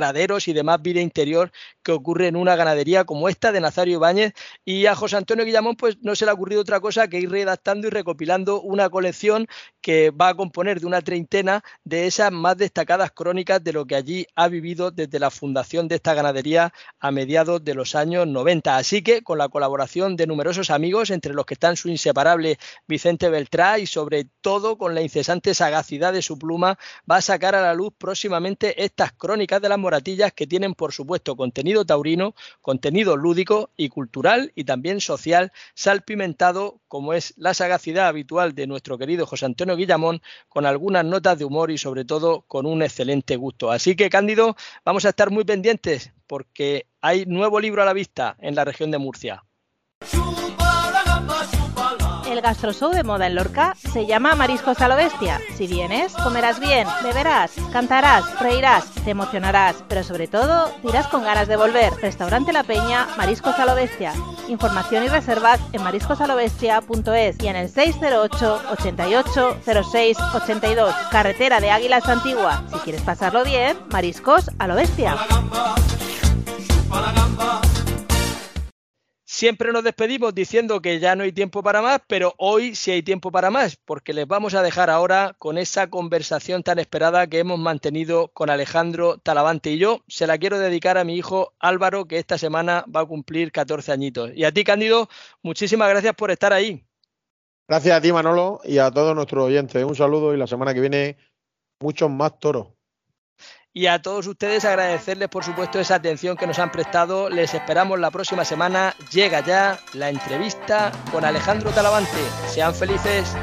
y 0.45 0.53
demás 0.53 0.81
vida 0.81 1.01
interior 1.01 1.51
que 1.83 1.91
ocurre 1.91 2.27
en 2.27 2.35
una 2.35 2.55
ganadería 2.55 3.03
como 3.03 3.29
esta 3.29 3.51
de 3.51 3.59
Nazario 3.59 3.95
Ibáñez 3.95 4.33
y 4.63 4.85
a 4.85 4.95
José 4.95 5.17
Antonio 5.17 5.45
Guillamón 5.45 5.75
pues 5.75 5.97
no 6.01 6.15
se 6.15 6.25
le 6.25 6.31
ha 6.31 6.33
ocurrido 6.33 6.61
otra 6.61 6.79
cosa 6.79 7.07
que 7.07 7.19
ir 7.19 7.29
redactando 7.29 7.87
y 7.87 7.89
recopilando 7.89 8.61
una 8.61 8.89
colección 8.89 9.47
que 9.81 10.11
va 10.11 10.29
a 10.29 10.35
componer 10.35 10.79
de 10.79 10.87
una 10.87 11.01
treintena 11.01 11.63
de 11.83 12.07
esas 12.07 12.31
más 12.31 12.57
destacadas 12.57 13.11
crónicas 13.11 13.63
de 13.63 13.73
lo 13.73 13.85
que 13.85 13.95
allí 13.95 14.27
ha 14.35 14.47
vivido 14.47 14.91
desde 14.91 15.19
la 15.19 15.31
fundación 15.31 15.87
de 15.87 15.95
esta 15.95 16.13
ganadería 16.13 16.73
a 16.99 17.11
mediados 17.11 17.63
de 17.63 17.73
los 17.73 17.95
años 17.95 18.27
90. 18.27 18.77
Así 18.77 19.01
que 19.01 19.21
con 19.21 19.37
la 19.37 19.49
colaboración 19.49 20.15
de 20.15 20.27
numerosos 20.27 20.69
amigos, 20.69 21.09
entre 21.09 21.33
los 21.33 21.45
que 21.45 21.55
están 21.55 21.75
su 21.75 21.89
inseparable 21.89 22.57
Vicente 22.87 23.29
Beltrá 23.29 23.79
y 23.79 23.85
sobre 23.85 24.27
todo 24.41 24.77
con 24.77 24.95
la 24.95 25.01
incesante 25.01 25.24
sagacidad 25.53 26.13
de 26.13 26.21
su 26.21 26.37
pluma, 26.37 26.77
va 27.09 27.17
a 27.17 27.21
sacar 27.21 27.55
a 27.55 27.61
la 27.61 27.73
luz 27.73 27.93
próximamente 27.97 28.83
estas 28.83 29.11
crónicas 29.11 29.61
de 29.61 29.69
las 29.69 29.77
moratillas 29.77 30.33
que 30.33 30.47
tienen 30.47 30.73
por 30.73 30.93
supuesto 30.93 31.35
contenido 31.35 31.85
taurino, 31.85 32.35
contenido 32.61 33.17
lúdico 33.17 33.69
y 33.77 33.89
cultural 33.89 34.51
y 34.55 34.63
también 34.63 35.01
social, 35.01 35.51
salpimentado 35.73 36.79
como 36.87 37.13
es 37.13 37.33
la 37.37 37.53
sagacidad 37.53 38.07
habitual 38.07 38.55
de 38.55 38.67
nuestro 38.67 38.97
querido 38.97 39.25
José 39.25 39.45
Antonio 39.45 39.75
Guillamón, 39.75 40.21
con 40.49 40.65
algunas 40.65 41.05
notas 41.05 41.37
de 41.37 41.45
humor 41.45 41.71
y 41.71 41.77
sobre 41.77 42.05
todo 42.05 42.41
con 42.47 42.65
un 42.65 42.81
excelente 42.81 43.35
gusto. 43.35 43.71
Así 43.71 43.95
que, 43.95 44.09
Cándido, 44.09 44.55
vamos 44.83 45.05
a 45.05 45.09
estar 45.09 45.31
muy 45.31 45.43
pendientes 45.43 46.13
porque 46.27 46.87
hay 47.01 47.25
nuevo 47.25 47.59
libro 47.59 47.81
a 47.81 47.85
la 47.85 47.93
vista 47.93 48.35
en 48.39 48.55
la 48.55 48.65
región 48.65 48.91
de 48.91 48.97
Murcia. 48.97 49.43
Gastroshow 52.45 52.91
de 52.91 53.03
moda 53.03 53.25
en 53.25 53.33
Lorca 53.33 53.75
se 53.91 54.05
llama 54.05 54.35
Mariscos 54.35 54.79
a 54.79 54.87
lo 54.87 54.95
Bestia. 54.95 55.41
Si 55.57 55.65
vienes, 55.65 56.13
comerás 56.13 56.59
bien, 56.59 56.87
beberás, 57.01 57.51
cantarás, 57.73 58.39
reirás, 58.39 58.85
te 59.03 59.09
emocionarás, 59.09 59.77
pero 59.87 60.03
sobre 60.03 60.27
todo, 60.27 60.71
dirás 60.83 61.07
con 61.07 61.23
ganas 61.23 61.47
de 61.47 61.57
volver. 61.57 61.91
Restaurante 62.03 62.53
La 62.53 62.61
Peña, 62.61 63.07
Mariscos 63.17 63.57
a 63.57 63.65
lo 63.65 63.73
Bestia. 63.73 64.13
Información 64.47 65.03
y 65.03 65.07
reservas 65.07 65.59
en 65.73 65.81
mariscosalobestia.es 65.81 67.41
y 67.41 67.47
en 67.47 67.55
el 67.55 67.67
608 67.67 68.61
88 68.73 69.57
06 69.91 70.17
82. 70.35 70.93
Carretera 71.09 71.59
de 71.59 71.71
Águilas 71.71 72.07
Antigua. 72.07 72.61
Si 72.71 72.77
quieres 72.81 73.01
pasarlo 73.01 73.43
bien, 73.43 73.75
Mariscos 73.89 74.51
a 74.59 74.67
lo 74.67 74.75
Bestia. 74.75 75.17
Siempre 79.35 79.73
nos 79.73 79.83
despedimos 79.83 80.33
diciendo 80.33 80.81
que 80.81 80.97
ya 81.01 81.13
no 81.13 81.23
hay 81.23 81.33
tiempo 81.33 81.61
para 81.61 81.81
más, 81.81 81.99
pero 82.07 82.33
hoy 82.37 82.73
sí 82.73 82.91
hay 82.91 83.03
tiempo 83.03 83.31
para 83.33 83.51
más, 83.51 83.75
porque 83.75 84.13
les 84.13 84.25
vamos 84.25 84.53
a 84.53 84.61
dejar 84.61 84.89
ahora 84.89 85.35
con 85.37 85.57
esa 85.57 85.89
conversación 85.89 86.63
tan 86.63 86.79
esperada 86.79 87.27
que 87.27 87.39
hemos 87.39 87.59
mantenido 87.59 88.29
con 88.29 88.49
Alejandro 88.49 89.17
Talavante 89.17 89.71
y 89.71 89.77
yo. 89.77 89.99
Se 90.07 90.25
la 90.25 90.37
quiero 90.37 90.57
dedicar 90.57 90.97
a 90.97 91.03
mi 91.03 91.17
hijo 91.17 91.53
Álvaro, 91.59 92.05
que 92.05 92.17
esta 92.17 92.37
semana 92.37 92.85
va 92.95 93.01
a 93.01 93.05
cumplir 93.05 93.51
14 93.51 93.91
añitos. 93.91 94.31
Y 94.33 94.45
a 94.45 94.53
ti, 94.53 94.63
Cándido, 94.63 95.09
muchísimas 95.43 95.89
gracias 95.89 96.15
por 96.15 96.31
estar 96.31 96.53
ahí. 96.53 96.87
Gracias 97.67 97.97
a 97.97 97.99
ti, 97.99 98.13
Manolo, 98.13 98.61
y 98.63 98.77
a 98.77 98.89
todos 98.89 99.13
nuestros 99.13 99.43
oyentes. 99.43 99.83
Un 99.83 99.97
saludo 99.97 100.33
y 100.33 100.37
la 100.37 100.47
semana 100.47 100.73
que 100.73 100.79
viene 100.79 101.17
muchos 101.81 102.09
más 102.09 102.39
toros 102.39 102.74
y 103.75 103.87
a 103.87 104.01
todos 104.01 104.25
ustedes 104.25 104.63
agradecerles 104.63 105.27
por 105.27 105.43
supuesto 105.43 105.81
esa 105.81 105.95
atención 105.95 106.37
que 106.37 106.47
nos 106.47 106.59
han 106.59 106.71
prestado. 106.71 107.29
Les 107.29 107.53
esperamos 107.53 107.99
la 107.99 108.09
próxima 108.09 108.45
semana. 108.45 108.95
Llega 109.11 109.45
ya 109.45 109.77
la 109.93 110.09
entrevista 110.09 110.93
con 111.11 111.25
Alejandro 111.25 111.71
Talavante. 111.71 112.17
Sean 112.47 112.73
felices. 112.73 113.35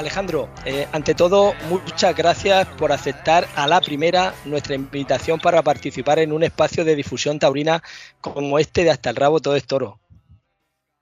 Alejandro, 0.00 0.48
eh, 0.64 0.88
ante 0.92 1.14
todo, 1.14 1.52
muchas 1.68 2.16
gracias 2.16 2.66
por 2.66 2.90
aceptar 2.90 3.46
a 3.54 3.66
la 3.66 3.82
primera 3.82 4.34
nuestra 4.46 4.74
invitación 4.74 5.38
para 5.38 5.62
participar 5.62 6.18
en 6.20 6.32
un 6.32 6.42
espacio 6.42 6.86
de 6.86 6.96
difusión 6.96 7.38
taurina 7.38 7.82
como 8.22 8.58
este 8.58 8.82
de 8.82 8.90
Hasta 8.90 9.10
el 9.10 9.16
Rabo 9.16 9.40
Todo 9.40 9.56
es 9.56 9.66
Toro. 9.66 10.00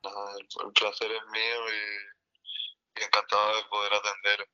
el 0.03 0.73
placer 0.73 1.13
es 1.13 1.23
mío 1.31 1.61
y, 2.97 3.05
encantado 3.05 3.57
de 3.57 3.63
poder 3.71 3.93
atender. 3.95 4.49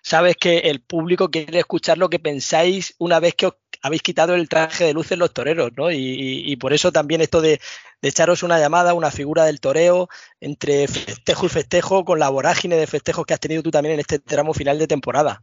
Sabes 0.00 0.36
que 0.36 0.58
el 0.70 0.80
público 0.80 1.30
quiere 1.30 1.58
escuchar 1.58 1.98
lo 1.98 2.08
que 2.08 2.18
pensáis 2.18 2.94
una 2.96 3.20
vez 3.20 3.34
que 3.34 3.46
os 3.46 3.56
habéis 3.86 4.02
quitado 4.02 4.34
el 4.34 4.48
traje 4.48 4.84
de 4.84 4.92
luz 4.92 5.12
en 5.12 5.20
los 5.20 5.32
toreros, 5.32 5.70
¿no? 5.76 5.90
Y, 5.90 6.56
por 6.56 6.72
eso 6.72 6.92
también 6.92 7.20
esto 7.20 7.40
de, 7.40 7.60
echaros 8.02 8.42
una 8.42 8.58
llamada, 8.58 8.94
una 8.94 9.10
figura 9.10 9.44
del 9.44 9.60
toreo, 9.60 10.08
entre 10.40 10.88
festejo 10.88 11.46
y 11.46 11.48
festejo, 11.48 12.04
con 12.04 12.18
la 12.18 12.28
vorágine 12.28 12.76
de 12.76 12.86
festejos 12.86 13.24
que 13.24 13.34
has 13.34 13.40
tenido 13.40 13.62
tú 13.62 13.70
también 13.70 13.94
en 13.94 14.00
este 14.00 14.18
tramo 14.18 14.54
final 14.54 14.78
de 14.78 14.86
temporada. 14.86 15.42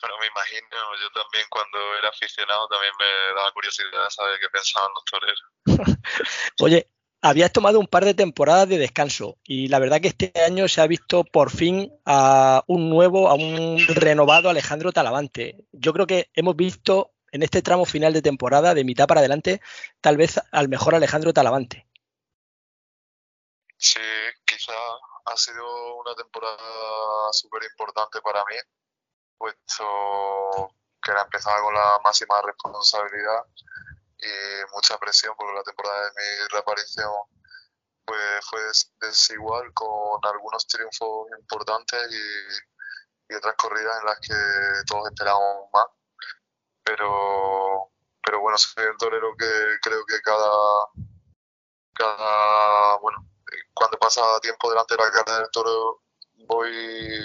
Bueno, 0.00 0.16
me 0.20 0.26
imagino, 0.26 0.76
yo 1.00 1.10
también 1.14 1.46
cuando 1.48 1.78
era 1.98 2.08
aficionado 2.08 2.66
también 2.68 2.92
me 2.98 3.34
daba 3.36 3.52
curiosidad 3.52 4.10
saber 4.10 4.40
qué 4.40 4.48
pensaban 4.48 4.90
los 4.94 5.04
toreros. 5.04 5.42
Oye, 6.60 6.88
habías 7.22 7.52
tomado 7.52 7.78
un 7.78 7.86
par 7.86 8.04
de 8.04 8.14
temporadas 8.14 8.68
de 8.68 8.78
descanso 8.78 9.38
y 9.44 9.68
la 9.68 9.78
verdad 9.78 10.00
que 10.00 10.08
este 10.08 10.32
año 10.44 10.66
se 10.66 10.80
ha 10.80 10.86
visto 10.88 11.22
por 11.22 11.50
fin 11.50 11.96
a 12.04 12.64
un 12.66 12.90
nuevo, 12.90 13.28
a 13.28 13.34
un 13.34 13.78
renovado 13.88 14.50
Alejandro 14.50 14.92
Talavante. 14.92 15.64
Yo 15.70 15.92
creo 15.92 16.06
que 16.06 16.30
hemos 16.34 16.56
visto 16.56 17.12
en 17.30 17.44
este 17.44 17.62
tramo 17.62 17.86
final 17.86 18.12
de 18.12 18.22
temporada, 18.22 18.74
de 18.74 18.84
mitad 18.84 19.06
para 19.06 19.20
adelante, 19.20 19.62
tal 20.00 20.16
vez 20.16 20.40
al 20.50 20.68
mejor 20.68 20.96
Alejandro 20.96 21.32
Talavante. 21.32 21.86
Sí, 23.78 24.00
quizá 24.44 24.74
ha 25.24 25.36
sido 25.36 25.96
una 25.96 26.14
temporada 26.16 27.32
súper 27.32 27.62
importante 27.64 28.20
para 28.20 28.44
mí, 28.44 28.56
puesto 29.38 30.74
que 31.00 31.10
era 31.10 31.22
empezaba 31.22 31.62
con 31.62 31.74
la 31.74 32.00
máxima 32.04 32.42
responsabilidad 32.42 33.44
y 34.22 34.72
mucha 34.74 34.98
presión 34.98 35.34
porque 35.36 35.54
la 35.54 35.62
temporada 35.62 36.04
de 36.04 36.10
mi 36.16 36.48
reaparición 36.48 37.12
pues, 38.04 38.46
fue 38.48 38.60
desigual 39.08 39.72
con 39.74 40.20
algunos 40.22 40.66
triunfos 40.66 41.28
importantes 41.38 42.08
y, 42.10 43.34
otras 43.34 43.56
corridas 43.56 43.98
en 43.98 44.04
las 44.04 44.20
que 44.20 44.34
todos 44.86 45.08
esperábamos 45.10 45.70
más. 45.72 45.86
Pero, 46.84 47.90
pero 48.22 48.40
bueno, 48.40 48.58
soy 48.58 48.84
el 48.84 48.96
torero 48.98 49.34
que 49.38 49.46
creo 49.80 50.04
que 50.04 50.20
cada, 50.20 50.50
cada 51.94 52.98
bueno, 52.98 53.26
cuando 53.72 53.98
pasa 53.98 54.20
tiempo 54.40 54.68
delante 54.68 54.96
de 54.96 55.02
la 55.02 55.10
cara 55.10 55.38
del 55.38 55.50
toro 55.50 56.02
voy 56.46 57.24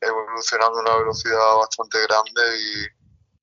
evolucionando 0.00 0.78
a 0.78 0.82
una 0.82 0.96
velocidad 0.96 1.56
bastante 1.56 2.00
grande 2.02 2.58
y, 2.58 2.97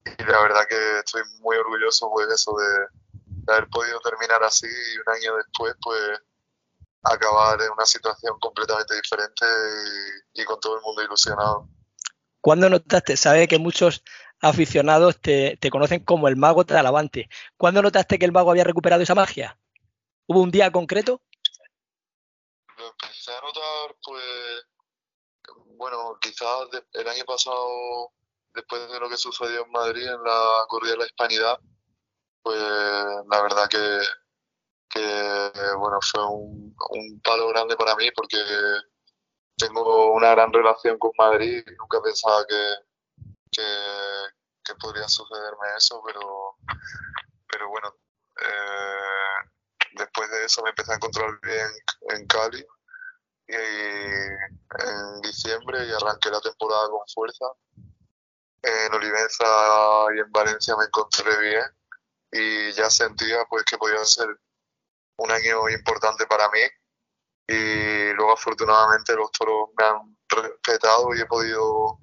y 0.06 0.24
la 0.24 0.42
verdad 0.42 0.66
que 0.70 1.00
estoy 1.00 1.24
muy 1.40 1.58
orgulloso 1.58 2.10
pues 2.12 2.28
eso 2.30 2.56
de, 2.58 3.52
haber 3.52 3.68
podido 3.70 4.00
terminar 4.02 4.44
así 4.44 4.68
y 4.68 4.98
un 4.98 5.16
año 5.16 5.36
después 5.38 5.74
pues 5.82 6.20
acabar 7.04 7.62
en 7.62 7.72
una 7.72 7.86
situación 7.86 8.40
completamente 8.40 8.96
diferente 8.96 9.46
y, 10.34 10.44
con 10.44 10.60
todo 10.60 10.78
el 10.78 10.82
mundo 10.82 11.04
ilusionado. 11.04 11.70
¿Cuándo 12.42 12.68
notaste? 12.70 13.16
Sabe 13.16 13.48
que 13.48 13.60
muchos 13.60 14.04
aficionados 14.42 15.20
te, 15.22 15.58
conocen 15.72 16.04
como 16.04 16.28
el 16.28 16.36
mago 16.36 16.66
Talavante. 16.66 17.30
¿Cuándo 17.58 17.82
notaste 17.82 18.18
que 18.18 18.26
el 18.26 18.32
mago 18.32 18.52
había 18.52 18.64
recuperado 18.64 19.04
esa 19.04 19.14
magia? 19.14 19.60
¿Hubo 20.28 20.42
un 20.42 20.52
día 20.52 20.72
concreto? 20.72 21.22
Lo 22.78 22.88
empecé 22.90 23.32
a 23.32 23.42
notar, 23.42 23.96
pues, 24.04 24.66
bueno, 25.78 26.18
quizás 26.20 26.68
el 26.94 27.08
año 27.08 27.26
pasado 27.26 28.12
después 28.56 28.90
de 28.90 29.00
lo 29.00 29.10
que 29.10 29.18
sucedió 29.18 29.66
en 29.66 29.72
Madrid 29.72 30.08
en 30.08 30.24
la 30.24 30.66
corrida 30.68 30.94
de 30.94 30.98
la 31.00 31.06
hispanidad, 31.06 31.60
pues 32.42 32.60
la 32.60 33.42
verdad 33.42 33.68
que, 33.70 34.02
que 34.90 35.52
bueno, 35.78 36.00
fue 36.02 36.26
un, 36.26 36.76
palo 37.24 37.50
grande 37.50 37.76
para 37.76 37.96
mí 37.96 38.10
porque 38.12 38.38
tengo 39.58 40.14
una 40.14 40.32
gran 40.32 40.54
relación 40.54 40.98
con 41.00 41.12
Madrid 41.18 41.64
y 41.66 41.76
nunca 41.76 42.02
pensaba 42.02 42.46
que, 42.48 42.76
que, 43.52 44.76
podría 44.80 45.08
sucederme 45.08 45.68
eso, 45.78 46.02
pero, 46.06 46.58
pero 47.48 47.70
bueno, 47.70 47.96
eh, 48.42 49.50
después 49.94 50.30
de 50.30 50.46
eso 50.46 50.62
me 50.64 50.70
empecé 50.70 50.92
a 50.92 50.96
encontrar 50.96 51.40
bien 51.42 51.68
en 52.10 52.28
Cali 52.28 52.66
y 53.48 53.54
en 53.54 55.22
diciembre 55.22 55.86
y 55.86 55.92
arranqué 55.94 56.30
la 56.30 56.42
temporada 56.42 56.90
con 56.90 57.08
fuerza. 57.14 57.46
En 58.66 58.94
Olivenza 58.94 59.46
y 60.16 60.20
en 60.20 60.32
Valencia 60.32 60.76
me 60.76 60.86
encontré 60.86 61.38
bien 61.38 61.66
y 62.32 62.72
ya 62.74 62.90
sentía 62.90 63.46
pues 63.46 63.64
que 63.64 63.78
podía 63.78 64.04
ser 64.04 64.28
un 65.18 65.32
año 65.32 65.70
importante 65.70 66.26
para 66.26 66.50
mí. 66.50 66.62
Y 67.48 68.14
luego 68.14 68.34
afortunadamente 68.34 69.16
los 69.16 69.32
toros 69.32 69.70
me 69.78 69.86
han 69.86 70.18
respetado 70.28 71.14
y 71.14 71.22
he 71.22 71.26
podido 71.26 72.00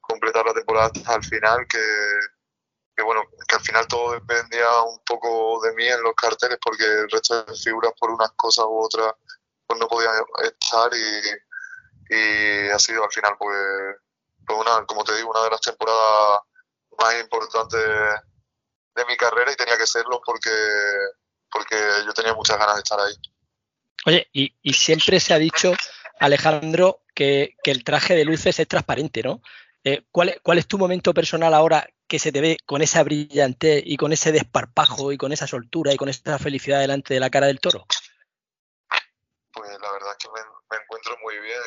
completar 0.00 0.46
la 0.46 0.54
temporada 0.54 0.86
hasta 0.86 1.14
el 1.14 1.24
final 1.24 1.66
que, 1.68 3.02
bueno 3.04 3.22
que 3.46 3.56
al 3.56 3.62
final 3.62 3.86
todo 3.86 4.12
dependía 4.12 4.82
un 4.82 5.00
poco 5.04 5.60
de 5.62 5.72
mí 5.74 5.86
en 5.86 6.02
los 6.02 6.14
carteles 6.14 6.58
porque 6.62 6.84
el 6.84 7.10
resto 7.10 7.44
de 7.44 7.54
figuras 7.54 7.92
por 7.98 8.10
unas 8.10 8.32
cosas 8.32 8.64
u 8.66 8.84
otras 8.84 9.14
pues 9.66 9.78
no 9.78 9.86
podían 9.86 10.14
estar 10.42 10.90
y, 10.94 12.14
y 12.14 12.68
ha 12.70 12.78
sido 12.78 13.04
al 13.04 13.12
final 13.12 13.36
pues, 13.38 13.96
pues 14.56 14.86
como 14.86 15.04
te 15.04 15.16
digo 15.16 15.30
una 15.30 15.44
de 15.44 15.50
las 15.50 15.60
temporadas 15.60 16.40
más 16.98 17.20
importantes 17.20 17.80
de 18.94 19.04
mi 19.06 19.16
carrera 19.16 19.52
y 19.52 19.56
tenía 19.56 19.76
que 19.76 19.86
serlo 19.86 20.20
porque 20.24 20.50
porque 21.50 21.76
yo 22.06 22.12
tenía 22.12 22.34
muchas 22.34 22.58
ganas 22.58 22.76
de 22.76 22.82
estar 22.82 23.00
ahí. 23.00 23.14
Oye, 24.06 24.28
y, 24.32 24.72
siempre 24.72 25.20
se 25.20 25.34
ha 25.34 25.38
dicho, 25.38 25.72
Alejandro, 26.18 27.02
que, 27.14 27.56
el 27.64 27.84
traje 27.84 28.14
de 28.14 28.24
luces 28.24 28.58
es 28.58 28.68
transparente, 28.68 29.22
¿no? 29.22 29.42
Eh, 29.84 30.06
¿cuál, 30.10 30.40
¿Cuál 30.42 30.58
es 30.58 30.66
tu 30.66 30.78
momento 30.78 31.12
personal 31.12 31.52
ahora 31.54 31.86
que 32.06 32.18
se 32.18 32.32
te 32.32 32.40
ve 32.40 32.56
con 32.66 32.82
esa 32.82 33.02
brillantez 33.02 33.82
y 33.84 33.96
con 33.96 34.12
ese 34.12 34.32
desparpajo 34.32 35.12
y 35.12 35.18
con 35.18 35.32
esa 35.32 35.46
soltura 35.46 35.92
y 35.92 35.96
con 35.96 36.08
esa 36.08 36.38
felicidad 36.38 36.80
delante 36.80 37.14
de 37.14 37.20
la 37.20 37.30
cara 37.30 37.46
del 37.46 37.60
toro? 37.60 37.86
Pues 39.52 39.70
la 39.70 39.92
verdad 39.92 40.12
es 40.12 40.18
que 40.18 40.30
me, 40.32 40.76
encuentro 40.82 41.16
muy 41.22 41.38
bien, 41.40 41.58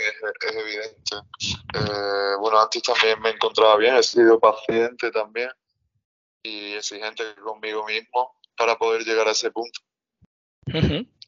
es, 0.41 0.55
evidente. 0.55 1.15
Eh, 1.73 2.35
bueno, 2.39 2.59
antes 2.59 2.81
también 2.83 3.19
me 3.21 3.31
encontraba 3.31 3.77
bien, 3.77 3.95
he 3.95 4.03
sido 4.03 4.39
paciente 4.39 5.11
también 5.11 5.49
y 6.43 6.73
exigente 6.73 7.23
conmigo 7.35 7.85
mismo 7.85 8.35
para 8.57 8.77
poder 8.77 9.03
llegar 9.03 9.27
a 9.27 9.31
ese 9.31 9.51
punto. 9.51 9.79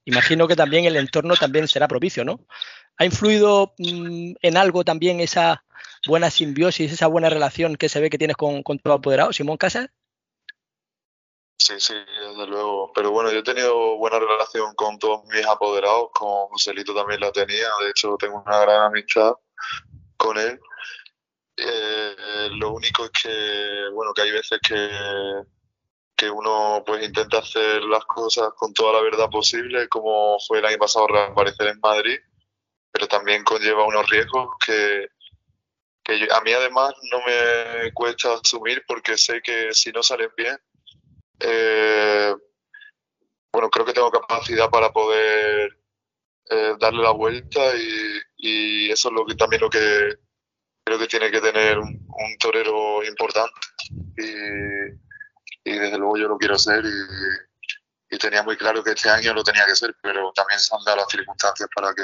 Imagino 0.06 0.48
que 0.48 0.56
también 0.56 0.86
el 0.86 0.98
entorno 0.98 1.36
también 1.36 1.68
será 1.68 1.88
propicio, 1.88 2.24
¿no? 2.24 2.40
¿Ha 2.98 3.06
influido 3.06 3.74
mm, 3.78 4.34
en 4.42 4.58
algo 4.58 4.84
también 4.84 5.20
esa 5.20 5.64
buena 6.08 6.30
simbiosis, 6.30 6.92
esa 6.92 7.08
buena 7.08 7.30
relación 7.30 7.76
que 7.76 7.90
se 7.90 8.00
ve 8.00 8.10
que 8.10 8.18
tienes 8.18 8.38
con, 8.38 8.64
tu 8.64 8.92
apoderado, 8.92 9.34
Simón 9.34 9.58
Casas? 9.58 9.90
Sí, 11.58 11.80
sí, 11.80 11.94
desde 11.94 12.48
luego. 12.48 12.92
Pero 12.94 13.12
bueno, 13.12 13.32
yo 13.32 13.40
he 13.40 13.44
tenido 13.44 13.98
buena 13.98 14.20
relación 14.20 14.74
con 14.76 15.00
todos 15.00 15.24
mis 15.26 15.46
apoderados, 15.46 16.10
con 16.14 16.50
Joselito 16.50 16.94
también 16.94 17.22
la 17.22 17.32
tenía, 17.32 17.70
de 17.82 17.90
hecho 17.90 18.16
tengo 18.20 18.42
una 18.46 18.60
gran 18.60 18.82
amistad 18.84 19.34
con 20.18 20.38
él. 20.38 20.60
Eh, 21.58 22.50
lo 22.52 22.74
único 22.74 23.06
es 23.06 23.12
que, 23.12 23.90
bueno, 23.94 24.14
que 24.14 24.22
hay 24.24 24.32
veces 24.32 24.60
que 24.68 24.76
que 26.16 26.30
uno 26.30 26.84
pues 26.86 27.04
intenta 27.04 27.40
hacer 27.40 27.84
las 27.84 28.06
cosas 28.06 28.50
con 28.56 28.74
toda 28.74 28.94
la 28.94 29.02
verdad 29.02 29.30
posible, 29.30 29.88
como 29.90 30.38
fue 30.40 30.60
el 30.60 30.66
año 30.66 30.78
pasado 30.78 31.08
reaparecer 31.08 31.68
en 31.68 31.80
Madrid, 31.82 32.20
pero 32.92 33.08
también 33.08 33.44
conlleva 33.44 33.86
unos 33.86 34.10
riesgos 34.10 34.50
que, 34.66 35.08
que 36.04 36.28
a 36.32 36.42
mí 36.42 36.54
además 36.54 36.94
no 37.12 37.20
me 37.26 37.92
cuesta 37.94 38.34
asumir 38.34 38.84
porque 38.88 39.18
sé 39.18 39.42
que 39.42 39.74
si 39.74 39.92
no 39.92 40.02
salen 40.04 40.30
bien, 40.38 40.58
eh, 41.40 42.36
bueno, 43.52 43.70
creo 43.70 43.86
que 43.86 43.94
tengo 43.94 44.12
capacidad 44.12 44.70
para 44.70 44.92
poder 44.92 45.78
eh, 46.50 46.76
darle 46.80 47.04
la 47.04 47.12
vuelta 47.12 47.60
y, 47.76 48.92
eso 48.92 49.10
es 49.10 49.16
lo 49.16 49.26
que 49.26 49.36
también 49.36 49.62
lo 49.62 49.70
que 49.70 50.16
creo 50.86 51.00
que 51.00 51.08
tiene 51.08 51.32
que 51.32 51.42
tener 51.42 51.80
un, 51.80 52.38
torero 52.40 53.04
importante. 53.04 53.52
Y, 54.18 55.72
desde 55.72 55.98
luego 55.98 56.18
yo 56.18 56.28
lo 56.28 56.38
quiero 56.38 56.58
ser 56.58 56.84
y, 56.86 58.18
tenía 58.18 58.44
muy 58.44 58.56
claro 58.56 58.82
que 58.84 58.92
este 58.92 59.10
año 59.10 59.34
lo 59.34 59.44
tenía 59.44 59.66
que 59.66 59.76
ser, 59.76 59.96
pero 60.02 60.32
también 60.34 60.60
se 60.60 60.74
han 60.74 60.84
dado 60.86 60.98
las 60.98 61.10
circunstancias 61.10 61.68
para 61.76 61.94
que, 61.94 62.04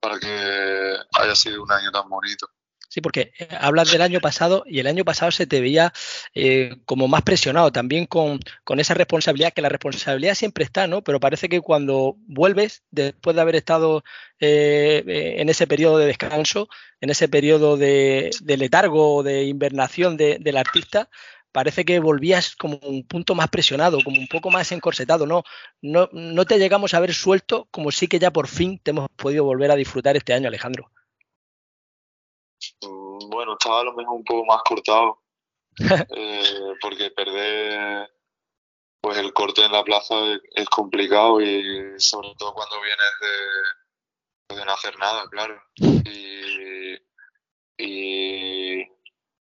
para 0.00 0.18
que 0.18 0.96
haya 1.20 1.34
sido 1.34 1.62
un 1.62 1.72
año 1.72 1.90
tan 1.90 2.08
bonito. 2.08 2.48
Sí, 2.90 3.00
porque 3.00 3.32
eh, 3.38 3.48
hablas 3.60 3.92
del 3.92 4.02
año 4.02 4.20
pasado 4.20 4.64
y 4.66 4.80
el 4.80 4.88
año 4.88 5.04
pasado 5.04 5.30
se 5.30 5.46
te 5.46 5.60
veía 5.60 5.92
eh, 6.34 6.74
como 6.86 7.06
más 7.06 7.22
presionado, 7.22 7.70
también 7.70 8.04
con, 8.06 8.40
con, 8.64 8.80
esa 8.80 8.94
responsabilidad, 8.94 9.52
que 9.52 9.62
la 9.62 9.68
responsabilidad 9.68 10.34
siempre 10.34 10.64
está, 10.64 10.88
¿no? 10.88 11.00
Pero 11.02 11.20
parece 11.20 11.48
que 11.48 11.60
cuando 11.60 12.16
vuelves, 12.26 12.82
después 12.90 13.36
de 13.36 13.42
haber 13.42 13.54
estado 13.54 14.02
eh, 14.40 15.36
en 15.38 15.48
ese 15.48 15.68
periodo 15.68 15.98
de 15.98 16.06
descanso, 16.06 16.68
en 17.00 17.10
ese 17.10 17.28
periodo 17.28 17.76
de, 17.76 18.30
de 18.42 18.56
letargo 18.56 19.22
de 19.22 19.44
invernación 19.44 20.16
de, 20.16 20.38
del 20.40 20.56
artista, 20.56 21.08
parece 21.52 21.84
que 21.84 22.00
volvías 22.00 22.56
como 22.56 22.80
un 22.82 23.06
punto 23.06 23.36
más 23.36 23.50
presionado, 23.50 24.02
como 24.02 24.18
un 24.18 24.26
poco 24.26 24.50
más 24.50 24.72
encorsetado, 24.72 25.26
¿no? 25.26 25.44
No, 25.80 26.08
no 26.12 26.44
te 26.44 26.58
llegamos 26.58 26.94
a 26.94 27.00
ver 27.00 27.14
suelto 27.14 27.68
como 27.70 27.92
sí 27.92 28.08
que 28.08 28.18
ya 28.18 28.32
por 28.32 28.48
fin 28.48 28.80
te 28.82 28.90
hemos 28.90 29.08
podido 29.10 29.44
volver 29.44 29.70
a 29.70 29.76
disfrutar 29.76 30.16
este 30.16 30.32
año, 30.32 30.48
Alejandro. 30.48 30.90
Mm, 32.82 33.30
bueno, 33.30 33.52
estaba 33.54 33.80
a 33.80 33.84
lo 33.84 33.94
mejor 33.94 34.16
un 34.16 34.24
poco 34.24 34.44
más 34.46 34.62
cortado, 34.62 35.22
eh, 36.16 36.74
porque 36.80 37.10
perder 37.10 38.10
pues 39.00 39.16
el 39.18 39.32
corte 39.32 39.64
en 39.64 39.72
la 39.72 39.82
plaza 39.82 40.14
es, 40.54 40.68
complicado 40.68 41.40
y 41.40 41.98
sobre 41.98 42.34
todo 42.38 42.52
cuando 42.52 42.80
vienes 42.82 43.12
de, 44.48 44.56
de 44.56 44.64
no 44.64 44.72
hacer 44.72 44.98
nada, 44.98 45.26
claro. 45.30 45.62
Y, 45.76 46.96
y 47.78 48.86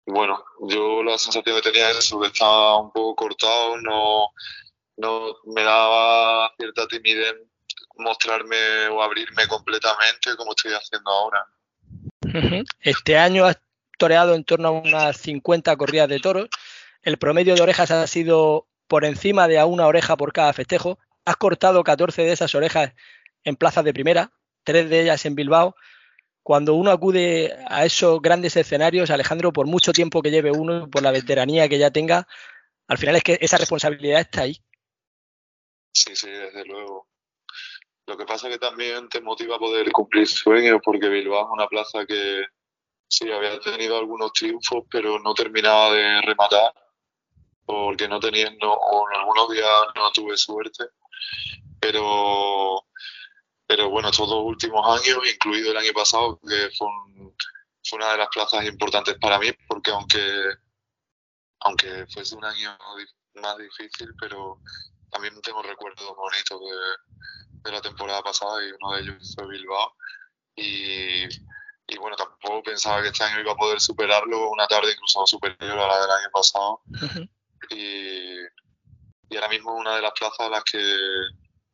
bueno, 0.06 0.44
yo 0.60 1.02
la 1.02 1.16
sensación 1.16 1.56
que 1.56 1.70
tenía 1.70 1.90
es 1.90 1.98
eso, 1.98 2.20
que 2.20 2.28
estaba 2.28 2.78
un 2.78 2.92
poco 2.92 3.16
cortado, 3.16 3.78
no, 3.78 4.32
no 4.98 5.36
me 5.46 5.62
daba 5.62 6.52
cierta 6.56 6.86
timidez 6.86 7.34
mostrarme 7.96 8.88
o 8.88 9.02
abrirme 9.02 9.46
completamente 9.48 10.36
como 10.36 10.52
estoy 10.52 10.72
haciendo 10.72 11.10
ahora. 11.10 11.46
Este 12.80 13.18
año 13.18 13.44
has 13.46 13.60
toreado 13.98 14.34
en 14.34 14.44
torno 14.44 14.68
a 14.68 14.70
unas 14.70 15.16
50 15.16 15.76
corridas 15.76 16.08
de 16.08 16.20
toros. 16.20 16.48
El 17.02 17.18
promedio 17.18 17.54
de 17.54 17.62
orejas 17.62 17.90
ha 17.90 18.06
sido 18.06 18.66
por 18.86 19.04
encima 19.04 19.48
de 19.48 19.58
a 19.58 19.66
una 19.66 19.86
oreja 19.86 20.16
por 20.16 20.32
cada 20.32 20.52
festejo. 20.52 20.98
Has 21.24 21.36
cortado 21.36 21.84
14 21.84 22.22
de 22.22 22.32
esas 22.32 22.54
orejas 22.54 22.92
en 23.44 23.56
plazas 23.56 23.84
de 23.84 23.92
primera, 23.92 24.32
tres 24.64 24.88
de 24.88 25.02
ellas 25.02 25.24
en 25.26 25.34
Bilbao 25.34 25.74
cuando 26.48 26.76
uno 26.76 26.90
acude 26.90 27.54
a 27.68 27.84
esos 27.84 28.22
grandes 28.22 28.56
escenarios, 28.56 29.10
Alejandro, 29.10 29.52
por 29.52 29.66
mucho 29.66 29.92
tiempo 29.92 30.22
que 30.22 30.30
lleve 30.30 30.50
uno, 30.50 30.88
por 30.88 31.02
la 31.02 31.10
veteranía 31.10 31.68
que 31.68 31.78
ya 31.78 31.90
tenga, 31.90 32.26
al 32.86 32.96
final 32.96 33.16
es 33.16 33.22
que 33.22 33.38
esa 33.42 33.58
responsabilidad 33.58 34.22
está 34.22 34.40
ahí. 34.44 34.56
Sí, 35.92 36.16
sí, 36.16 36.30
desde 36.30 36.64
luego. 36.64 37.06
Lo 38.08 38.16
que 38.16 38.24
pasa 38.24 38.48
es 38.48 38.54
que 38.54 38.58
también 38.58 39.06
te 39.10 39.20
motiva 39.20 39.56
a 39.56 39.58
poder 39.58 39.92
cumplir 39.92 40.26
sueños, 40.26 40.80
porque 40.82 41.10
Bilbao 41.10 41.42
es 41.42 41.48
una 41.52 41.66
plaza 41.68 42.06
que 42.06 42.42
sí 43.06 43.30
había 43.30 43.60
tenido 43.60 43.98
algunos 43.98 44.32
triunfos, 44.32 44.84
pero 44.90 45.18
no 45.18 45.34
terminaba 45.34 45.92
de 45.92 46.22
rematar, 46.22 46.72
porque 47.66 48.08
no 48.08 48.18
tenía, 48.18 48.50
no, 48.62 48.72
o 48.72 49.10
en 49.10 49.20
algunos 49.20 49.50
días 49.50 49.68
no 49.94 50.10
tuve 50.12 50.38
suerte. 50.38 50.86
Pero 51.78 52.86
pero 53.66 53.90
bueno, 53.90 54.08
estos 54.08 54.30
dos 54.30 54.42
últimos 54.42 54.82
años, 54.86 55.18
incluido 55.30 55.72
el 55.72 55.76
año 55.76 55.92
pasado, 55.92 56.40
que 56.40 56.70
fue, 56.78 56.88
fue 57.84 57.98
una 57.98 58.12
de 58.12 58.18
las 58.18 58.28
plazas 58.28 58.64
importantes 58.64 59.16
para 59.20 59.38
mí, 59.38 59.48
porque 59.68 59.90
aunque, 59.90 60.54
aunque 61.60 62.06
fuese 62.06 62.34
un 62.36 62.46
año 62.46 62.78
más 63.34 63.58
difícil, 63.58 64.14
pero 64.18 64.62
también 65.10 65.40
tengo 65.42 65.62
recuerdos 65.62 66.16
bonitos 66.16 66.60
de, 66.60 67.62
de 67.62 67.72
la 67.72 67.80
temporada 67.80 68.22
pasada 68.22 68.64
y 68.64 68.72
uno 68.72 68.94
de 68.94 69.02
ellos 69.02 69.34
fue 69.34 69.48
Bilbao. 69.48 69.94
Y, 70.56 71.24
y, 71.86 71.98
bueno, 71.98 72.16
tampoco 72.16 72.62
pensaba 72.62 73.02
que 73.02 73.08
este 73.08 73.24
año 73.24 73.40
iba 73.40 73.52
a 73.52 73.56
poder 73.56 73.80
superarlo, 73.80 74.50
una 74.50 74.66
tarde 74.66 74.92
incluso 74.92 75.26
superior 75.26 75.78
a 75.78 75.86
la 75.86 76.00
del 76.00 76.10
año 76.10 76.30
pasado. 76.32 76.82
y, 77.70 78.38
y 79.30 79.36
ahora 79.36 79.48
mismo 79.48 79.74
es 79.74 79.80
una 79.80 79.96
de 79.96 80.02
las 80.02 80.12
plazas 80.12 80.40
a 80.40 80.50
las 80.50 80.64
que 80.64 80.78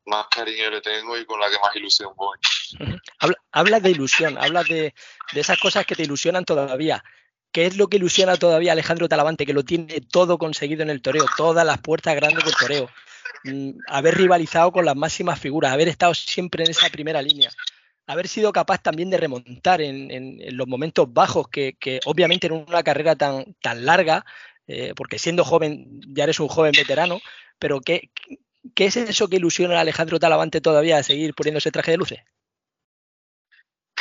más 0.05 0.27
cariño 0.27 0.69
le 0.69 0.81
tengo 0.81 1.17
y 1.17 1.25
con 1.25 1.39
la 1.39 1.49
que 1.49 1.59
más 1.59 1.75
ilusión 1.75 2.13
voy. 2.15 2.37
Habla, 3.51 3.79
de 3.79 3.91
ilusión, 3.91 4.37
habla 4.37 4.63
de, 4.63 4.93
esas 5.33 5.57
cosas 5.59 5.85
que 5.85 5.95
te 5.95 6.03
ilusionan 6.03 6.45
todavía. 6.45 7.03
¿Qué 7.51 7.65
es 7.65 7.77
lo 7.77 7.87
que 7.87 7.97
ilusiona 7.97 8.35
todavía 8.35 8.71
a 8.71 8.73
Alejandro 8.73 9.07
Talavante, 9.07 9.45
que 9.45 9.53
lo 9.53 9.63
tiene 9.63 10.01
todo 10.01 10.37
conseguido 10.37 10.83
en 10.83 10.89
el 10.89 11.01
toreo, 11.01 11.25
todas 11.37 11.65
las 11.65 11.79
puertas 11.79 12.13
grandes 12.15 12.43
del 12.43 12.55
toreo? 12.55 12.89
Mm, 13.45 13.77
haber 13.87 14.15
rivalizado 14.15 14.71
con 14.71 14.85
las 14.85 14.95
máximas 14.95 15.39
figuras, 15.39 15.71
haber 15.71 15.87
estado 15.87 16.15
siempre 16.15 16.63
en 16.63 16.71
esa 16.71 16.89
primera 16.89 17.21
línea. 17.21 17.49
haber 18.07 18.27
sido 18.27 18.51
capaz 18.51 18.79
también 18.83 19.09
de 19.09 19.17
remontar 19.17 19.81
en, 19.81 20.37
los 20.55 20.67
momentos 20.67 21.11
bajos 21.11 21.47
que, 21.47 21.99
obviamente 22.05 22.47
en 22.47 22.53
una 22.53 22.83
carrera 22.83 23.15
tan, 23.15 23.55
tan 23.61 23.85
larga, 23.85 24.25
eh, 24.67 24.93
porque 24.95 25.19
siendo 25.19 25.43
joven 25.43 26.01
ya 26.07 26.23
eres 26.23 26.39
un 26.39 26.47
joven 26.47 26.73
veterano, 26.75 27.19
pero 27.59 27.81
¿qué, 27.81 28.11
¿qué 28.75 28.85
es 28.85 28.97
eso 28.97 29.27
que 29.27 29.37
ilusiona 29.37 29.77
a 29.77 29.81
Alejandro 29.81 30.19
Talavante 30.19 30.61
todavía 30.61 30.97
a 30.97 31.03
seguir 31.03 31.33
poniéndose 31.33 31.71
traje 31.71 31.91
de 31.91 31.97
luces? 31.97 32.19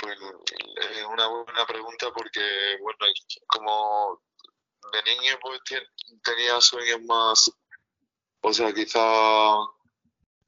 Pues 0.00 0.18
es 0.18 1.04
una 1.04 1.26
buena 1.28 1.66
pregunta 1.66 2.06
porque, 2.14 2.76
bueno, 2.82 2.98
como 3.46 4.20
de 4.92 5.02
niño 5.14 5.38
pues 5.40 5.60
tenía 6.22 6.60
sueños 6.60 7.00
más, 7.02 7.50
o 8.44 8.52
sea, 8.52 8.72
quizá 8.72 9.56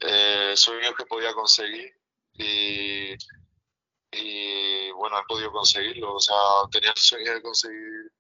eh, 0.01 0.53
sueños 0.55 0.94
que 0.97 1.07
podía 1.07 1.32
conseguir 1.34 1.92
y, 2.34 3.14
y 4.12 4.90
bueno, 4.92 5.18
he 5.18 5.24
podido 5.26 5.51
conseguirlo, 5.51 6.14
o 6.14 6.20
sea, 6.20 6.36
tenía 6.70 6.90
el 6.90 6.97
sueño 6.97 7.34
de 7.34 7.42
conseguir 7.42 8.12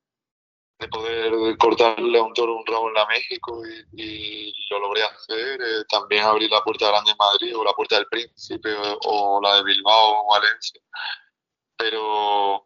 de 0.78 0.88
poder 0.88 1.56
cortarle 1.58 2.18
a 2.18 2.22
un 2.22 2.34
toro 2.34 2.56
un 2.56 2.66
rabo 2.66 2.88
en 2.88 2.94
la 2.94 3.06
México 3.06 3.62
y, 3.92 4.52
lo 4.70 4.80
logré 4.80 5.02
hacer. 5.04 5.60
Eh, 5.62 5.84
también 5.88 6.24
abrir 6.24 6.50
la 6.50 6.62
puerta 6.62 6.88
grande 6.88 7.12
en 7.12 7.16
Madrid 7.16 7.56
o 7.56 7.64
la 7.64 7.72
puerta 7.72 7.96
del 7.96 8.06
Príncipe 8.08 8.74
o, 9.04 9.40
la 9.42 9.56
de 9.56 9.64
Bilbao 9.64 10.22
o 10.22 10.32
Valencia. 10.32 10.80
Pero 11.76 12.64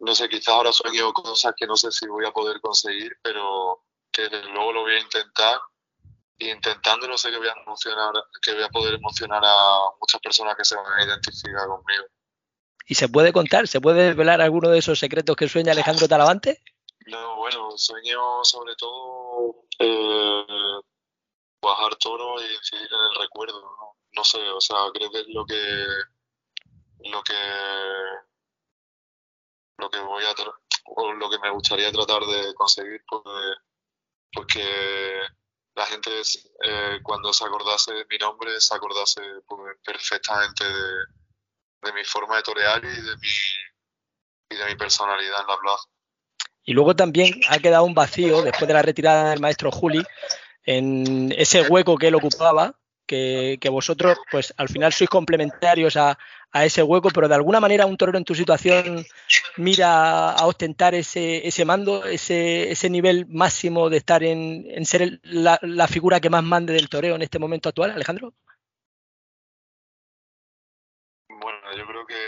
no 0.00 0.14
sé, 0.14 0.28
quizás 0.28 0.48
ahora 0.48 0.72
sueño 0.72 1.12
cosas 1.12 1.54
que 1.56 1.66
no 1.66 1.76
sé 1.76 1.92
si 1.92 2.06
voy 2.08 2.26
a 2.26 2.32
poder 2.32 2.60
conseguir, 2.60 3.16
pero 3.22 3.84
que 4.10 4.22
desde 4.22 4.48
luego 4.50 4.72
lo 4.72 4.82
voy 4.82 4.94
a 4.94 5.00
intentar. 5.00 5.60
Y 6.38 6.50
intentándolo 6.50 7.16
sé 7.16 7.30
que 7.30 7.38
voy 7.38 7.48
a 7.48 7.54
emocionar, 7.64 8.12
que 8.40 8.54
voy 8.54 8.62
a 8.62 8.68
poder 8.68 8.94
emocionar 8.94 9.42
a 9.44 9.78
muchas 10.00 10.20
personas 10.20 10.56
que 10.56 10.64
se 10.64 10.76
van 10.76 10.86
a 10.86 11.04
identificar 11.04 11.66
conmigo. 11.66 12.04
¿Y 12.86 12.94
se 12.94 13.08
puede 13.08 13.32
contar? 13.32 13.68
¿Se 13.68 13.80
puede 13.80 14.06
desvelar 14.06 14.40
alguno 14.40 14.68
de 14.68 14.78
esos 14.78 14.98
secretos 14.98 15.36
que 15.36 15.48
sueña 15.48 15.72
Alejandro 15.72 16.08
Talavante? 16.08 16.62
No, 17.06 17.36
bueno, 17.36 17.76
sueño 17.76 18.44
sobre 18.44 18.74
todo 18.76 19.64
eh, 19.78 20.80
bajar 21.62 21.96
toro 21.96 22.40
y 22.40 22.54
incidir 22.54 22.88
en 22.92 23.12
el 23.12 23.22
recuerdo, 23.22 23.60
¿no? 23.60 23.96
No 24.14 24.24
sé, 24.24 24.38
o 24.50 24.60
sea, 24.60 24.76
creo 24.92 25.10
que 25.10 25.20
es 25.20 25.28
lo 25.28 25.44
que 25.46 25.86
lo 27.10 27.22
que 27.22 27.34
lo 29.78 29.90
que 29.90 30.00
voy 30.00 30.24
a 30.24 30.34
o 30.84 31.12
lo 31.12 31.30
que 31.30 31.38
me 31.38 31.50
gustaría 31.50 31.90
tratar 31.90 32.22
de 32.22 32.54
conseguir 32.54 33.02
pues, 33.08 33.22
pues 34.32 34.46
que 34.46 35.20
la 35.74 35.86
gente 35.86 36.10
eh, 36.64 36.98
cuando 37.02 37.32
se 37.32 37.44
acordase 37.44 37.92
de 37.92 38.04
mi 38.10 38.18
nombre 38.18 38.60
se 38.60 38.74
acordase 38.74 39.20
pues, 39.46 39.76
perfectamente 39.84 40.64
de, 40.64 41.92
mi 41.92 42.04
forma 42.04 42.36
de 42.36 42.42
torear 42.42 42.84
y 42.84 42.88
de 42.88 43.16
mi 43.16 43.28
y 44.50 44.56
de 44.56 44.66
mi 44.66 44.76
personalidad 44.76 45.40
en 45.40 45.46
la 45.46 45.58
plaza. 45.58 45.84
Y 46.64 46.74
luego 46.74 46.94
también 46.94 47.40
ha 47.48 47.58
quedado 47.58 47.84
un 47.84 47.94
vacío 47.94 48.42
después 48.42 48.68
de 48.68 48.74
la 48.74 48.82
retirada 48.82 49.30
del 49.30 49.40
maestro 49.40 49.70
Juli 49.72 50.04
en 50.64 51.32
ese 51.36 51.62
hueco 51.62 51.96
que 51.96 52.08
él 52.08 52.14
ocupaba, 52.14 52.78
que, 53.12 53.68
vosotros 53.68 54.18
pues 54.30 54.54
al 54.56 54.68
final 54.68 54.92
sois 54.92 55.10
complementarios 55.10 55.96
a, 55.96 56.16
ese 56.54 56.82
hueco, 56.82 57.08
pero 57.08 57.28
de 57.28 57.34
alguna 57.34 57.60
manera 57.60 57.86
un 57.86 57.96
torero 57.96 58.18
en 58.18 58.24
tu 58.24 58.34
situación 58.34 59.06
mira 59.56 60.32
a 60.32 60.46
ostentar 60.46 60.94
ese, 60.94 61.46
ese 61.48 61.64
mando, 61.64 62.04
ese, 62.04 62.70
ese 62.70 62.90
nivel 62.90 63.26
máximo 63.26 63.88
de 63.88 63.96
estar 63.96 64.22
en, 64.22 64.66
en 64.68 64.84
ser 64.84 65.18
la, 65.22 65.58
la, 65.62 65.88
figura 65.88 66.20
que 66.20 66.28
más 66.28 66.44
mande 66.44 66.74
del 66.74 66.90
toreo 66.90 67.14
en 67.14 67.22
este 67.22 67.38
momento 67.38 67.70
actual, 67.70 67.92
Alejandro? 67.92 68.34
Bueno, 71.28 71.58
yo 71.74 71.86
creo 71.86 72.06
que 72.06 72.20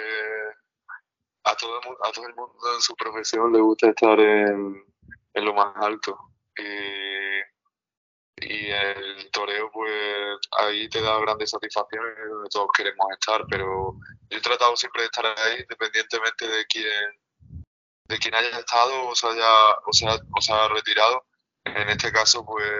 a 1.44 1.54
todo, 1.56 1.78
a 2.02 2.10
todo 2.10 2.26
el 2.26 2.34
mundo 2.34 2.54
en 2.74 2.80
su 2.80 2.94
profesión 2.96 3.52
le 3.52 3.60
gusta 3.60 3.90
estar 3.90 4.18
en, 4.18 4.84
en 5.34 5.44
lo 5.44 5.52
más 5.52 5.76
alto. 5.76 6.16
Y, 8.48 8.70
el 8.70 9.30
toreo, 9.30 9.70
pues 9.72 10.38
ahí 10.52 10.88
te 10.88 11.00
da 11.00 11.18
grandes 11.20 11.50
satisfacciones 11.50 12.14
donde 12.28 12.48
todos 12.50 12.68
queremos 12.76 13.06
estar, 13.12 13.44
pero 13.48 13.94
yo 14.30 14.38
he 14.38 14.40
tratado 14.40 14.76
siempre 14.76 15.02
de 15.02 15.06
estar 15.06 15.26
ahí 15.26 15.60
independientemente 15.60 16.46
de 16.48 16.64
quién 16.66 17.20
de 18.06 18.18
quién 18.18 18.34
haya 18.34 18.58
estado 18.58 19.08
o 19.08 19.14
se 19.14 19.26
haya, 19.26 19.70
o 19.86 19.92
sea, 19.92 20.18
o 20.36 20.40
se 20.40 20.52
haya 20.52 20.68
retirado. 20.68 21.24
En 21.64 21.88
este 21.88 22.12
caso, 22.12 22.44
pues 22.44 22.70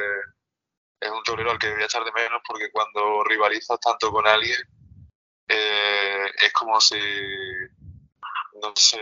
es 1.00 1.10
un 1.10 1.22
torero 1.22 1.50
al 1.50 1.58
que 1.58 1.72
voy 1.72 1.82
a 1.82 1.86
echar 1.86 2.04
de 2.04 2.12
menos 2.12 2.42
porque 2.46 2.70
cuando 2.70 3.24
rivalizas 3.24 3.80
tanto 3.80 4.10
con 4.10 4.26
alguien, 4.26 4.60
eh, 5.48 6.26
es 6.42 6.52
como 6.52 6.80
si 6.80 6.98
no 8.62 8.72
sé, 8.76 8.98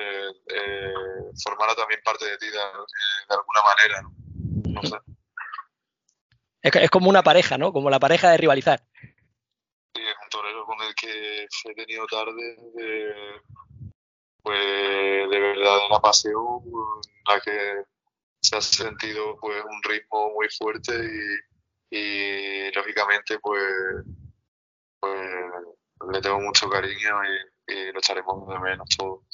eh, 0.47 0.95
formara 1.43 1.75
también 1.75 2.01
parte 2.05 2.25
de 2.25 2.39
ti 2.39 2.47
de, 2.49 2.57
eh, 2.57 3.29
alguna 3.29 3.63
manera, 3.63 4.03
¿no? 4.03 4.83
sé. 4.83 5.12
Es, 6.63 6.91
como 6.91 7.11
una 7.11 7.23
pareja, 7.23 7.59
¿no? 7.59 7.73
Como 7.73 7.91
la 7.91 7.99
pareja 7.99 8.31
de 8.31 8.37
rivalizar. 8.37 8.83
Sí, 9.95 10.01
es 10.01 10.15
un 10.23 10.29
torero 10.31 10.65
con 10.65 10.81
el 10.83 10.95
que 10.95 11.45
he 11.45 11.75
tenido 11.75 12.07
tarde 12.07 12.57
de, 12.75 13.15
pues, 14.43 15.31
de 15.31 15.41
verdadera 15.41 15.99
pasión, 16.01 16.61
la 17.29 17.41
que 17.41 17.85
se 18.41 18.57
ha 18.57 18.61
sentido 18.61 19.37
pues 19.41 19.63
un 19.65 19.83
ritmo 19.83 20.31
muy 20.31 20.49
fuerte 20.49 20.93
y, 21.91 21.97
y 21.97 22.73
lógicamente 22.73 23.39
pues, 23.39 24.05
pues 24.99 25.31
le 26.13 26.21
tengo 26.21 26.41
mucho 26.41 26.69
cariño 26.69 27.23
y, 27.25 27.73
y 27.73 27.93
lo 27.93 27.99
echaremos 28.01 28.49
de 28.49 28.59
menos 28.59 28.89
todos 28.97 29.32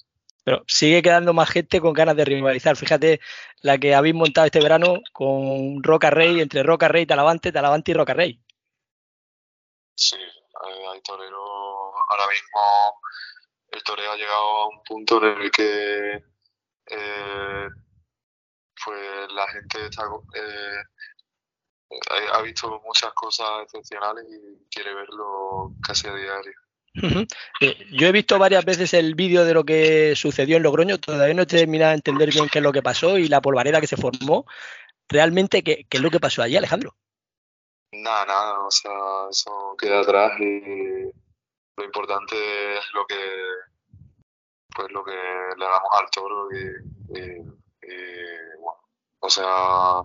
pero 0.49 0.65
sigue 0.67 1.03
quedando 1.03 1.35
más 1.35 1.51
gente 1.51 1.79
con 1.79 1.93
ganas 1.93 2.17
de 2.17 2.25
rivalizar. 2.25 2.75
Fíjate 2.75 3.21
la 3.61 3.77
que 3.77 3.95
habéis 3.95 4.15
montado 4.15 4.47
este 4.47 4.63
verano 4.63 5.03
con 5.13 5.83
Roca 5.83 6.09
Rey, 6.09 6.41
entre 6.41 6.63
Roca 6.63 6.89
Rey, 6.89 7.05
Talavante, 7.05 7.53
Talavante 7.53 7.91
y 7.91 7.95
Roca 7.95 8.15
Rey. 8.15 8.43
Sí, 9.95 10.17
hay 10.17 11.03
torero. 11.03 11.93
Ahora 12.09 12.29
mismo 12.29 12.99
el 13.73 13.83
toreo 13.83 14.11
ha 14.11 14.17
llegado 14.17 14.39
a 14.39 14.69
un 14.69 14.83
punto 14.85 15.23
en 15.23 15.39
el 15.39 15.51
que 15.51 16.13
eh, 16.87 17.69
pues 18.87 19.31
la 19.31 19.49
gente 19.49 19.85
está, 19.85 20.05
eh, 20.35 20.83
ha 22.33 22.41
visto 22.41 22.81
muchas 22.87 23.13
cosas 23.13 23.65
excepcionales 23.65 24.25
y 24.31 24.67
quiere 24.71 24.95
verlo 24.95 25.75
casi 25.87 26.09
a 26.09 26.15
diario. 26.15 26.68
Eh, 27.61 27.87
yo 27.93 28.09
he 28.09 28.13
visto 28.13 28.39
varias 28.39 28.65
veces 28.65 28.95
el 28.95 29.15
vídeo 29.15 29.45
de 29.45 29.55
lo 29.55 29.65
que 29.65 30.15
sucedió 30.17 30.57
en 30.57 30.63
Logroño, 30.63 30.99
todavía 30.99 31.35
no 31.35 31.43
he 31.43 31.47
terminado 31.47 31.91
de 31.91 31.97
entender 31.97 32.31
bien 32.31 32.49
qué 32.49 32.59
es 32.59 32.63
lo 32.63 32.73
que 32.73 32.83
pasó 32.83 33.19
y 33.19 33.29
la 33.29 33.41
polvareda 33.41 33.81
que 33.81 33.87
se 33.87 33.97
formó. 33.97 34.47
Realmente, 35.09 35.63
¿qué, 35.63 35.87
es 35.89 36.01
lo 36.01 36.11
que 36.11 36.21
pasó 36.21 36.43
allí, 36.43 36.57
Alejandro? 36.57 36.95
Nada, 37.93 38.27
nada, 38.27 38.67
o 38.67 38.71
sea, 38.71 38.93
eso 39.31 39.75
queda 39.79 40.01
atrás 40.01 40.33
y 40.41 41.11
lo 41.77 41.85
importante 41.85 42.37
es 42.77 42.85
lo 42.93 43.07
que 43.07 43.17
pues 44.75 44.93
lo 44.93 45.03
que 45.03 45.13
le 45.13 45.65
damos 45.65 45.91
al 45.93 46.11
toro 46.11 46.49
y, 46.53 47.39
bueno, 48.59 48.81
o 49.19 49.31
sea, 49.31 50.05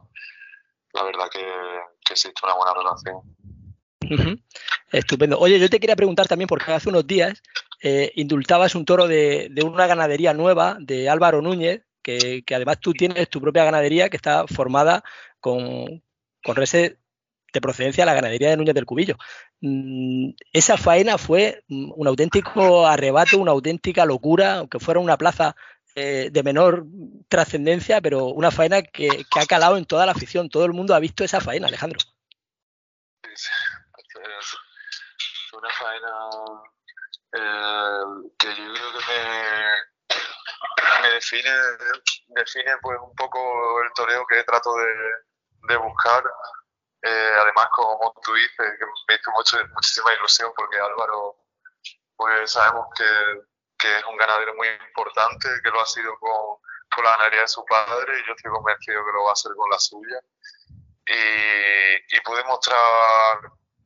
la 0.93 1.03
verdad 1.03 1.29
que, 1.29 1.45
que 2.03 2.13
existe 2.13 2.41
una 2.43 2.55
buena 2.55 2.73
relación. 2.73 3.21
Estupendo. 4.91 5.39
Oye, 5.39 5.59
yo 5.59 5.69
te 5.69 5.79
quería 5.79 5.95
preguntar 5.95 6.27
también, 6.27 6.47
porque 6.47 6.71
hace 6.71 6.89
unos 6.89 7.07
días 7.07 7.41
eh, 7.81 8.11
indultabas 8.15 8.75
un 8.75 8.85
toro 8.85 9.07
de, 9.07 9.51
una 9.65 9.87
ganadería 9.87 10.33
nueva 10.33 10.77
de 10.79 11.09
Álvaro 11.09 11.41
Núñez, 11.41 11.81
que, 12.01 12.43
además 12.53 12.79
tú 12.79 12.93
tienes 12.93 13.29
tu 13.29 13.41
propia 13.41 13.63
ganadería 13.63 14.09
que 14.09 14.17
está 14.17 14.45
formada 14.47 15.03
con, 15.39 16.03
con 16.43 16.55
reses 16.55 16.97
de 17.53 17.61
procedencia 17.61 18.03
de 18.03 18.05
la 18.07 18.15
ganadería 18.15 18.49
de 18.49 18.57
Núñez 18.57 18.75
del 18.75 18.85
Cubillo. 18.85 19.15
Mm, 19.61 20.31
esa 20.51 20.77
faena 20.77 21.17
fue 21.17 21.63
un 21.69 22.07
auténtico 22.07 22.85
arrebato, 22.85 23.37
una 23.37 23.51
auténtica 23.51 24.05
locura, 24.05 24.57
aunque 24.57 24.79
fuera 24.79 24.99
una 24.99 25.17
plaza 25.17 25.55
eh, 25.95 26.29
de 26.31 26.43
menor 26.43 26.85
trascendencia, 27.29 28.01
pero 28.01 28.27
una 28.27 28.51
faena 28.51 28.81
que, 28.81 29.07
que, 29.07 29.39
ha 29.39 29.45
calado 29.45 29.77
en 29.77 29.85
toda 29.85 30.05
la 30.05 30.11
afición. 30.11 30.49
Todo 30.49 30.65
el 30.65 30.73
mundo 30.73 30.95
ha 30.95 30.99
visto 30.99 31.23
esa 31.23 31.39
faena, 31.41 31.67
Alejandro 31.67 31.99
una 35.63 35.73
faena 35.73 36.29
eh, 37.33 38.29
que 38.37 38.47
yo 38.49 38.73
creo 38.73 38.91
que 38.91 38.99
me, 41.01 41.09
define, 41.13 41.51
define 42.27 42.77
pues 42.81 42.99
un 43.01 43.15
poco 43.15 43.81
el 43.81 43.93
toreo 43.93 44.25
que 44.27 44.43
trato 44.43 44.75
de, 44.75 45.77
buscar. 45.77 46.23
Eh, 47.01 47.31
además, 47.39 47.67
como 47.71 48.13
tú 48.23 48.33
dices, 48.33 48.57
que 48.57 48.85
me 49.07 49.15
hizo 49.15 49.31
muchísima 49.73 50.13
ilusión 50.13 50.51
porque 50.55 50.77
Álvaro, 50.77 51.37
pues 52.15 52.51
sabemos 52.51 52.87
que, 52.95 53.05
que, 53.77 53.97
es 53.97 54.03
un 54.05 54.17
ganadero 54.17 54.53
muy 54.55 54.67
importante, 54.67 55.47
que 55.63 55.69
lo 55.69 55.81
ha 55.81 55.85
sido 55.85 56.17
con, 56.19 56.57
con 56.93 57.05
la 57.05 57.11
ganadería 57.11 57.41
de 57.41 57.47
su 57.47 57.65
padre 57.65 58.19
y 58.19 58.27
yo 58.27 58.33
estoy 58.33 58.51
convencido 58.51 59.05
que 59.05 59.11
lo 59.13 59.23
va 59.23 59.29
a 59.29 59.33
hacer 59.33 59.53
con 59.55 59.69
la 59.69 59.79
suya. 59.79 60.19
Y, 61.05 62.15
y 62.15 62.21
pude 62.21 62.43
mostrar 62.45 63.39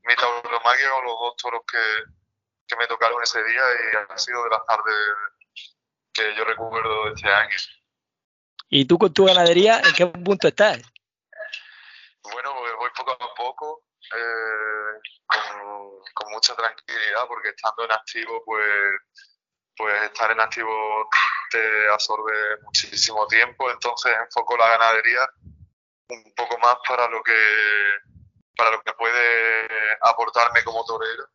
mi 0.08 0.16
tauromaquia 0.16 0.89
con 0.89 1.05
los 1.05 1.20
dos 1.20 1.36
toros 1.36 1.62
que, 1.70 1.78
que 2.68 2.76
me 2.78 2.88
tocaron 2.88 3.22
ese 3.22 3.43
día 3.43 3.62
y 3.62 4.14
ha 4.14 4.18
sido 4.18 4.43
de 4.43 4.49
las 4.49 4.66
tardes 4.66 4.95
que 6.14 6.36
yo 6.36 6.45
recuerdo 6.45 7.05
de 7.05 7.14
este 7.14 7.30
año. 7.30 7.55
¿Y 8.70 8.86
tú 8.86 8.97
con 8.97 9.14
tu 9.14 9.26
ganadería 9.26 9.80
en 9.80 9.93
qué 9.93 10.08
punto 10.08 10.47
estás? 10.47 10.82
Bueno, 12.24 12.53
pues 12.58 12.74
voy 12.78 12.89
poco 12.95 13.12
a 13.12 13.36
poco, 13.36 13.84
eh, 14.14 14.99
con, 15.26 15.91
con, 16.14 16.32
mucha 16.32 16.55
tranquilidad, 16.55 17.28
porque 17.28 17.49
estando 17.49 17.86
en 17.86 17.91
activo, 17.91 18.43
pues, 18.45 18.66
pues 19.76 20.03
estar 20.03 20.32
en 20.32 20.39
activo 20.41 21.10
te 21.51 21.89
absorbe 21.89 22.62
muchísimo 22.64 23.26
tiempo, 23.28 23.72
entonces 23.72 24.14
enfoco 24.26 24.58
la 24.58 24.70
ganadería 24.70 25.22
un 26.10 26.34
poco 26.36 26.58
más 26.60 26.78
para 26.88 27.08
lo 27.10 27.22
que 27.24 27.34
para 28.58 28.72
lo 28.72 28.82
que 28.82 28.93
puede 28.93 29.68
aportarme 30.01 30.64
como 30.64 30.84
torero 30.86 31.30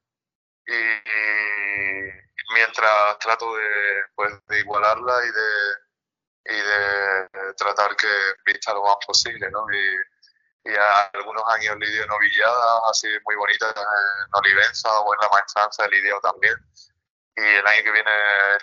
y, 0.66 2.54
mientras 2.54 3.18
trato 3.18 3.56
de, 3.56 4.04
pues, 4.14 4.32
de 4.46 4.58
igualarla 4.60 5.24
y 5.24 5.30
de, 5.30 6.56
y 6.56 6.60
de 6.60 7.54
tratar 7.54 7.96
que 7.96 8.08
vista 8.44 8.74
lo 8.74 8.84
más 8.84 8.96
posible, 9.06 9.50
¿no? 9.50 9.64
Y, 9.72 10.70
y 10.70 10.76
a 10.76 11.10
algunos 11.14 11.42
años 11.48 11.76
lidio 11.78 12.06
novilladas 12.06 12.82
así 12.90 13.08
muy 13.24 13.34
bonitas 13.34 13.74
en 13.74 14.28
Olivenza 14.32 15.00
o 15.00 15.14
en 15.14 15.20
la 15.20 15.28
maestranza 15.30 15.84
de 15.84 15.90
lidio 15.90 16.20
también. 16.20 16.54
Y 17.36 17.42
el 17.42 17.66
año 17.66 17.82
que 17.82 17.90
viene 17.90 18.10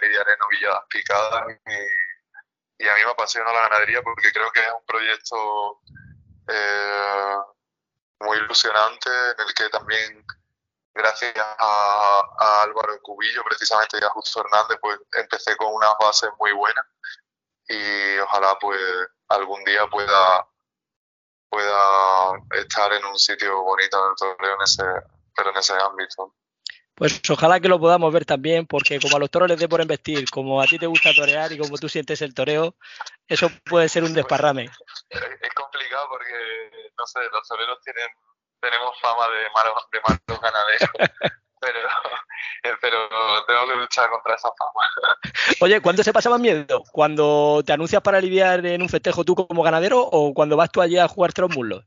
lidiaré 0.01 0.37
novilladas 0.37 0.83
picadas 0.89 1.43
y, 1.65 2.83
y 2.83 2.87
a 2.87 2.95
mí 2.95 3.01
me 3.03 3.11
apasiona 3.11 3.51
la 3.51 3.63
ganadería 3.63 4.01
porque 4.01 4.31
creo 4.31 4.51
que 4.51 4.61
es 4.61 4.71
un 4.71 4.85
proyecto 4.85 5.81
eh, 6.47 7.35
muy 8.21 8.37
ilusionante 8.37 9.09
en 9.09 9.47
el 9.47 9.53
que 9.53 9.69
también 9.69 10.25
gracias 10.93 11.33
a, 11.37 12.61
Álvaro 12.63 12.99
Cubillo 13.01 13.43
precisamente 13.43 13.97
y 13.99 14.03
a 14.03 14.09
Justo 14.09 14.41
Hernández 14.41 14.77
pues 14.81 14.99
empecé 15.13 15.55
con 15.57 15.73
unas 15.73 15.93
bases 15.99 16.29
muy 16.39 16.51
buenas. 16.51 16.85
Y 17.67 18.17
ojalá 18.19 18.57
pues 18.59 18.79
algún 19.29 19.63
día 19.63 19.87
pueda 19.87 20.47
pueda 21.49 22.31
estar 22.51 22.93
en 22.93 23.05
un 23.05 23.17
sitio 23.17 23.63
bonito 23.63 24.05
del 24.05 24.15
torneo 24.15 24.55
en 24.55 24.61
ese 24.61 24.83
pero 25.35 25.51
en 25.51 25.57
ese 25.57 25.73
ámbito. 25.73 26.35
Pues 26.99 27.21
ojalá 27.29 27.61
que 27.61 27.69
lo 27.69 27.79
podamos 27.79 28.11
ver 28.11 28.25
también, 28.25 28.67
porque 28.67 28.99
como 28.99 29.15
a 29.15 29.19
los 29.19 29.31
toros 29.31 29.47
les 29.47 29.57
dé 29.57 29.69
por 29.69 29.79
investir, 29.79 30.29
como 30.29 30.61
a 30.61 30.65
ti 30.65 30.77
te 30.77 30.85
gusta 30.85 31.13
torear 31.13 31.49
y 31.49 31.57
como 31.57 31.77
tú 31.77 31.87
sientes 31.87 32.21
el 32.21 32.33
toreo, 32.33 32.75
eso 33.29 33.49
puede 33.65 33.87
ser 33.87 34.03
un 34.03 34.13
desparrame. 34.13 34.65
Es 34.65 35.53
complicado 35.53 36.09
porque, 36.09 36.91
no 36.97 37.05
sé, 37.05 37.19
los 37.31 37.47
toreros 37.47 37.79
tienen, 37.83 38.07
tenemos 38.59 38.99
fama 38.99 39.27
de 39.29 39.49
malos, 39.55 39.87
de 39.91 39.99
malos 40.01 40.41
ganaderos. 40.41 40.89
pero, 41.61 41.79
pero 42.81 43.45
tengo 43.45 43.67
que 43.67 43.75
luchar 43.75 44.09
contra 44.09 44.35
esa 44.35 44.49
fama. 44.57 44.89
Oye, 45.61 45.81
¿cuándo 45.81 46.03
se 46.03 46.13
pasaba 46.13 46.37
miedo? 46.37 46.83
¿Cuando 46.91 47.61
te 47.65 47.73
anuncias 47.73 48.01
para 48.01 48.19
lidiar 48.19 48.65
en 48.65 48.81
un 48.81 48.89
festejo 48.89 49.23
tú 49.23 49.35
como 49.35 49.63
ganadero 49.63 49.99
o 50.01 50.33
cuando 50.33 50.57
vas 50.57 50.71
tú 50.71 50.81
allí 50.81 50.97
a 50.97 51.07
jugar 51.07 51.31
los 51.37 51.55
muslos? 51.55 51.85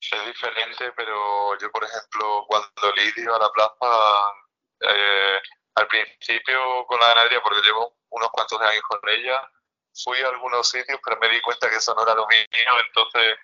es 0.00 0.26
diferente, 0.26 0.92
pero 0.96 1.58
yo, 1.58 1.70
por 1.70 1.84
ejemplo, 1.84 2.44
cuando 2.48 2.92
lidio 2.96 3.34
a 3.34 3.38
la 3.38 3.48
plaza, 3.50 4.32
eh, 4.80 5.40
al 5.76 5.86
principio 5.86 6.84
con 6.86 7.00
la 7.00 7.08
ganadería, 7.08 7.40
porque 7.42 7.62
llevo 7.62 7.96
unos 8.10 8.28
cuantos 8.30 8.60
años 8.60 8.82
con 8.88 9.00
ella, 9.08 9.48
fui 9.94 10.20
a 10.20 10.28
algunos 10.28 10.68
sitios, 10.68 10.98
pero 11.04 11.18
me 11.20 11.28
di 11.28 11.40
cuenta 11.40 11.68
que 11.68 11.76
eso 11.76 11.94
no 11.94 12.02
era 12.02 12.14
lo 12.14 12.26
mío, 12.26 12.72
entonces, 12.86 13.38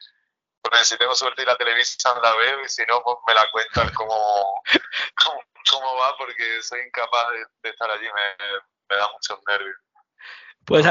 pues 0.61 0.88
si 0.88 0.96
tengo 0.96 1.14
suerte 1.14 1.42
y 1.42 1.46
la 1.46 1.57
televisión 1.57 2.14
la 2.22 2.34
veo, 2.34 2.64
y 2.64 2.68
si 2.68 2.82
no, 2.86 3.03
pues 3.03 3.16
me 3.26 3.34
la 3.34 3.51
cuentan 3.51 3.92
cómo, 3.94 4.62
cómo, 5.70 5.96
va, 5.96 6.16
porque 6.16 6.62
soy 6.62 6.80
incapaz 6.80 7.28
de, 7.62 7.70
estar 7.70 7.90
allí, 7.90 8.05
me, 8.07 8.46
me 8.88 8.96
da 8.96 9.09
muchos 9.12 9.38
nervios. 9.46 9.76
Pues 10.64 10.86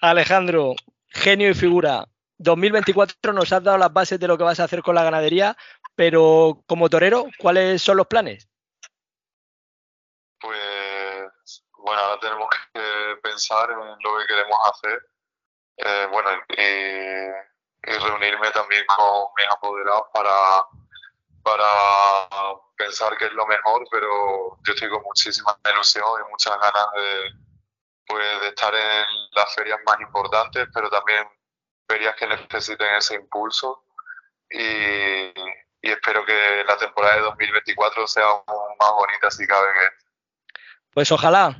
Alejandro, 0.00 0.74
genio 1.08 1.50
y 1.50 1.54
figura, 1.54 2.06
2024 2.38 3.32
nos 3.34 3.52
has 3.52 3.62
dado 3.62 3.76
las 3.76 3.92
bases 3.92 4.18
de 4.18 4.26
lo 4.26 4.38
que 4.38 4.44
vas 4.44 4.60
a 4.60 4.64
hacer 4.64 4.82
con 4.82 4.94
la 4.94 5.04
ganadería, 5.04 5.56
pero 5.94 6.62
como 6.66 6.88
torero, 6.88 7.26
¿cuáles 7.38 7.82
son 7.82 7.98
los 7.98 8.06
planes? 8.06 8.48
Pues 10.40 11.64
bueno, 11.76 12.00
ahora 12.00 12.20
tenemos 12.20 12.48
que 12.72 12.80
pensar 13.16 13.70
en 13.70 13.78
lo 13.78 14.18
que 14.18 14.26
queremos 14.26 14.58
hacer. 14.72 15.06
Eh, 15.76 16.08
bueno, 16.10 16.30
y, 16.48 17.50
reunirme 17.82 18.50
también 18.50 18.84
con 18.86 19.28
mis 19.36 19.46
apoderados 19.48 20.04
para, 20.12 20.66
para 21.42 22.56
pensar 22.76 23.16
qué 23.16 23.26
es 23.26 23.32
lo 23.32 23.46
mejor, 23.46 23.86
pero 23.90 24.58
yo 24.62 24.72
estoy 24.72 24.90
con 24.90 25.02
muchísima 25.02 25.58
ilusión 25.72 26.04
y 26.26 26.30
muchas 26.30 26.58
ganas 26.58 26.86
de, 26.94 27.32
pues, 28.06 28.40
de 28.42 28.48
estar 28.48 28.74
en 28.74 29.06
las 29.32 29.54
ferias 29.54 29.78
más 29.86 30.00
importantes, 30.00 30.68
pero 30.74 30.90
también 30.90 31.26
ferias 31.88 32.14
que 32.16 32.26
necesiten 32.26 32.94
ese 32.96 33.14
impulso 33.14 33.84
y, 34.50 35.32
espero 35.82 36.24
que 36.24 36.64
la 36.66 36.76
temporada 36.76 37.16
de 37.16 37.22
2024 37.22 38.06
sea 38.06 38.26
más 38.46 38.92
bonita 38.92 39.30
si 39.30 39.46
cabe 39.46 39.66
que 39.72 40.06
Pues 40.92 41.10
ojalá 41.10 41.56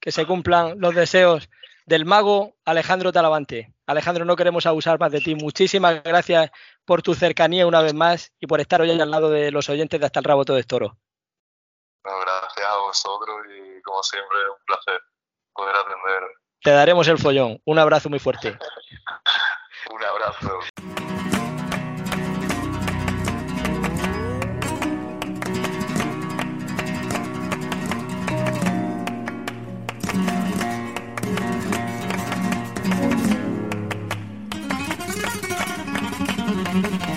que 0.00 0.12
se 0.12 0.26
cumplan 0.26 0.78
los 0.78 0.94
deseos 0.94 1.48
del 1.86 2.04
mago 2.04 2.54
Alejandro 2.64 3.12
Talavante. 3.12 3.72
Alejandro, 3.86 4.24
no 4.24 4.36
queremos 4.36 4.66
abusar 4.66 5.00
más 5.00 5.10
de 5.10 5.20
ti. 5.20 5.34
Muchísimas 5.34 6.02
gracias 6.02 6.50
por 6.84 7.02
tu 7.02 7.14
cercanía 7.14 7.66
una 7.66 7.80
vez 7.80 7.94
más 7.94 8.32
y 8.38 8.46
por 8.46 8.60
estar 8.60 8.80
hoy 8.80 8.90
al 8.90 9.10
lado 9.10 9.30
de 9.30 9.50
los 9.50 9.68
oyentes 9.70 9.98
de 9.98 10.06
Hasta 10.06 10.20
el 10.20 10.24
Rabo 10.24 10.44
Todo 10.44 10.58
es 10.58 10.66
Toro. 10.66 10.98
gracias 12.04 12.66
a 12.66 12.76
vosotros 12.78 13.38
y 13.48 13.82
como 13.82 14.02
siempre 14.02 14.38
un 14.50 14.64
placer 14.66 15.00
poder 15.54 15.76
atender. 15.76 16.22
Te 16.62 16.70
daremos 16.70 17.08
el 17.08 17.18
follón. 17.18 17.60
Un 17.64 17.78
abrazo 17.78 18.10
muy 18.10 18.18
fuerte. 18.18 18.58
Un 19.90 20.04
abrazo. 20.04 20.97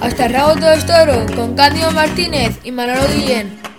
Hasta 0.01 0.27
rabo 0.27 0.55
todo 0.55 0.73
toro, 0.85 1.25
con 1.35 1.55
Cándido 1.55 1.91
Martínez 1.91 2.57
y 2.63 2.71
Manolo 2.71 3.03
Guillén. 3.15 3.70